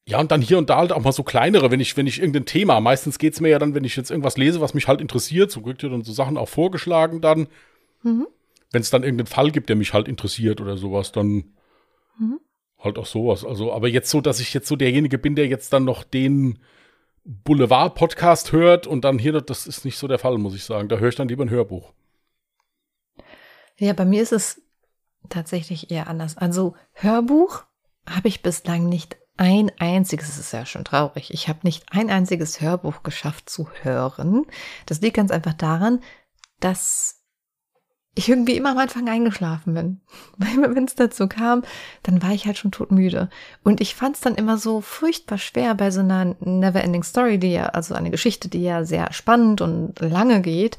Ja, 0.06 0.20
und 0.20 0.32
dann 0.32 0.40
hier 0.40 0.56
und 0.56 0.70
da 0.70 0.78
halt 0.78 0.90
auch 0.90 1.02
mal 1.02 1.12
so 1.12 1.22
kleinere, 1.22 1.70
wenn 1.70 1.80
ich, 1.80 1.98
wenn 1.98 2.06
ich 2.06 2.18
irgendein 2.18 2.46
Thema, 2.46 2.80
meistens 2.80 3.18
geht 3.18 3.34
es 3.34 3.40
mir 3.42 3.50
ja 3.50 3.58
dann, 3.58 3.74
wenn 3.74 3.84
ich 3.84 3.94
jetzt 3.94 4.10
irgendwas 4.10 4.38
lese, 4.38 4.62
was 4.62 4.72
mich 4.72 4.88
halt 4.88 5.02
interessiert, 5.02 5.50
so 5.50 5.60
kriegt 5.60 5.82
ihr 5.82 5.90
dann 5.90 6.04
so 6.04 6.12
Sachen 6.12 6.38
auch 6.38 6.48
vorgeschlagen 6.48 7.20
dann. 7.20 7.46
Mhm. 8.02 8.26
Wenn 8.70 8.80
es 8.80 8.88
dann 8.88 9.02
irgendeinen 9.02 9.26
Fall 9.26 9.50
gibt, 9.50 9.68
der 9.68 9.76
mich 9.76 9.92
halt 9.92 10.08
interessiert 10.08 10.62
oder 10.62 10.78
sowas, 10.78 11.12
dann 11.12 11.52
mhm. 12.18 12.40
halt 12.78 12.98
auch 12.98 13.04
sowas. 13.04 13.44
Also, 13.44 13.70
aber 13.70 13.88
jetzt 13.88 14.08
so, 14.08 14.22
dass 14.22 14.40
ich 14.40 14.54
jetzt 14.54 14.66
so 14.66 14.76
derjenige 14.76 15.18
bin, 15.18 15.36
der 15.36 15.46
jetzt 15.46 15.74
dann 15.74 15.84
noch 15.84 16.04
den 16.04 16.58
Boulevard-Podcast 17.24 18.52
hört 18.52 18.86
und 18.86 19.04
dann 19.04 19.18
hier, 19.18 19.40
das 19.40 19.66
ist 19.66 19.84
nicht 19.84 19.98
so 19.98 20.08
der 20.08 20.18
Fall, 20.18 20.38
muss 20.38 20.54
ich 20.54 20.64
sagen. 20.64 20.88
Da 20.88 20.96
höre 20.96 21.08
ich 21.08 21.16
dann 21.16 21.28
lieber 21.28 21.44
ein 21.44 21.50
Hörbuch. 21.50 21.92
Ja, 23.78 23.92
bei 23.92 24.04
mir 24.04 24.22
ist 24.22 24.32
es 24.32 24.62
tatsächlich 25.28 25.90
eher 25.90 26.08
anders. 26.08 26.36
Also 26.36 26.74
Hörbuch 26.92 27.64
habe 28.08 28.28
ich 28.28 28.42
bislang 28.42 28.88
nicht 28.88 29.16
ein 29.36 29.72
einziges, 29.78 30.28
es 30.28 30.38
ist 30.38 30.52
ja 30.52 30.66
schon 30.66 30.84
traurig, 30.84 31.32
ich 31.32 31.48
habe 31.48 31.60
nicht 31.62 31.84
ein 31.90 32.10
einziges 32.10 32.60
Hörbuch 32.60 33.02
geschafft 33.02 33.48
zu 33.48 33.68
hören. 33.82 34.44
Das 34.86 35.00
liegt 35.00 35.16
ganz 35.16 35.30
einfach 35.30 35.54
daran, 35.54 36.00
dass 36.60 37.21
ich 38.14 38.28
irgendwie 38.28 38.56
immer 38.56 38.70
am 38.72 38.78
Anfang 38.78 39.08
eingeschlafen 39.08 39.74
bin. 39.74 40.00
Weil 40.36 40.74
wenn 40.74 40.84
es 40.84 40.94
dazu 40.94 41.28
kam, 41.28 41.62
dann 42.02 42.22
war 42.22 42.32
ich 42.32 42.46
halt 42.46 42.58
schon 42.58 42.72
todmüde. 42.72 43.30
Und 43.62 43.80
ich 43.80 43.94
fand 43.94 44.16
es 44.16 44.22
dann 44.22 44.34
immer 44.34 44.58
so 44.58 44.80
furchtbar 44.80 45.38
schwer 45.38 45.74
bei 45.74 45.90
so 45.90 46.00
einer 46.00 46.36
Neverending 46.40 47.02
Story, 47.02 47.38
die 47.38 47.52
ja, 47.52 47.66
also 47.66 47.94
eine 47.94 48.10
Geschichte, 48.10 48.48
die 48.48 48.62
ja 48.62 48.84
sehr 48.84 49.12
spannend 49.12 49.60
und 49.60 49.98
lange 50.00 50.42
geht, 50.42 50.78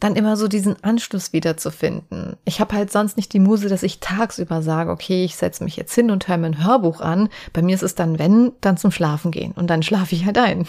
dann 0.00 0.14
immer 0.14 0.36
so 0.36 0.46
diesen 0.46 0.82
Anschluss 0.84 1.32
wiederzufinden. 1.32 2.36
Ich 2.44 2.60
habe 2.60 2.76
halt 2.76 2.92
sonst 2.92 3.16
nicht 3.16 3.32
die 3.32 3.40
Muse, 3.40 3.68
dass 3.68 3.82
ich 3.82 3.98
tagsüber 3.98 4.62
sage, 4.62 4.90
okay, 4.90 5.24
ich 5.24 5.36
setze 5.36 5.64
mich 5.64 5.76
jetzt 5.76 5.94
hin 5.94 6.10
und 6.10 6.28
höre 6.28 6.36
mir 6.36 6.46
ein 6.46 6.64
Hörbuch 6.64 7.00
an. 7.00 7.28
Bei 7.52 7.62
mir 7.62 7.74
ist 7.74 7.82
es 7.82 7.96
dann, 7.96 8.18
wenn, 8.18 8.52
dann 8.60 8.76
zum 8.76 8.92
Schlafen 8.92 9.32
gehen. 9.32 9.52
Und 9.52 9.68
dann 9.68 9.82
schlafe 9.82 10.14
ich 10.14 10.24
halt 10.24 10.38
ein. 10.38 10.66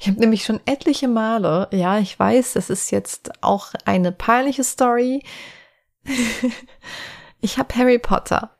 Ich 0.00 0.08
habe 0.08 0.18
nämlich 0.18 0.44
schon 0.44 0.60
etliche 0.64 1.06
Male, 1.06 1.68
ja, 1.70 1.98
ich 1.98 2.18
weiß, 2.18 2.54
das 2.54 2.70
ist 2.70 2.90
jetzt 2.90 3.30
auch 3.42 3.72
eine 3.84 4.10
peinliche 4.10 4.64
Story. 4.64 5.22
ich 7.40 7.58
habe 7.58 7.74
Harry 7.76 7.98
Potter 7.98 8.56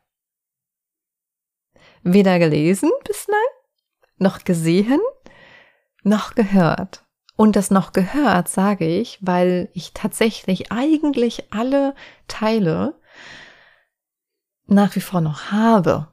weder 2.03 2.39
gelesen 2.39 2.91
bislang, 3.07 3.39
noch 4.17 4.43
gesehen, 4.43 5.01
noch 6.03 6.35
gehört. 6.35 7.03
Und 7.41 7.55
das 7.55 7.71
noch 7.71 7.91
gehört, 7.91 8.49
sage 8.49 8.85
ich, 8.85 9.17
weil 9.19 9.69
ich 9.73 9.93
tatsächlich 9.95 10.71
eigentlich 10.71 11.51
alle 11.51 11.95
Teile 12.27 12.93
nach 14.67 14.95
wie 14.95 15.01
vor 15.01 15.21
noch 15.21 15.45
habe. 15.51 16.09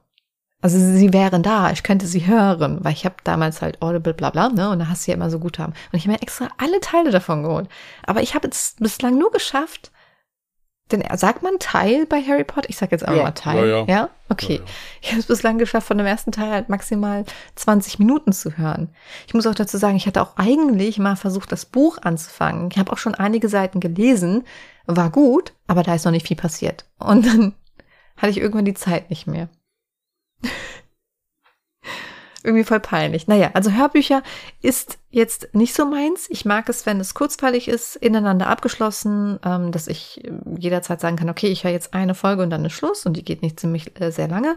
Also 0.59 0.79
sie 0.79 1.13
wären 1.13 1.43
da, 1.43 1.69
ich 1.69 1.83
könnte 1.83 2.07
sie 2.07 2.25
hören, 2.25 2.83
weil 2.83 2.93
ich 2.93 3.05
habe 3.05 3.17
damals 3.23 3.61
halt 3.61 3.79
Audible 3.83 4.15
bla 4.15 4.31
bla, 4.31 4.49
ne? 4.49 4.71
Und 4.71 4.79
da 4.79 4.87
hast 4.87 5.05
du 5.05 5.11
ja 5.11 5.17
immer 5.17 5.29
so 5.29 5.37
Guthaben. 5.37 5.75
Und 5.91 5.97
ich 5.99 6.05
habe 6.05 6.13
mir 6.13 6.21
extra 6.23 6.47
alle 6.57 6.79
Teile 6.79 7.11
davon 7.11 7.43
geholt. 7.43 7.69
Aber 8.07 8.23
ich 8.23 8.33
habe 8.33 8.47
es 8.47 8.75
bislang 8.79 9.19
nur 9.19 9.29
geschafft, 9.29 9.91
denn 10.91 11.03
sagt 11.17 11.43
man 11.43 11.59
Teil 11.59 12.05
bei 12.05 12.21
Harry 12.21 12.43
Potter? 12.43 12.69
Ich 12.69 12.77
sag 12.77 12.91
jetzt 12.91 13.03
einfach 13.03 13.17
ja, 13.17 13.23
mal 13.23 13.31
Teil. 13.31 13.67
Ja, 13.67 13.77
ja. 13.77 13.85
ja? 13.87 14.09
Okay. 14.29 14.55
Ja, 14.55 14.71
ich 15.01 15.09
habe 15.11 15.19
es 15.19 15.27
bislang 15.27 15.57
geschafft, 15.57 15.87
von 15.87 15.97
dem 15.97 16.07
ersten 16.07 16.31
Teil 16.31 16.51
halt 16.51 16.69
maximal 16.69 17.25
20 17.55 17.99
Minuten 17.99 18.31
zu 18.31 18.57
hören. 18.57 18.89
Ich 19.27 19.33
muss 19.33 19.47
auch 19.47 19.55
dazu 19.55 19.77
sagen, 19.77 19.95
ich 19.95 20.07
hatte 20.07 20.21
auch 20.21 20.37
eigentlich 20.37 20.99
mal 20.99 21.15
versucht, 21.15 21.51
das 21.51 21.65
Buch 21.65 21.97
anzufangen. 22.01 22.69
Ich 22.71 22.77
habe 22.77 22.91
auch 22.91 22.97
schon 22.97 23.15
einige 23.15 23.49
Seiten 23.49 23.79
gelesen, 23.79 24.45
war 24.85 25.09
gut, 25.09 25.53
aber 25.67 25.83
da 25.83 25.95
ist 25.95 26.05
noch 26.05 26.11
nicht 26.11 26.27
viel 26.27 26.37
passiert. 26.37 26.85
Und 26.97 27.25
dann 27.25 27.53
hatte 28.17 28.31
ich 28.31 28.37
irgendwann 28.37 28.65
die 28.65 28.73
Zeit 28.73 29.09
nicht 29.09 29.27
mehr. 29.27 29.49
Irgendwie 32.43 32.63
voll 32.63 32.79
peinlich. 32.79 33.27
Naja, 33.27 33.51
also 33.53 33.71
Hörbücher 33.71 34.23
ist 34.61 34.97
jetzt 35.09 35.53
nicht 35.53 35.73
so 35.73 35.85
meins. 35.85 36.27
Ich 36.29 36.45
mag 36.45 36.69
es, 36.69 36.85
wenn 36.85 36.99
es 36.99 37.13
kurzweilig 37.13 37.67
ist, 37.67 37.97
ineinander 37.97 38.47
abgeschlossen, 38.47 39.39
ähm, 39.43 39.73
dass 39.73 39.87
ich 39.87 40.23
äh, 40.23 40.31
jederzeit 40.57 41.01
sagen 41.01 41.17
kann, 41.17 41.29
okay, 41.29 41.47
ich 41.47 41.65
höre 41.65 41.71
jetzt 41.71 41.93
eine 41.93 42.15
Folge 42.15 42.43
und 42.43 42.49
dann 42.49 42.63
ist 42.63 42.73
Schluss 42.73 43.05
und 43.05 43.17
die 43.17 43.25
geht 43.25 43.41
nicht 43.41 43.59
ziemlich 43.59 43.99
äh, 43.99 44.11
sehr 44.11 44.29
lange. 44.29 44.55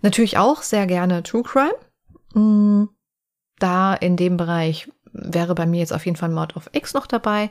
Natürlich 0.00 0.38
auch 0.38 0.62
sehr 0.62 0.86
gerne 0.86 1.22
True 1.22 1.42
Crime. 1.42 1.74
Mm, 2.32 2.88
da 3.58 3.94
in 3.94 4.16
dem 4.16 4.38
Bereich 4.38 4.90
wäre 5.12 5.54
bei 5.54 5.66
mir 5.66 5.80
jetzt 5.80 5.92
auf 5.92 6.06
jeden 6.06 6.16
Fall 6.16 6.30
Mord 6.30 6.56
of 6.56 6.70
X 6.72 6.94
noch 6.94 7.06
dabei. 7.06 7.50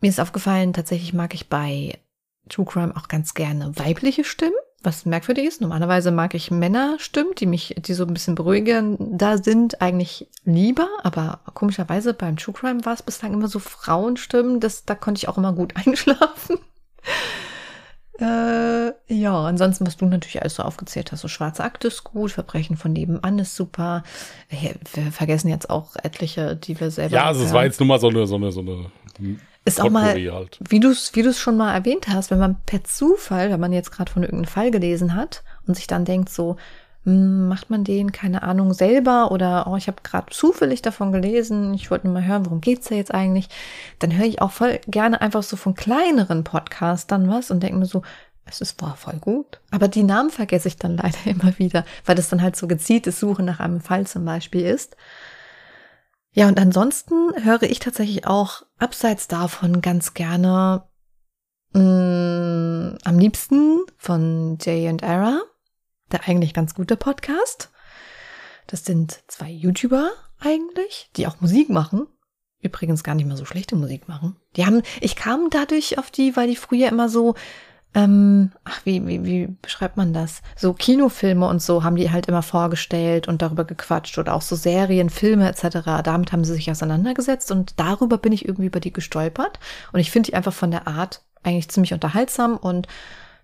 Mir 0.00 0.10
ist 0.10 0.20
aufgefallen, 0.20 0.74
tatsächlich 0.74 1.14
mag 1.14 1.32
ich 1.32 1.48
bei 1.48 1.98
True 2.50 2.66
Crime 2.66 2.94
auch 2.96 3.08
ganz 3.08 3.32
gerne 3.32 3.72
weibliche 3.78 4.24
Stimmen 4.24 4.54
was 4.82 5.06
merkwürdig 5.06 5.46
ist. 5.46 5.60
Normalerweise 5.60 6.10
mag 6.10 6.34
ich 6.34 6.50
Männerstimmen, 6.50 7.34
die 7.36 7.46
mich, 7.46 7.74
die 7.78 7.94
so 7.94 8.04
ein 8.04 8.14
bisschen 8.14 8.34
beruhigender 8.34 9.38
sind, 9.38 9.80
eigentlich 9.80 10.28
lieber. 10.44 10.88
Aber 11.02 11.40
komischerweise 11.54 12.14
beim 12.14 12.36
True 12.36 12.54
Crime 12.54 12.84
war 12.84 12.94
es 12.94 13.02
bislang 13.02 13.34
immer 13.34 13.48
so 13.48 13.58
Frauenstimmen, 13.58 14.60
das, 14.60 14.84
da 14.84 14.94
konnte 14.94 15.18
ich 15.18 15.28
auch 15.28 15.38
immer 15.38 15.52
gut 15.52 15.74
einschlafen. 15.86 16.58
äh, 18.20 18.92
ja, 19.12 19.44
ansonsten, 19.44 19.86
was 19.86 19.96
du 19.96 20.06
natürlich 20.06 20.40
alles 20.40 20.54
so 20.54 20.62
aufgezählt 20.62 21.10
hast, 21.10 21.22
so 21.22 21.28
schwarze 21.28 21.64
Akte 21.64 21.88
ist 21.88 22.04
gut, 22.04 22.30
Verbrechen 22.30 22.76
von 22.76 22.92
nebenan 22.92 23.40
ist 23.40 23.56
super. 23.56 24.04
Wir 24.48 24.76
vergessen 25.10 25.48
jetzt 25.48 25.70
auch 25.70 25.96
etliche, 25.96 26.54
die 26.54 26.78
wir 26.78 26.92
selber. 26.92 27.16
Ja, 27.16 27.24
also 27.24 27.44
es 27.44 27.52
war 27.52 27.64
jetzt 27.64 27.80
nur 27.80 27.88
mal 27.88 27.98
so 27.98 28.08
eine, 28.08 28.26
so 28.28 28.36
eine, 28.36 28.52
so 28.52 28.60
eine 28.60 28.90
ist 29.68 29.80
auch 29.80 29.90
mal, 29.90 30.14
halt. 30.14 30.58
wie 30.68 30.80
du 30.80 30.90
es 30.90 31.14
wie 31.14 31.22
du's 31.22 31.38
schon 31.38 31.56
mal 31.56 31.74
erwähnt 31.74 32.08
hast, 32.08 32.30
wenn 32.30 32.38
man 32.38 32.56
per 32.66 32.84
Zufall, 32.84 33.50
wenn 33.50 33.60
man 33.60 33.72
jetzt 33.72 33.92
gerade 33.92 34.10
von 34.10 34.22
irgendeinem 34.22 34.50
Fall 34.50 34.70
gelesen 34.70 35.14
hat 35.14 35.42
und 35.66 35.74
sich 35.74 35.86
dann 35.86 36.04
denkt 36.04 36.30
so, 36.30 36.56
hm, 37.04 37.48
macht 37.48 37.70
man 37.70 37.84
den, 37.84 38.12
keine 38.12 38.42
Ahnung, 38.42 38.74
selber 38.74 39.30
oder 39.30 39.66
oh, 39.66 39.76
ich 39.76 39.86
habe 39.86 40.02
gerade 40.02 40.26
zufällig 40.30 40.82
davon 40.82 41.12
gelesen, 41.12 41.72
ich 41.74 41.90
wollte 41.90 42.06
nur 42.06 42.14
mal 42.14 42.26
hören, 42.26 42.44
worum 42.44 42.60
geht's 42.60 42.88
da 42.88 42.94
jetzt 42.94 43.14
eigentlich, 43.14 43.48
dann 43.98 44.16
höre 44.16 44.26
ich 44.26 44.42
auch 44.42 44.50
voll 44.50 44.80
gerne 44.86 45.20
einfach 45.20 45.42
so 45.42 45.56
von 45.56 45.74
kleineren 45.74 46.44
Podcastern 46.44 47.28
was 47.28 47.50
und 47.50 47.62
denke 47.62 47.78
mir 47.78 47.86
so, 47.86 48.02
es 48.44 48.60
ist 48.60 48.80
war 48.82 48.96
voll 48.96 49.18
gut. 49.20 49.60
Aber 49.70 49.88
die 49.88 50.02
Namen 50.02 50.30
vergesse 50.30 50.68
ich 50.68 50.76
dann 50.76 50.96
leider 51.02 51.26
immer 51.26 51.58
wieder, 51.58 51.84
weil 52.04 52.16
das 52.16 52.28
dann 52.28 52.42
halt 52.42 52.56
so 52.56 52.66
gezieltes 52.66 53.20
Suchen 53.20 53.44
nach 53.44 53.60
einem 53.60 53.80
Fall 53.80 54.06
zum 54.06 54.24
Beispiel 54.24 54.62
ist. 54.62 54.96
Ja, 56.38 56.46
und 56.46 56.60
ansonsten 56.60 57.32
höre 57.42 57.64
ich 57.64 57.80
tatsächlich 57.80 58.28
auch 58.28 58.62
abseits 58.78 59.26
davon 59.26 59.80
ganz 59.80 60.14
gerne 60.14 60.84
mh, 61.72 61.80
mm, 61.80 62.98
am 63.02 63.18
liebsten 63.18 63.80
von 63.96 64.56
Jay 64.60 64.86
and 64.86 65.02
Era, 65.02 65.40
der 66.12 66.28
eigentlich 66.28 66.54
ganz 66.54 66.76
gute 66.76 66.96
Podcast. 66.96 67.72
Das 68.68 68.84
sind 68.84 69.18
zwei 69.26 69.50
YouTuber 69.50 70.12
eigentlich, 70.38 71.10
die 71.16 71.26
auch 71.26 71.40
Musik 71.40 71.70
machen. 71.70 72.06
Übrigens 72.60 73.02
gar 73.02 73.16
nicht 73.16 73.26
mal 73.26 73.36
so 73.36 73.44
schlechte 73.44 73.74
Musik 73.74 74.06
machen. 74.06 74.36
Die 74.54 74.64
haben, 74.64 74.82
ich 75.00 75.16
kam 75.16 75.50
dadurch 75.50 75.98
auf 75.98 76.12
die, 76.12 76.36
weil 76.36 76.46
die 76.46 76.54
früher 76.54 76.88
immer 76.88 77.08
so 77.08 77.34
ähm, 77.98 78.52
ach, 78.64 78.80
wie, 78.84 79.04
wie, 79.06 79.24
wie 79.24 79.46
beschreibt 79.60 79.96
man 79.96 80.12
das? 80.12 80.42
So 80.56 80.72
Kinofilme 80.72 81.46
und 81.48 81.60
so 81.60 81.82
haben 81.82 81.96
die 81.96 82.12
halt 82.12 82.28
immer 82.28 82.42
vorgestellt 82.42 83.26
und 83.26 83.42
darüber 83.42 83.64
gequatscht 83.64 84.18
oder 84.18 84.34
auch 84.34 84.42
so 84.42 84.54
Serien, 84.54 85.10
Filme 85.10 85.48
etc. 85.48 85.78
Damit 86.04 86.30
haben 86.30 86.44
sie 86.44 86.54
sich 86.54 86.70
auseinandergesetzt 86.70 87.50
und 87.50 87.80
darüber 87.80 88.18
bin 88.18 88.32
ich 88.32 88.44
irgendwie 88.44 88.66
über 88.66 88.78
die 88.78 88.92
gestolpert. 88.92 89.58
Und 89.92 89.98
ich 89.98 90.12
finde 90.12 90.28
die 90.28 90.36
einfach 90.36 90.52
von 90.52 90.70
der 90.70 90.86
Art 90.86 91.24
eigentlich 91.42 91.70
ziemlich 91.70 91.92
unterhaltsam 91.92 92.56
und 92.56 92.86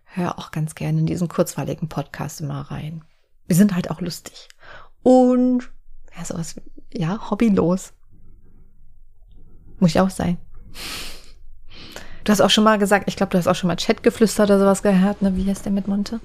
höre 0.04 0.38
auch 0.38 0.52
ganz 0.52 0.76
gerne 0.76 1.00
in 1.00 1.06
diesen 1.06 1.26
kurzweiligen 1.26 1.88
Podcast 1.88 2.40
immer 2.40 2.60
rein. 2.60 3.02
Wir 3.46 3.56
sind 3.56 3.74
halt 3.74 3.90
auch 3.90 4.00
lustig. 4.00 4.48
Und 5.02 5.70
ja, 6.16 6.24
sowas, 6.24 6.60
ja, 6.92 7.30
hobbylos. 7.30 7.92
Muss 9.80 9.90
ich 9.90 10.00
auch 10.00 10.10
sein. 10.10 10.38
Du 12.24 12.32
hast 12.32 12.40
auch 12.40 12.50
schon 12.50 12.64
mal 12.64 12.78
gesagt, 12.78 13.04
ich 13.06 13.16
glaube, 13.16 13.30
du 13.30 13.38
hast 13.38 13.46
auch 13.46 13.54
schon 13.54 13.68
mal 13.68 13.76
Chat 13.76 14.02
geflüstert 14.02 14.48
oder 14.48 14.58
sowas 14.58 14.82
gehört, 14.82 15.22
ne? 15.22 15.36
Wie 15.36 15.46
heißt 15.46 15.64
der 15.64 15.72
mit 15.72 15.86
Monte? 15.86 16.20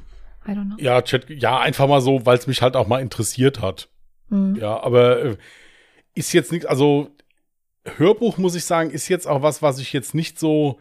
I 0.48 0.52
don't 0.52 0.66
know. 0.66 0.76
Ja, 0.80 1.02
Chat, 1.02 1.30
ja, 1.30 1.60
einfach 1.60 1.88
mal 1.88 2.02
so, 2.02 2.26
weil 2.26 2.38
es 2.38 2.48
mich 2.48 2.62
halt 2.62 2.76
auch 2.76 2.88
mal 2.88 3.02
interessiert 3.02 3.62
hat. 3.62 3.90
Mhm. 4.30 4.56
Ja, 4.56 4.82
aber 4.82 5.24
äh, 5.24 5.38
ist 6.16 6.34
jetzt 6.34 6.52
nichts, 6.52 6.66
also 6.66 7.10
Hörbuch, 7.98 8.38
muss 8.38 8.56
ich 8.56 8.66
sagen, 8.66 8.90
ist 8.92 9.10
jetzt 9.10 9.28
auch 9.28 9.42
was, 9.42 9.62
was 9.62 9.80
ich 9.80 9.94
jetzt 9.94 10.16
nicht 10.16 10.40
so 10.40 10.80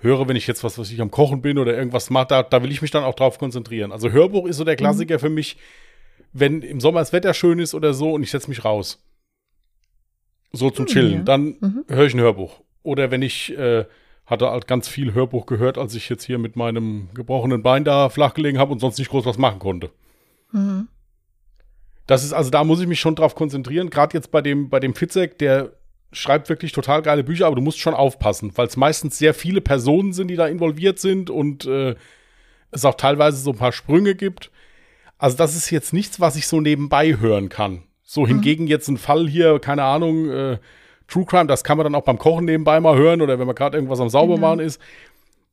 höre, 0.00 0.28
wenn 0.28 0.36
ich 0.36 0.46
jetzt 0.46 0.64
was, 0.64 0.78
was 0.78 0.90
ich 0.90 1.00
am 1.00 1.10
Kochen 1.10 1.42
bin 1.42 1.58
oder 1.58 1.76
irgendwas 1.76 2.10
mache, 2.10 2.28
da, 2.28 2.42
da 2.42 2.62
will 2.62 2.70
ich 2.70 2.82
mich 2.82 2.90
dann 2.90 3.04
auch 3.04 3.14
drauf 3.14 3.38
konzentrieren. 3.38 3.92
Also 3.92 4.10
Hörbuch 4.10 4.46
ist 4.46 4.56
so 4.56 4.64
der 4.64 4.74
mhm. 4.74 4.78
Klassiker 4.78 5.14
mhm. 5.14 5.20
für 5.20 5.30
mich, 5.30 5.56
wenn 6.32 6.62
im 6.62 6.80
Sommer 6.80 7.00
das 7.00 7.12
Wetter 7.12 7.34
schön 7.34 7.58
ist 7.58 7.74
oder 7.74 7.94
so 7.94 8.12
und 8.12 8.22
ich 8.22 8.30
setze 8.30 8.48
mich 8.48 8.64
raus. 8.64 9.04
So 10.52 10.70
zum 10.70 10.84
mhm, 10.84 10.88
Chillen. 10.88 11.24
Dann 11.24 11.84
höre 11.88 12.06
ich 12.06 12.14
ein 12.14 12.20
Hörbuch. 12.20 12.60
Oder 12.82 13.10
wenn 13.10 13.22
ich 13.22 13.56
äh, 13.56 13.84
hatte 14.28 14.50
halt 14.50 14.66
ganz 14.66 14.88
viel 14.88 15.14
Hörbuch 15.14 15.46
gehört, 15.46 15.78
als 15.78 15.94
ich 15.94 16.08
jetzt 16.08 16.24
hier 16.24 16.38
mit 16.38 16.54
meinem 16.54 17.08
gebrochenen 17.14 17.62
Bein 17.62 17.84
da 17.84 18.10
flach 18.10 18.34
gelegen 18.34 18.58
habe 18.58 18.72
und 18.72 18.78
sonst 18.78 18.98
nicht 18.98 19.10
groß 19.10 19.24
was 19.24 19.38
machen 19.38 19.58
konnte. 19.58 19.90
Mhm. 20.52 20.88
Das 22.06 22.24
ist, 22.24 22.34
also 22.34 22.50
da 22.50 22.62
muss 22.62 22.80
ich 22.80 22.86
mich 22.86 23.00
schon 23.00 23.14
drauf 23.14 23.34
konzentrieren. 23.34 23.90
Gerade 23.90 24.14
jetzt 24.14 24.30
bei 24.30 24.42
dem, 24.42 24.68
bei 24.68 24.80
dem 24.80 24.94
Fitzek, 24.94 25.38
der 25.38 25.72
schreibt 26.12 26.48
wirklich 26.48 26.72
total 26.72 27.02
geile 27.02 27.24
Bücher, 27.24 27.46
aber 27.46 27.56
du 27.56 27.62
musst 27.62 27.78
schon 27.78 27.94
aufpassen, 27.94 28.52
weil 28.54 28.66
es 28.66 28.76
meistens 28.76 29.18
sehr 29.18 29.34
viele 29.34 29.60
Personen 29.60 30.12
sind, 30.12 30.28
die 30.28 30.36
da 30.36 30.46
involviert 30.46 30.98
sind 30.98 31.30
und 31.30 31.64
äh, 31.66 31.96
es 32.70 32.84
auch 32.84 32.94
teilweise 32.94 33.38
so 33.38 33.50
ein 33.50 33.58
paar 33.58 33.72
Sprünge 33.72 34.14
gibt. 34.14 34.50
Also 35.16 35.36
das 35.36 35.56
ist 35.56 35.70
jetzt 35.70 35.92
nichts, 35.92 36.20
was 36.20 36.36
ich 36.36 36.46
so 36.46 36.60
nebenbei 36.60 37.18
hören 37.18 37.48
kann. 37.48 37.82
So 38.02 38.22
mhm. 38.22 38.26
hingegen 38.26 38.66
jetzt 38.66 38.88
ein 38.88 38.98
Fall 38.98 39.26
hier, 39.26 39.58
keine 39.58 39.84
Ahnung, 39.84 40.30
äh, 40.30 40.58
True 41.08 41.24
Crime, 41.24 41.46
das 41.46 41.64
kann 41.64 41.78
man 41.78 41.84
dann 41.84 41.94
auch 41.94 42.04
beim 42.04 42.18
Kochen 42.18 42.44
nebenbei 42.44 42.78
mal 42.80 42.96
hören 42.96 43.22
oder 43.22 43.38
wenn 43.38 43.46
man 43.46 43.56
gerade 43.56 43.76
irgendwas 43.76 44.00
am 44.00 44.10
Saubermachen 44.10 44.58
genau. 44.58 44.66
ist. 44.66 44.80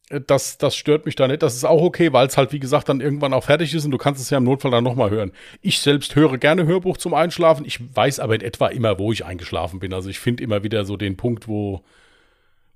Äh, 0.10 0.22
das, 0.22 0.58
das 0.58 0.76
stört 0.76 1.06
mich 1.06 1.16
da 1.16 1.28
nicht. 1.28 1.42
Das 1.42 1.56
ist 1.56 1.64
auch 1.64 1.82
okay, 1.82 2.14
weil 2.14 2.28
es 2.28 2.38
halt, 2.38 2.52
wie 2.52 2.60
gesagt, 2.60 2.90
dann 2.90 3.02
irgendwann 3.02 3.34
auch 3.34 3.46
fertig 3.46 3.74
ist 3.74 3.86
und 3.86 3.92
du 3.92 3.98
kannst 3.98 4.22
es 4.22 4.30
ja 4.30 4.38
im 4.38 4.44
Notfall 4.44 4.72
dann 4.72 4.84
nochmal 4.84 5.10
hören. 5.10 5.32
Ich 5.62 5.80
selbst 5.80 6.16
höre 6.16 6.38
gerne 6.38 6.66
Hörbuch 6.66 6.98
zum 6.98 7.14
Einschlafen. 7.14 7.66
Ich 7.66 7.80
weiß 7.96 8.20
aber 8.20 8.36
in 8.36 8.42
etwa 8.42 8.68
immer, 8.68 9.00
wo 9.00 9.12
ich 9.12 9.26
eingeschlafen 9.26 9.80
bin. 9.80 9.94
Also 9.94 10.10
ich 10.10 10.20
finde 10.20 10.44
immer 10.44 10.64
wieder 10.64 10.86
so 10.86 10.98
den 10.98 11.18
Punkt, 11.18 11.48
wo, 11.48 11.82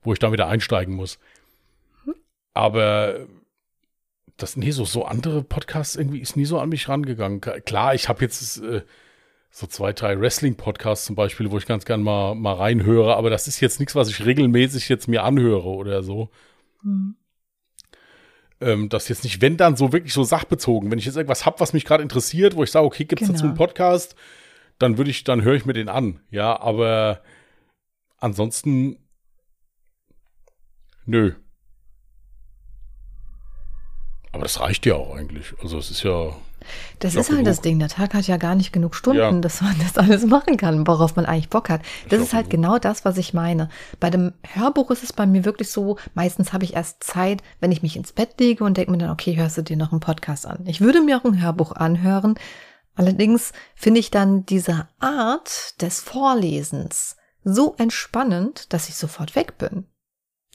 wo 0.01 0.13
ich 0.13 0.19
da 0.19 0.31
wieder 0.31 0.47
einsteigen 0.47 0.95
muss. 0.95 1.19
Aber 2.53 3.27
das, 4.37 4.55
nee, 4.55 4.71
so, 4.71 4.85
so 4.85 5.05
andere 5.05 5.43
Podcasts 5.43 5.95
irgendwie 5.95 6.19
ist 6.19 6.37
nie 6.37 6.45
so 6.45 6.59
an 6.59 6.69
mich 6.69 6.87
rangegangen. 6.87 7.41
Klar, 7.41 7.93
ich 7.93 8.09
habe 8.09 8.21
jetzt 8.21 8.61
äh, 8.63 8.81
so 9.51 9.67
zwei, 9.67 9.93
drei 9.93 10.19
Wrestling-Podcasts 10.19 11.05
zum 11.05 11.15
Beispiel, 11.15 11.49
wo 11.51 11.57
ich 11.57 11.65
ganz 11.65 11.85
gern 11.85 12.03
mal, 12.03 12.35
mal 12.35 12.53
reinhöre, 12.53 13.15
aber 13.15 13.29
das 13.29 13.47
ist 13.47 13.59
jetzt 13.59 13.79
nichts, 13.79 13.95
was 13.95 14.09
ich 14.09 14.25
regelmäßig 14.25 14.89
jetzt 14.89 15.07
mir 15.07 15.23
anhöre 15.23 15.69
oder 15.69 16.03
so. 16.03 16.29
Mhm. 16.83 17.15
Ähm, 18.61 18.89
das 18.89 19.07
jetzt 19.07 19.23
nicht, 19.23 19.41
wenn 19.41 19.57
dann 19.57 19.75
so 19.75 19.91
wirklich 19.91 20.13
so 20.13 20.23
sachbezogen. 20.23 20.91
Wenn 20.91 20.99
ich 20.99 21.05
jetzt 21.05 21.15
irgendwas 21.15 21.45
habe, 21.45 21.59
was 21.59 21.73
mich 21.73 21.85
gerade 21.85 22.03
interessiert, 22.03 22.55
wo 22.55 22.63
ich 22.63 22.71
sage, 22.71 22.85
okay, 22.85 23.05
gibt 23.05 23.21
es 23.21 23.27
genau. 23.27 23.37
dazu 23.37 23.47
einen 23.47 23.57
Podcast, 23.57 24.15
dann 24.77 24.97
würde 24.97 25.11
ich, 25.11 25.23
dann 25.23 25.43
höre 25.43 25.55
ich 25.55 25.65
mir 25.65 25.73
den 25.73 25.89
an. 25.89 26.19
Ja, 26.29 26.59
aber 26.59 27.21
ansonsten, 28.17 28.97
nö. 31.05 31.33
Aber 34.31 34.43
das 34.43 34.59
reicht 34.59 34.85
ja 34.85 34.95
auch 34.95 35.15
eigentlich. 35.15 35.53
Also 35.61 35.77
es 35.77 35.89
ist 35.89 36.03
ja. 36.03 36.35
Das 36.99 37.15
ist 37.15 37.29
halt 37.29 37.39
genug. 37.39 37.45
das 37.45 37.61
Ding. 37.61 37.79
Der 37.79 37.87
Tag 37.87 38.13
hat 38.13 38.27
ja 38.27 38.37
gar 38.37 38.53
nicht 38.53 38.71
genug 38.71 38.93
Stunden, 38.93 39.19
ja. 39.19 39.31
dass 39.31 39.61
man 39.61 39.75
das 39.79 39.97
alles 39.97 40.25
machen 40.25 40.57
kann, 40.57 40.85
worauf 40.85 41.15
man 41.15 41.25
eigentlich 41.25 41.49
Bock 41.49 41.69
hat. 41.69 41.81
Das 42.09 42.19
ist, 42.19 42.27
ist 42.27 42.33
halt 42.33 42.49
genug. 42.49 42.65
genau 42.65 42.79
das, 42.79 43.05
was 43.05 43.17
ich 43.17 43.33
meine. 43.33 43.69
Bei 43.99 44.09
dem 44.09 44.33
Hörbuch 44.43 44.91
ist 44.91 45.03
es 45.03 45.13
bei 45.13 45.25
mir 45.25 45.45
wirklich 45.45 45.71
so, 45.71 45.97
meistens 46.13 46.53
habe 46.53 46.65
ich 46.65 46.75
erst 46.75 47.03
Zeit, 47.03 47.41
wenn 47.59 47.71
ich 47.71 47.81
mich 47.81 47.95
ins 47.95 48.11
Bett 48.11 48.39
lege 48.39 48.63
und 48.63 48.77
denke 48.77 48.91
mir 48.91 48.97
dann, 48.97 49.09
okay, 49.09 49.35
hörst 49.35 49.57
du 49.57 49.63
dir 49.63 49.77
noch 49.77 49.91
einen 49.91 50.01
Podcast 50.01 50.45
an. 50.45 50.65
Ich 50.67 50.81
würde 50.81 51.01
mir 51.01 51.17
auch 51.17 51.25
ein 51.25 51.41
Hörbuch 51.41 51.71
anhören. 51.71 52.35
Allerdings 52.95 53.53
finde 53.75 54.01
ich 54.01 54.11
dann 54.11 54.45
diese 54.45 54.87
Art 54.99 55.81
des 55.81 56.01
Vorlesens 56.01 57.15
so 57.43 57.73
entspannend, 57.77 58.73
dass 58.73 58.89
ich 58.89 58.95
sofort 58.95 59.35
weg 59.35 59.57
bin. 59.57 59.85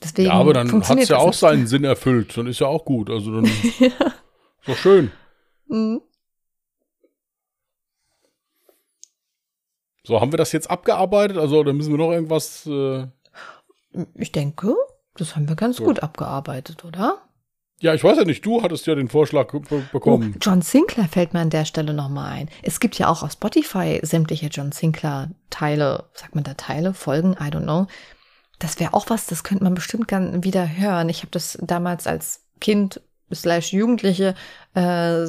Deswegen 0.03 0.27
ja, 0.29 0.33
aber 0.33 0.53
dann 0.53 0.71
hat 0.87 0.97
es 0.97 1.09
ja 1.09 1.17
auch 1.17 1.33
seinen 1.33 1.67
Sinn 1.67 1.83
erfüllt. 1.83 2.37
Dann 2.37 2.47
ist 2.47 2.59
ja 2.59 2.67
auch 2.67 2.85
gut. 2.85 3.09
Also 3.09 3.31
dann 3.33 3.45
ja. 3.79 3.87
ist 3.87 3.95
doch 4.67 4.77
schön. 4.77 5.11
Mhm. 5.67 6.01
So, 10.03 10.21
haben 10.21 10.31
wir 10.31 10.37
das 10.37 10.51
jetzt 10.51 10.69
abgearbeitet? 10.69 11.37
Also, 11.37 11.59
oder 11.59 11.73
müssen 11.73 11.91
wir 11.91 11.97
noch 11.97 12.11
irgendwas? 12.11 12.67
Äh 12.67 13.07
ich 14.13 14.31
denke, 14.31 14.75
das 15.15 15.35
haben 15.35 15.49
wir 15.49 15.55
ganz 15.55 15.77
gut. 15.77 15.87
gut 15.87 16.03
abgearbeitet, 16.03 16.85
oder? 16.85 17.21
Ja, 17.79 17.93
ich 17.93 18.03
weiß 18.03 18.17
ja 18.17 18.23
nicht, 18.23 18.45
du 18.45 18.63
hattest 18.63 18.87
ja 18.87 18.95
den 18.95 19.09
Vorschlag 19.09 19.51
bekommen. 19.91 20.33
Oh, 20.35 20.39
John 20.41 20.61
Sinclair 20.61 21.09
fällt 21.09 21.33
mir 21.33 21.41
an 21.41 21.49
der 21.49 21.65
Stelle 21.65 21.93
nochmal 21.93 22.31
ein. 22.31 22.49
Es 22.61 22.79
gibt 22.79 22.97
ja 22.97 23.09
auch 23.09 23.21
auf 23.21 23.33
Spotify 23.33 23.99
sämtliche 24.01 24.47
John 24.47 24.71
Sinclair 24.71 25.31
Teile, 25.49 26.05
sagt 26.13 26.35
man 26.35 26.45
da 26.45 26.53
Teile, 26.53 26.93
Folgen, 26.93 27.33
I 27.33 27.49
don't 27.51 27.63
know. 27.63 27.87
Das 28.59 28.79
wäre 28.79 28.93
auch 28.93 29.09
was, 29.09 29.25
das 29.27 29.43
könnte 29.43 29.63
man 29.63 29.73
bestimmt 29.73 30.07
gern 30.07 30.43
wieder 30.43 30.67
hören. 30.77 31.09
Ich 31.09 31.19
habe 31.19 31.31
das 31.31 31.57
damals 31.61 32.07
als 32.07 32.45
Kind 32.61 33.01
slash 33.33 33.73
Jugendliche, 33.73 34.35
äh, 34.73 35.25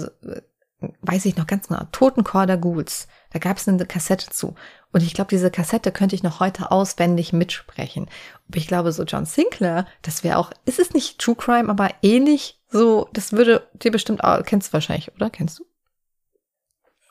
weiß 1.01 1.25
ich 1.25 1.37
noch 1.37 1.47
ganz 1.47 1.69
genau, 1.69 1.83
Totenchor 1.93 2.47
der 2.47 2.59
Ghouls. 2.59 3.09
Da 3.33 3.39
gab 3.39 3.57
es 3.57 3.69
eine 3.69 3.85
Kassette 3.85 4.31
zu. 4.31 4.55
Und 4.93 5.03
ich 5.03 5.15
glaube, 5.15 5.29
diese 5.29 5.51
Kassette 5.51 5.93
könnte 5.93 6.15
ich 6.15 6.23
noch 6.23 6.41
heute 6.41 6.71
auswendig 6.71 7.33
mitsprechen. 7.33 8.09
Aber 8.49 8.57
ich 8.57 8.67
glaube, 8.67 8.93
so 8.93 9.03
John 9.05 9.27
Sinclair, 9.27 9.87
das 10.03 10.25
wäre 10.25 10.39
auch, 10.39 10.53
ist 10.65 10.79
es 10.79 10.95
nicht 10.95 11.19
True 11.19 11.35
Crime, 11.37 11.69
aber 11.69 11.91
ähnlich 12.03 12.61
so, 12.69 13.09
das 13.13 13.33
würde 13.33 13.69
dir 13.75 13.91
bestimmt 13.91 14.25
auch, 14.25 14.43
kennst 14.45 14.69
du 14.69 14.73
wahrscheinlich, 14.75 15.13
oder? 15.15 15.31
Kennst 15.31 15.59
du? 15.59 15.65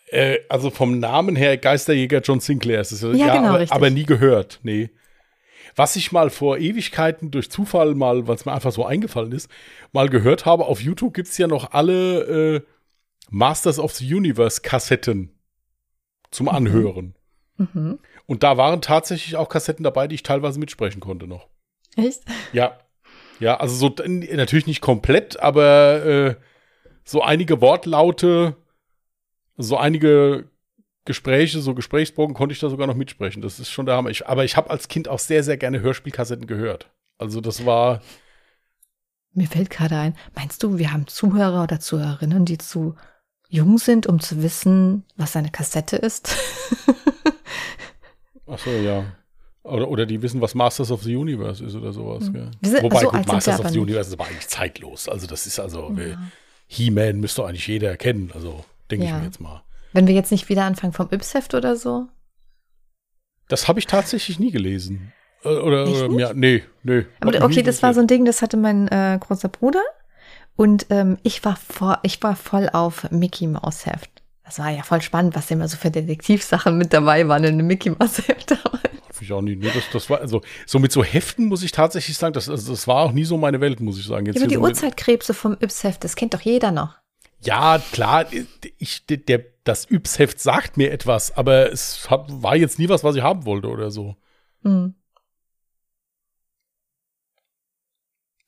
Äh, 0.07 0.39
also 0.49 0.70
vom 0.70 0.99
Namen 0.99 1.36
her 1.36 1.57
Geisterjäger 1.57 2.22
John 2.22 2.39
Sinclair 2.39 2.82
ist 2.82 2.91
es 2.91 3.01
ja, 3.01 3.13
ja 3.13 3.36
genau, 3.36 3.55
aber, 3.55 3.66
aber 3.70 3.89
nie 3.89 4.05
gehört, 4.05 4.59
nee. 4.63 4.89
Was 5.76 5.96
ich 5.96 6.12
mal 6.12 6.30
vor 6.30 6.58
Ewigkeiten 6.58 7.32
durch 7.32 7.52
Zufall 7.52 7.96
mal, 7.96 8.28
weil 8.28 8.36
es 8.36 8.46
mir 8.46 8.54
einfach 8.54 8.72
so 8.72 8.86
eingefallen 8.86 9.34
ist, 9.34 9.50
mal 9.92 10.10
gehört 10.10 10.46
habe, 10.46 10.66
auf 10.66 10.82
YouTube 10.82 11.14
gibt 11.14 11.28
es 11.28 11.38
ja 11.38 11.48
noch 11.48 11.72
alle 11.72 12.56
äh, 12.56 12.62
Masters 13.30 13.80
of 13.80 13.94
the 13.94 14.14
Universe 14.14 14.62
Kassetten 14.62 15.32
zum 16.32 16.46
mhm. 16.46 16.52
Anhören. 16.52 17.16
Mhm. 17.58 18.00
Und 18.26 18.44
da 18.44 18.58
waren 18.58 18.82
tatsächlich 18.82 19.36
auch 19.36 19.50
Kassetten 19.50 19.84
dabei, 19.84 20.08
die 20.08 20.16
ich 20.16 20.24
teilweise 20.24 20.60
mitsprechen 20.60 21.02
konnte 21.02 21.28
noch. 21.28 21.48
Echt? 21.96 22.22
Ja. 22.54 22.80
Ja, 23.40 23.58
also 23.58 23.76
so 23.76 23.94
natürlich 24.08 24.66
nicht 24.66 24.80
komplett, 24.80 25.40
aber 25.42 26.06
äh, 26.06 26.36
so 27.04 27.22
einige 27.22 27.60
Wortlaute, 27.60 28.56
so 29.58 29.76
einige 29.76 30.50
Gespräche, 31.06 31.62
so 31.62 31.76
Gesprächsbogen 31.76 32.36
konnte 32.36 32.53
ich 32.53 32.60
da 32.60 32.70
sogar 32.70 32.88
noch 32.88 32.95
mitsprechen. 32.95 33.41
Das 33.41 33.60
ist 33.60 33.70
schon 33.70 33.86
der 33.86 33.95
Hammer. 33.95 34.10
Ich, 34.10 34.28
aber 34.28 34.43
ich 34.43 34.58
habe 34.58 34.72
als 34.72 34.88
Kind 34.88 35.08
auch 35.08 35.20
sehr, 35.20 35.43
sehr 35.43 35.56
gerne 35.56 35.80
Hörspielkassetten 35.80 36.47
gehört. 36.47 36.89
Also 37.20 37.41
das 37.41 37.66
war. 37.66 38.01
Mir 39.34 39.47
fällt 39.47 39.70
gerade 39.70 39.97
ein, 39.97 40.16
meinst 40.34 40.64
du, 40.64 40.78
wir 40.78 40.91
haben 40.91 41.08
Zuhörer 41.08 41.64
oder 41.64 41.80
Zuhörerinnen, 41.80 42.45
die 42.45 42.58
zu 42.58 42.95
jung 43.49 43.78
sind, 43.78 44.08
um 44.08 44.20
zu 44.20 44.41
wissen, 44.41 45.03
was 45.16 45.36
eine 45.36 45.51
Kassette 45.51 45.97
ist? 45.97 46.36
Ach 48.47 48.58
so, 48.58 48.72
ja. 48.72 49.06
Oder, 49.64 49.89
oder 49.89 50.06
die 50.06 50.22
wissen, 50.22 50.41
was 50.41 50.56
Masters 50.56 50.91
of 50.91 51.03
the 51.03 51.16
Universe 51.16 51.64
ist 51.64 51.76
oder 51.76 51.91
sowas. 51.91 52.30
Mhm. 52.30 52.51
Sind, 52.62 52.84
Wobei, 52.84 53.01
so 53.01 53.10
gut, 53.10 53.28
Masters 53.28 53.60
of 53.60 53.70
the 53.70 53.80
Universe 53.80 54.10
ist 54.10 54.14
aber 54.14 54.26
eigentlich 54.26 54.47
zeitlos. 54.47 55.10
Also 55.10 55.28
das 55.28 55.45
ist 55.45 55.60
also, 55.60 55.91
ja. 55.97 56.18
He-Man 56.68 57.20
müsste 57.20 57.45
eigentlich 57.45 57.68
jeder 57.68 57.97
kennen. 57.97 58.32
Also 58.34 58.64
denke 58.89 59.06
ja. 59.06 59.16
ich 59.16 59.20
mir 59.20 59.26
jetzt 59.26 59.41
mal. 59.41 59.64
Wenn 59.96 60.08
wir 60.08 60.14
jetzt 60.14 60.30
nicht 60.30 60.50
wieder 60.50 60.66
anfangen 60.66 60.91
vom 60.91 61.08
Yps-Heft 61.10 61.54
oder 61.54 61.78
so? 61.78 62.08
Das 63.48 63.70
habe 63.70 63.80
ich 63.80 63.88
tatsächlich 63.88 64.39
nie 64.39 64.52
gelesen. 64.52 65.14
Äh, 65.41 65.56
oder, 65.56 65.88
oder 65.88 66.20
ja, 66.20 66.34
nee, 66.34 66.64
nee. 66.84 67.06
Aber 67.22 67.41
okay, 67.46 67.64
das 67.64 67.82
war 67.82 67.93
so 67.93 68.02
ein 68.02 68.08
Ding, 68.08 68.26
das 68.26 68.41
hatte 68.41 68.58
mein 68.58 68.89
äh, 68.89 69.18
großer 69.18 69.48
Bruder. 69.48 69.82
Und 70.58 70.88
ähm, 70.89 71.18
ich 71.24 71.46
war 71.46 71.56
vor, 71.56 72.00
ich 72.04 72.22
war 72.22 72.36
voll 72.36 72.70
auf 72.74 73.10
Mickey 73.10 73.48
Mouse 73.48 73.86
Heft. 73.86 74.10
Das 74.43 74.60
war 74.60 74.70
ja 74.70 74.84
voll 74.84 75.02
spannend, 75.02 75.34
was 75.34 75.50
immer 75.50 75.70
so 75.70 75.78
für 75.78 75.91
Detektivsachen 75.91 76.78
mit 76.78 76.91
dabei 76.91 77.30
waren 77.30 77.46
in 77.46 77.54
einem 77.54 77.68
Mickey 77.68 77.91
Mouse 77.91 78.18
Heft 78.28 78.52
damals. 78.52 78.84
Ich 79.22 79.32
auch 79.32 79.41
nie. 79.41 79.56
Nee, 79.56 79.72
das, 79.74 79.86
das 79.93 80.10
war, 80.10 80.20
also, 80.20 80.41
so 80.66 80.78
mit 80.78 80.91
so 80.91 81.06
Heften 81.06 81.46
muss 81.46 81.64
ich 81.64 81.72
tatsächlich 81.72 82.18
sagen, 82.18 82.34
das, 82.34 82.50
also, 82.50 82.70
das 82.70 82.86
war 82.86 82.98
auch 82.98 83.14
nie 83.14 83.24
so 83.24 83.38
meine 83.38 83.62
Welt, 83.62 83.80
muss 83.80 83.98
ich 83.98 84.06
sagen. 84.06 84.26
Jetzt 84.26 84.36
ja, 84.36 84.41
aber 84.41 84.50
die 84.50 84.56
so 84.56 84.62
Uhrzeitkrebse 84.62 85.34
vom 85.34 85.54
Yps-Heft, 85.54 86.04
das 86.04 86.18
kennt 86.18 86.34
doch 86.34 86.41
jeder 86.41 86.72
noch. 86.72 86.98
Ja, 87.42 87.80
klar, 87.92 88.26
ich, 88.78 89.06
der, 89.06 89.44
das 89.64 89.90
Yps-Heft 89.90 90.40
sagt 90.40 90.78
mir 90.78 90.92
etwas, 90.92 91.36
aber 91.36 91.72
es 91.72 92.10
hat, 92.10 92.26
war 92.30 92.56
jetzt 92.56 92.80
nie 92.80 92.90
was, 92.90 93.04
was 93.04 93.16
ich 93.16 93.22
haben 93.22 93.46
wollte 93.46 93.68
oder 93.68 93.92
so. 93.92 94.16
Hm. 94.64 94.96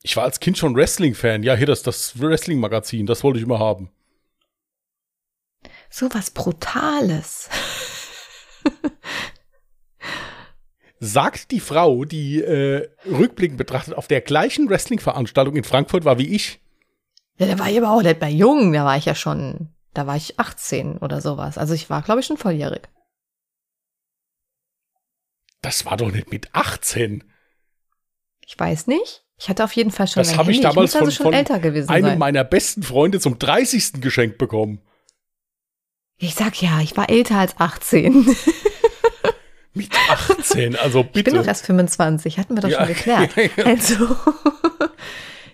Ich 0.03 0.15
war 0.15 0.23
als 0.23 0.39
Kind 0.39 0.57
schon 0.57 0.75
Wrestling-Fan. 0.75 1.43
Ja, 1.43 1.55
hier 1.55 1.67
das, 1.67 1.83
das 1.83 2.19
Wrestling-Magazin, 2.19 3.05
das 3.05 3.23
wollte 3.23 3.39
ich 3.39 3.45
immer 3.45 3.59
haben. 3.59 3.89
So 5.89 6.07
was 6.13 6.31
Brutales. 6.31 7.49
Sagt 10.99 11.51
die 11.51 11.59
Frau, 11.59 12.05
die 12.05 12.41
äh, 12.41 12.89
rückblickend 13.05 13.57
betrachtet 13.57 13.93
auf 13.93 14.07
der 14.07 14.21
gleichen 14.21 14.69
Wrestling-Veranstaltung 14.69 15.55
in 15.55 15.63
Frankfurt 15.63 16.05
war 16.05 16.17
wie 16.17 16.33
ich. 16.35 16.59
Ja, 17.37 17.47
da 17.47 17.59
war 17.59 17.69
ich 17.69 17.77
aber 17.77 17.91
auch 17.91 18.01
nicht 18.01 18.19
bei 18.19 18.29
jung, 18.29 18.73
da 18.73 18.83
war 18.83 18.97
ich 18.97 19.05
ja 19.05 19.15
schon, 19.15 19.69
da 19.93 20.07
war 20.07 20.15
ich 20.15 20.39
18 20.39 20.97
oder 20.97 21.21
sowas. 21.21 21.57
Also 21.57 21.73
ich 21.73 21.89
war, 21.89 22.01
glaube 22.01 22.21
ich, 22.21 22.25
schon 22.25 22.37
volljährig. 22.37 22.89
Das 25.61 25.85
war 25.85 25.97
doch 25.97 26.11
nicht 26.11 26.31
mit 26.31 26.53
18. 26.53 27.23
Ich 28.45 28.57
weiß 28.57 28.87
nicht. 28.87 29.23
Ich 29.39 29.49
hatte 29.49 29.63
auf 29.63 29.73
jeden 29.73 29.91
Fall 29.91 30.07
schon 30.07 30.21
Das 30.23 30.37
habe 30.37 30.51
ich 30.51 30.61
damals 30.61 30.95
ich 30.95 31.01
also 31.01 31.23
von, 31.23 31.33
von 31.33 31.33
einem 31.35 32.05
sein. 32.05 32.17
meiner 32.17 32.43
besten 32.43 32.81
Freunde 32.81 33.19
zum 33.19 33.37
30. 33.37 34.01
geschenkt 34.01 34.37
bekommen. 34.37 34.81
Ich 36.17 36.33
sag 36.33 36.59
ja, 36.61 36.79
ich 36.81 36.97
war 36.97 37.09
älter 37.09 37.37
als 37.37 37.59
18. 37.59 38.35
Mit 39.73 39.91
18, 40.09 40.75
also 40.75 41.03
bitte. 41.03 41.19
Ich 41.19 41.23
bin 41.25 41.35
doch 41.35 41.45
erst 41.45 41.67
25, 41.67 42.39
hatten 42.39 42.55
wir 42.55 42.61
doch 42.61 42.69
ja, 42.69 42.79
schon 42.79 42.87
geklärt. 42.87 43.31
Ja, 43.35 43.43
ja. 43.57 43.65
Also, 43.65 44.15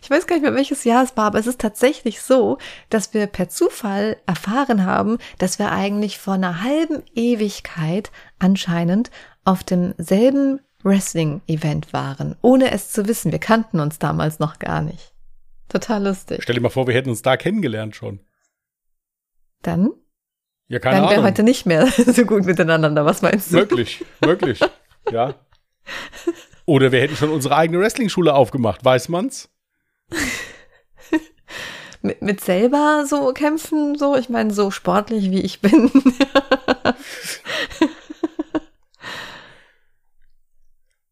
ich 0.03 0.09
weiß 0.09 0.27
gar 0.27 0.35
nicht 0.35 0.43
mehr, 0.43 0.53
welches 0.53 0.83
Jahr 0.83 1.01
es 1.05 1.15
war, 1.15 1.27
aber 1.27 1.39
es 1.39 1.47
ist 1.47 1.61
tatsächlich 1.61 2.21
so, 2.21 2.57
dass 2.89 3.13
wir 3.13 3.25
per 3.25 3.47
Zufall 3.47 4.17
erfahren 4.25 4.85
haben, 4.85 5.17
dass 5.37 5.59
wir 5.59 5.71
eigentlich 5.71 6.17
vor 6.17 6.33
einer 6.33 6.61
halben 6.61 7.03
Ewigkeit 7.15 8.11
anscheinend 8.37 9.11
auf 9.45 9.63
demselben 9.63 10.59
Wrestling-Event 10.83 11.93
waren, 11.93 12.35
ohne 12.41 12.71
es 12.71 12.91
zu 12.91 13.07
wissen. 13.07 13.31
Wir 13.31 13.39
kannten 13.39 13.79
uns 13.79 13.97
damals 13.97 14.39
noch 14.39 14.59
gar 14.59 14.81
nicht. 14.81 15.13
Total 15.69 16.03
lustig. 16.03 16.39
Stell 16.43 16.55
dir 16.55 16.61
mal 16.61 16.67
vor, 16.67 16.85
wir 16.85 16.93
hätten 16.93 17.09
uns 17.09 17.21
da 17.21 17.37
kennengelernt 17.37 17.95
schon. 17.95 18.19
Dann? 19.61 19.91
Ja, 20.67 20.79
keine 20.79 20.97
Dann 20.97 21.09
wären 21.11 21.21
wir 21.21 21.27
heute 21.27 21.43
nicht 21.43 21.65
mehr 21.65 21.87
so 22.05 22.25
gut 22.25 22.43
miteinander. 22.43 23.05
Was 23.05 23.21
meinst 23.21 23.53
du? 23.53 23.55
Möglich, 23.55 24.03
möglich. 24.19 24.59
ja. 25.11 25.35
Oder 26.65 26.91
wir 26.91 26.99
hätten 26.99 27.15
schon 27.15 27.29
unsere 27.29 27.55
eigene 27.55 27.79
Wrestling-Schule 27.79 28.33
aufgemacht, 28.33 28.83
weiß 28.83 29.07
man's? 29.07 29.49
mit, 32.01 32.21
mit 32.21 32.41
selber 32.41 33.05
so 33.07 33.33
kämpfen, 33.33 33.97
so, 33.97 34.15
ich 34.15 34.29
meine, 34.29 34.53
so 34.53 34.71
sportlich 34.71 35.31
wie 35.31 35.41
ich 35.41 35.61
bin. 35.61 35.91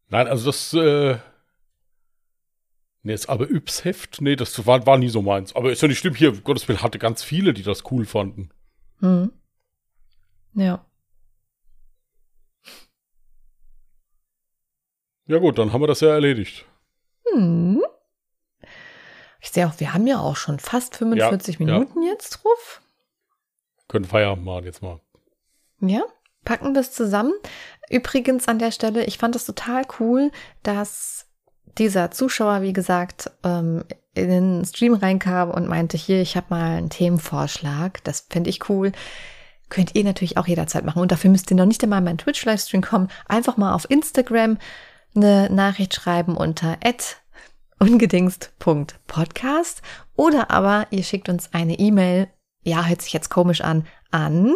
Nein, 0.08 0.26
also 0.26 0.46
das, 0.46 0.74
äh, 0.74 1.18
Nee, 3.04 3.14
ist 3.14 3.28
aber 3.28 3.50
Yps-Heft, 3.50 4.20
nee, 4.20 4.36
das 4.36 4.64
war, 4.64 4.86
war 4.86 4.96
nie 4.96 5.08
so 5.08 5.22
meins. 5.22 5.56
Aber 5.56 5.72
ist 5.72 5.82
ja 5.82 5.88
nicht 5.88 5.98
schlimm, 5.98 6.14
hier, 6.14 6.32
Gottes 6.40 6.68
Willen, 6.68 6.82
hatte 6.82 7.00
ganz 7.00 7.24
viele, 7.24 7.52
die 7.52 7.64
das 7.64 7.90
cool 7.90 8.06
fanden. 8.06 8.50
Hm. 9.00 9.32
Ja. 10.54 10.86
Ja 15.26 15.38
gut, 15.38 15.58
dann 15.58 15.72
haben 15.72 15.80
wir 15.80 15.88
das 15.88 16.00
ja 16.00 16.10
erledigt. 16.10 16.64
Ich 19.42 19.50
sehe 19.50 19.66
auch, 19.66 19.74
wir 19.78 19.92
haben 19.92 20.06
ja 20.06 20.20
auch 20.20 20.36
schon 20.36 20.60
fast 20.60 20.96
45 20.96 21.58
Ja, 21.58 21.66
Minuten 21.66 22.02
jetzt 22.04 22.30
drauf. 22.30 22.80
Können 23.88 24.04
Feierabend 24.04 24.44
machen 24.44 24.64
jetzt 24.64 24.82
mal. 24.82 25.00
Ja, 25.80 26.02
packen 26.44 26.74
wir 26.74 26.80
es 26.80 26.92
zusammen. 26.92 27.32
Übrigens 27.90 28.46
an 28.46 28.60
der 28.60 28.70
Stelle, 28.70 29.04
ich 29.04 29.18
fand 29.18 29.34
es 29.34 29.44
total 29.44 29.82
cool, 29.98 30.30
dass 30.62 31.26
dieser 31.76 32.12
Zuschauer, 32.12 32.62
wie 32.62 32.72
gesagt, 32.72 33.32
ähm, 33.42 33.82
in 34.14 34.28
den 34.28 34.64
Stream 34.64 34.94
reinkam 34.94 35.50
und 35.50 35.66
meinte, 35.66 35.96
hier, 35.96 36.20
ich 36.20 36.36
habe 36.36 36.46
mal 36.50 36.76
einen 36.76 36.90
Themenvorschlag. 36.90 38.04
Das 38.04 38.26
finde 38.30 38.48
ich 38.48 38.68
cool. 38.68 38.92
Könnt 39.70 39.96
ihr 39.96 40.04
natürlich 40.04 40.36
auch 40.36 40.46
jederzeit 40.46 40.84
machen. 40.84 41.02
Und 41.02 41.10
dafür 41.10 41.30
müsst 41.30 41.50
ihr 41.50 41.56
noch 41.56 41.66
nicht 41.66 41.82
einmal 41.82 41.98
in 41.98 42.04
meinen 42.04 42.18
Twitch-Livestream 42.18 42.82
kommen. 42.82 43.08
Einfach 43.26 43.56
mal 43.56 43.74
auf 43.74 43.90
Instagram 43.90 44.58
eine 45.16 45.50
Nachricht 45.50 45.94
schreiben 45.94 46.36
unter 46.36 46.76
ungedingst.podcast 47.78 49.82
oder 50.14 50.50
aber 50.50 50.86
ihr 50.90 51.02
schickt 51.02 51.28
uns 51.28 51.52
eine 51.52 51.78
E-Mail. 51.78 52.28
Ja, 52.62 52.86
hört 52.86 53.02
sich 53.02 53.12
jetzt 53.12 53.30
komisch 53.30 53.60
an. 53.60 53.86
An 54.10 54.54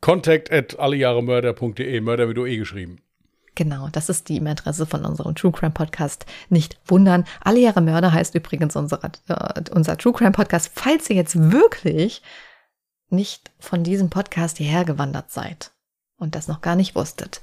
Contact 0.00 0.52
at 0.52 0.78
allejahremörder.de, 0.78 2.00
Mörder 2.00 2.26
mit 2.26 2.38
OE 2.38 2.56
geschrieben. 2.56 3.00
Genau, 3.54 3.88
das 3.90 4.08
ist 4.08 4.28
die 4.28 4.36
E-Mail-Adresse 4.36 4.86
von 4.86 5.04
unserem 5.04 5.34
True 5.34 5.50
Crime 5.50 5.72
Podcast. 5.72 6.26
Nicht 6.48 6.78
wundern. 6.86 7.24
Alle 7.40 7.58
Jahre 7.58 7.80
Mörder 7.80 8.12
heißt 8.12 8.36
übrigens 8.36 8.76
unser, 8.76 9.02
äh, 9.02 9.62
unser 9.72 9.98
True 9.98 10.12
Crime 10.12 10.30
Podcast. 10.30 10.70
Falls 10.74 11.10
ihr 11.10 11.16
jetzt 11.16 11.50
wirklich 11.50 12.22
nicht 13.10 13.50
von 13.58 13.82
diesem 13.82 14.10
Podcast 14.10 14.58
hierher 14.58 14.84
gewandert 14.84 15.32
seid 15.32 15.72
und 16.18 16.36
das 16.36 16.46
noch 16.46 16.60
gar 16.60 16.76
nicht 16.76 16.94
wusstet. 16.94 17.40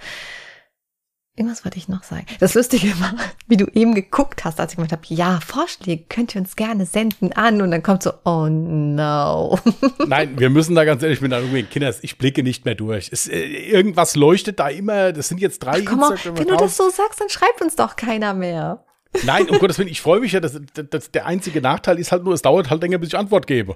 Irgendwas 1.37 1.65
wollte 1.65 1.77
ich 1.77 1.89
noch 1.89 2.03
sagen. 2.03 2.25
Das 2.39 2.53
Lustige 2.53 2.87
war, 3.01 3.13
wie 3.47 3.57
du 3.57 3.65
eben 3.73 3.93
geguckt 3.93 4.45
hast, 4.45 4.57
als 4.61 4.71
ich 4.71 4.77
gesagt 4.77 4.93
habe, 4.93 5.01
ja, 5.09 5.41
Vorschläge 5.45 6.05
könnt 6.07 6.33
ihr 6.33 6.39
uns 6.39 6.55
gerne 6.55 6.85
senden 6.85 7.33
an. 7.33 7.61
Und 7.61 7.71
dann 7.71 7.83
kommt 7.83 8.03
so, 8.03 8.13
oh 8.23 8.47
no. 8.47 9.59
Nein, 10.07 10.39
wir 10.39 10.49
müssen 10.49 10.75
da 10.75 10.85
ganz 10.85 11.03
ehrlich 11.03 11.19
miteinander 11.19 11.47
umgehen. 11.47 11.67
Kinders, 11.69 11.99
ich 12.03 12.17
blicke 12.17 12.41
nicht 12.41 12.63
mehr 12.63 12.75
durch. 12.75 13.09
Es, 13.11 13.27
äh, 13.27 13.41
irgendwas 13.43 14.15
leuchtet 14.15 14.59
da 14.59 14.69
immer. 14.69 15.11
Das 15.11 15.27
sind 15.27 15.41
jetzt 15.41 15.59
drei 15.59 15.81
Komm 15.81 15.99
mal, 15.99 16.17
wenn 16.23 16.47
du 16.47 16.55
das 16.55 16.77
so 16.77 16.89
sagst, 16.89 17.19
dann 17.19 17.29
schreibt 17.29 17.61
uns 17.61 17.75
doch 17.75 17.97
keiner 17.97 18.33
mehr. 18.33 18.85
Nein, 19.23 19.49
um 19.49 19.59
Gottes 19.59 19.77
Willen, 19.79 19.87
ich 19.89 20.01
freue 20.01 20.19
mich 20.19 20.31
ja. 20.31 20.39
dass, 20.39 20.59
dass 20.89 21.11
der 21.11 21.25
einzige 21.25 21.61
Nachteil 21.61 21.99
ist 21.99 22.11
halt 22.11 22.23
nur, 22.23 22.33
es 22.33 22.41
dauert 22.41 22.69
halt 22.69 22.81
länger, 22.81 22.97
bis 22.97 23.09
ich 23.09 23.17
Antwort 23.17 23.47
gebe. 23.47 23.75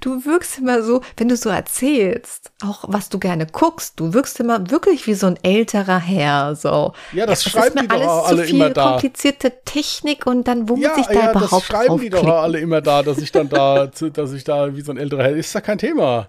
Du 0.00 0.24
wirkst 0.24 0.58
immer 0.58 0.82
so, 0.82 1.02
wenn 1.16 1.28
du 1.28 1.36
so 1.36 1.48
erzählst, 1.50 2.52
auch 2.62 2.84
was 2.88 3.08
du 3.08 3.18
gerne 3.18 3.46
guckst, 3.46 3.98
du 4.00 4.14
wirkst 4.14 4.40
immer 4.40 4.70
wirklich 4.70 5.06
wie 5.06 5.14
so 5.14 5.26
ein 5.26 5.38
älterer 5.42 5.98
Herr. 5.98 6.54
So. 6.56 6.92
Ja, 7.12 7.26
das 7.26 7.44
Es 7.46 7.52
schreiben 7.52 7.80
die 7.80 7.86
mir 7.86 7.90
alles 7.94 8.06
doch 8.06 8.22
zu 8.22 8.28
alle 8.28 8.44
viel 8.44 8.54
immer 8.56 8.70
da. 8.70 8.90
komplizierte 8.92 9.52
Technik 9.64 10.26
und 10.26 10.48
dann 10.48 10.68
wo 10.68 10.76
muss 10.76 10.84
Ja, 10.84 10.96
ich 10.98 11.06
da 11.06 11.12
ja, 11.12 11.30
überhaupt 11.30 11.52
das 11.52 11.64
schreiben 11.64 11.98
die 11.98 12.10
doch 12.10 12.26
alle 12.26 12.58
immer 12.58 12.80
da, 12.80 13.02
dass 13.02 13.18
ich 13.18 13.32
dann 13.32 13.48
da, 13.48 13.86
dass 13.86 14.32
ich 14.32 14.44
da 14.44 14.74
wie 14.76 14.80
so 14.80 14.92
ein 14.92 14.98
älterer 14.98 15.22
Herr, 15.24 15.36
ist 15.36 15.54
ja 15.54 15.60
kein 15.60 15.78
Thema. 15.78 16.28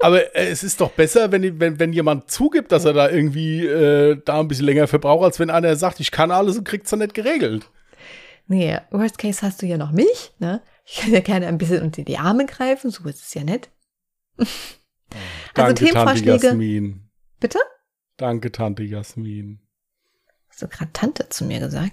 Aber 0.00 0.34
äh, 0.34 0.48
es 0.48 0.62
ist 0.62 0.80
doch 0.80 0.90
besser, 0.90 1.32
wenn, 1.32 1.60
wenn, 1.60 1.78
wenn 1.78 1.92
jemand 1.92 2.30
zugibt, 2.30 2.72
dass 2.72 2.84
er 2.84 2.92
da 2.92 3.08
irgendwie 3.10 3.66
äh, 3.66 4.20
da 4.24 4.40
ein 4.40 4.48
bisschen 4.48 4.66
länger 4.66 4.86
verbraucht, 4.86 5.24
als 5.24 5.38
wenn 5.38 5.50
einer 5.50 5.76
sagt, 5.76 6.00
ich 6.00 6.10
kann 6.10 6.30
alles 6.30 6.56
und 6.58 6.64
kriegt's 6.64 6.90
dann 6.90 7.00
nicht 7.00 7.14
geregelt. 7.14 7.70
Nee, 8.46 8.78
worst 8.90 9.18
case 9.18 9.42
hast 9.42 9.60
du 9.60 9.66
ja 9.66 9.76
noch 9.76 9.92
mich, 9.92 10.32
ne? 10.38 10.62
Ich 10.86 10.96
kann 11.00 11.12
ja 11.12 11.20
gerne 11.20 11.46
ein 11.48 11.58
bisschen 11.58 11.82
unter 11.82 12.02
die 12.02 12.16
Arme 12.16 12.46
greifen, 12.46 12.90
so 12.90 13.04
ist 13.08 13.22
es 13.22 13.34
ja 13.34 13.44
nett. 13.44 13.68
Also 15.54 15.72
Danke, 15.72 15.74
Tante 15.74 15.84
Themenvorschläge. 15.86 16.46
Jasmin. 16.48 17.10
Bitte? 17.40 17.58
Danke, 18.18 18.52
Tante 18.52 18.82
Jasmin. 18.82 19.58
Hast 20.50 20.60
du 20.60 20.68
gerade 20.68 20.92
Tante 20.92 21.30
zu 21.30 21.46
mir 21.46 21.60
gesagt? 21.60 21.92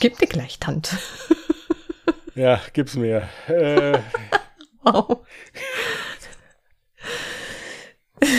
Gib 0.00 0.18
dir 0.18 0.26
gleich 0.26 0.58
Tante. 0.58 0.96
Ja, 2.34 2.60
gib's 2.72 2.96
mir. 2.96 3.28
Äh, 3.46 3.98
Wow. 4.84 5.26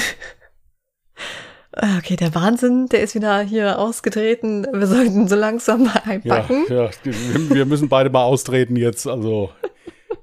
Okay, 1.78 2.16
der 2.16 2.34
Wahnsinn, 2.34 2.88
der 2.88 3.02
ist 3.02 3.16
wieder 3.16 3.42
hier 3.42 3.78
ausgetreten. 3.80 4.66
Wir 4.72 4.88
sollten 4.88 5.28
so 5.28 5.36
langsam 5.36 5.84
mal 5.84 6.02
ja, 6.24 6.36
einpacken. 6.36 6.66
ja, 6.70 6.90
wir 7.04 7.50
wir 7.50 7.66
müssen 7.66 7.90
beide 7.90 8.10
mal 8.10 8.24
austreten 8.24 8.78
jetzt. 8.78 9.06
Also, 9.08 9.50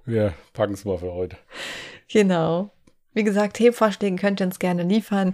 wir 0.07 0.33
packen 0.55 0.73
es 0.73 0.87
mal 0.87 0.97
für 0.97 1.13
heute. 1.13 1.37
Genau. 2.09 2.71
Wie 3.13 3.23
gesagt, 3.23 3.59
Themenvorschläge 3.59 4.17
könnt 4.17 4.41
ihr 4.41 4.47
uns 4.47 4.59
gerne 4.59 4.83
liefern. 4.83 5.33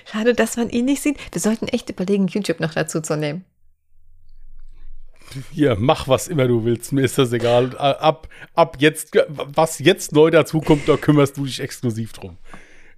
Schade, 0.04 0.34
dass 0.34 0.56
man 0.56 0.68
ihn 0.70 0.86
nicht 0.86 1.02
sieht. 1.02 1.16
Wir 1.32 1.40
sollten 1.40 1.68
echt 1.68 1.90
überlegen, 1.90 2.26
YouTube 2.26 2.58
noch 2.58 2.74
dazu 2.74 3.00
zu 3.00 3.16
nehmen. 3.16 3.44
Hier, 5.52 5.76
mach 5.78 6.08
was 6.08 6.28
immer 6.28 6.48
du 6.48 6.64
willst, 6.64 6.92
mir 6.92 7.02
ist 7.02 7.18
das 7.18 7.32
egal. 7.32 7.72
Äh, 7.74 7.76
Ab, 7.76 8.28
ab 8.54 8.76
jetzt, 8.80 9.16
was 9.28 9.78
jetzt 9.78 10.12
neu 10.12 10.30
dazu 10.30 10.60
kommt, 10.60 10.88
da 10.88 10.96
kümmerst 10.96 11.36
du 11.36 11.44
dich 11.44 11.60
exklusiv 11.60 12.12
drum. 12.12 12.36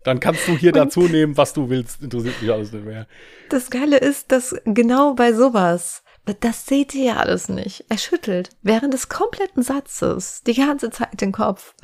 Dann 0.04 0.20
kannst 0.20 0.48
du 0.48 0.56
hier 0.56 0.72
dazu 0.72 1.02
nehmen, 1.02 1.36
was 1.36 1.52
du 1.52 1.68
willst, 1.68 2.02
interessiert 2.02 2.40
mich 2.42 2.50
alles 2.50 2.72
nicht 2.72 2.84
mehr. 2.84 3.06
Das 3.50 3.70
Geile 3.70 3.98
ist, 3.98 4.32
dass 4.32 4.54
genau 4.64 5.14
bei 5.14 5.32
sowas, 5.32 6.02
das 6.40 6.66
seht 6.66 6.94
ihr 6.94 7.04
ja 7.04 7.16
alles 7.16 7.48
nicht. 7.48 7.84
Er 7.88 7.98
schüttelt 7.98 8.50
während 8.62 8.94
des 8.94 9.08
kompletten 9.08 9.62
Satzes 9.62 10.42
die 10.46 10.54
ganze 10.54 10.90
Zeit 10.90 11.20
den 11.20 11.32
Kopf, 11.32 11.74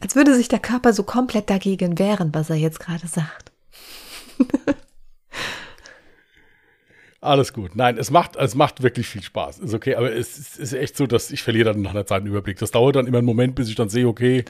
als 0.00 0.16
würde 0.16 0.34
sich 0.34 0.48
der 0.48 0.58
Körper 0.58 0.92
so 0.92 1.02
komplett 1.02 1.48
dagegen 1.48 1.98
wehren, 1.98 2.30
was 2.34 2.50
er 2.50 2.56
jetzt 2.56 2.80
gerade 2.80 3.06
sagt. 3.06 3.52
Alles 7.22 7.52
gut. 7.52 7.76
Nein, 7.76 7.98
es 7.98 8.10
macht, 8.10 8.34
es 8.36 8.54
macht 8.56 8.82
wirklich 8.82 9.06
viel 9.06 9.22
Spaß. 9.22 9.60
Ist 9.60 9.74
okay, 9.74 9.94
aber 9.94 10.12
es 10.12 10.58
ist, 10.58 10.72
echt 10.72 10.96
so, 10.96 11.06
dass 11.06 11.30
ich 11.30 11.42
verliere 11.44 11.72
dann 11.72 11.80
nach 11.82 11.92
einer 11.92 12.04
Zeit 12.04 12.18
einen 12.18 12.26
Überblick. 12.26 12.58
Das 12.58 12.72
dauert 12.72 12.96
dann 12.96 13.06
immer 13.06 13.18
einen 13.18 13.26
Moment, 13.26 13.54
bis 13.54 13.68
ich 13.68 13.76
dann 13.76 13.88
sehe, 13.88 14.08
okay, 14.08 14.44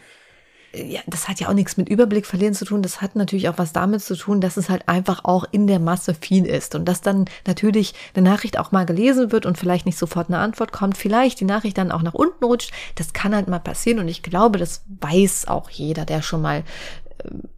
Ja, 0.74 1.00
das 1.06 1.28
hat 1.28 1.38
ja 1.38 1.48
auch 1.50 1.52
nichts 1.52 1.76
mit 1.76 1.90
Überblick 1.90 2.24
verlieren 2.24 2.54
zu 2.54 2.64
tun. 2.64 2.80
Das 2.80 3.02
hat 3.02 3.14
natürlich 3.14 3.50
auch 3.50 3.58
was 3.58 3.74
damit 3.74 4.00
zu 4.00 4.16
tun, 4.16 4.40
dass 4.40 4.56
es 4.56 4.70
halt 4.70 4.88
einfach 4.88 5.22
auch 5.24 5.44
in 5.50 5.66
der 5.66 5.78
Masse 5.78 6.14
viel 6.14 6.46
ist 6.46 6.74
und 6.74 6.86
dass 6.86 7.02
dann 7.02 7.26
natürlich 7.46 7.92
eine 8.14 8.26
Nachricht 8.26 8.58
auch 8.58 8.72
mal 8.72 8.86
gelesen 8.86 9.32
wird 9.32 9.44
und 9.44 9.58
vielleicht 9.58 9.84
nicht 9.84 9.98
sofort 9.98 10.28
eine 10.28 10.38
Antwort 10.38 10.72
kommt, 10.72 10.96
vielleicht 10.96 11.40
die 11.40 11.44
Nachricht 11.44 11.76
dann 11.76 11.92
auch 11.92 12.00
nach 12.00 12.14
unten 12.14 12.42
rutscht. 12.42 12.72
Das 12.94 13.12
kann 13.12 13.34
halt 13.34 13.48
mal 13.48 13.58
passieren 13.58 13.98
und 13.98 14.08
ich 14.08 14.22
glaube, 14.22 14.58
das 14.58 14.82
weiß 14.98 15.46
auch 15.46 15.68
jeder, 15.68 16.06
der 16.06 16.22
schon 16.22 16.40
mal 16.40 16.64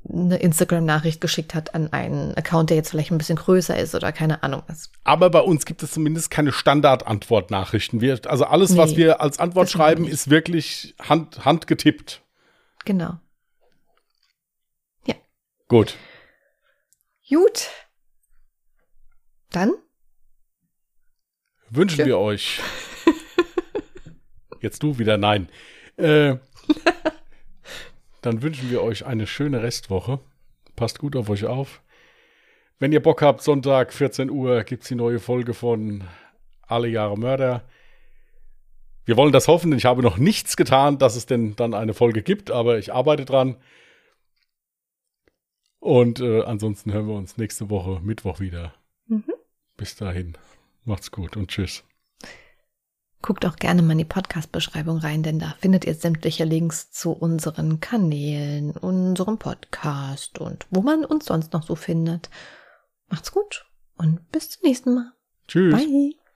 eine 0.08 0.36
Instagram-Nachricht 0.36 1.20
geschickt 1.20 1.54
hat 1.54 1.74
an 1.74 1.92
einen 1.92 2.34
Account, 2.36 2.70
der 2.70 2.76
jetzt 2.76 2.90
vielleicht 2.90 3.10
ein 3.10 3.18
bisschen 3.18 3.36
größer 3.36 3.76
ist 3.78 3.94
oder 3.94 4.12
keine 4.12 4.42
Ahnung. 4.42 4.62
Das, 4.68 4.90
aber 5.04 5.30
bei 5.30 5.40
uns 5.40 5.64
gibt 5.66 5.82
es 5.82 5.92
zumindest 5.92 6.30
keine 6.30 6.52
Standard-Antwort-Nachrichten. 6.52 8.00
Also 8.26 8.44
alles, 8.44 8.76
was 8.76 8.90
Nee, 8.92 8.96
wir 8.98 9.20
als 9.20 9.38
Antwort 9.38 9.68
wir 9.68 9.70
schreiben, 9.72 10.06
ist 10.06 10.30
wirklich 10.30 10.94
hand, 11.00 11.44
handgetippt. 11.44 12.22
genau. 12.84 13.18
Gut. 15.66 15.96
Gut. 17.28 17.70
Dann 19.50 19.72
Wünschen 21.70 22.00
Ja. 22.00 22.06
wir 22.06 22.18
euch. 22.18 22.60
Jetzt 24.60 24.82
du 24.82 24.98
wieder, 24.98 25.16
nein. 25.16 25.48
Äh, 25.96 26.36
dann 28.24 28.42
wünschen 28.42 28.70
wir 28.70 28.82
euch 28.82 29.04
eine 29.04 29.26
schöne 29.26 29.62
Restwoche. 29.62 30.18
Passt 30.76 30.98
gut 30.98 31.14
auf 31.14 31.28
euch 31.28 31.44
auf. 31.44 31.82
Wenn 32.78 32.92
ihr 32.92 33.02
Bock 33.02 33.22
habt, 33.22 33.42
Sonntag, 33.42 33.92
14 33.92 34.30
Uhr, 34.30 34.64
gibt 34.64 34.82
es 34.82 34.88
die 34.88 34.94
neue 34.94 35.20
Folge 35.20 35.54
von 35.54 36.04
Alle 36.62 36.88
Jahre 36.88 37.18
Mörder. 37.18 37.64
Wir 39.04 39.16
wollen 39.16 39.32
das 39.32 39.48
hoffen, 39.48 39.70
denn 39.70 39.78
ich 39.78 39.84
habe 39.84 40.02
noch 40.02 40.16
nichts 40.16 40.56
getan, 40.56 40.98
dass 40.98 41.16
es 41.16 41.26
denn 41.26 41.54
dann 41.56 41.74
eine 41.74 41.92
Folge 41.92 42.22
gibt, 42.22 42.50
aber 42.50 42.78
ich 42.78 42.92
arbeite 42.92 43.26
dran. 43.26 43.56
Und 45.78 46.20
äh, 46.20 46.42
ansonsten 46.42 46.92
hören 46.92 47.06
wir 47.06 47.14
uns 47.14 47.36
nächste 47.36 47.68
Woche 47.68 48.00
Mittwoch 48.00 48.40
wieder. 48.40 48.74
Mhm. 49.06 49.24
Bis 49.76 49.96
dahin. 49.96 50.38
Macht's 50.84 51.10
gut 51.10 51.36
und 51.36 51.48
tschüss. 51.48 51.84
Guckt 53.24 53.46
auch 53.46 53.56
gerne 53.56 53.80
mal 53.80 53.92
in 53.92 53.98
die 54.00 54.04
Podcast-Beschreibung 54.04 54.98
rein, 54.98 55.22
denn 55.22 55.38
da 55.38 55.54
findet 55.58 55.86
ihr 55.86 55.94
sämtliche 55.94 56.44
Links 56.44 56.90
zu 56.90 57.10
unseren 57.10 57.80
Kanälen, 57.80 58.72
unserem 58.72 59.38
Podcast 59.38 60.38
und 60.38 60.66
wo 60.70 60.82
man 60.82 61.06
uns 61.06 61.24
sonst 61.24 61.54
noch 61.54 61.62
so 61.62 61.74
findet. 61.74 62.28
Macht's 63.08 63.32
gut 63.32 63.64
und 63.96 64.30
bis 64.30 64.50
zum 64.50 64.68
nächsten 64.68 64.94
Mal. 64.94 65.12
Tschüss. 65.48 65.72
Bye. 65.74 66.23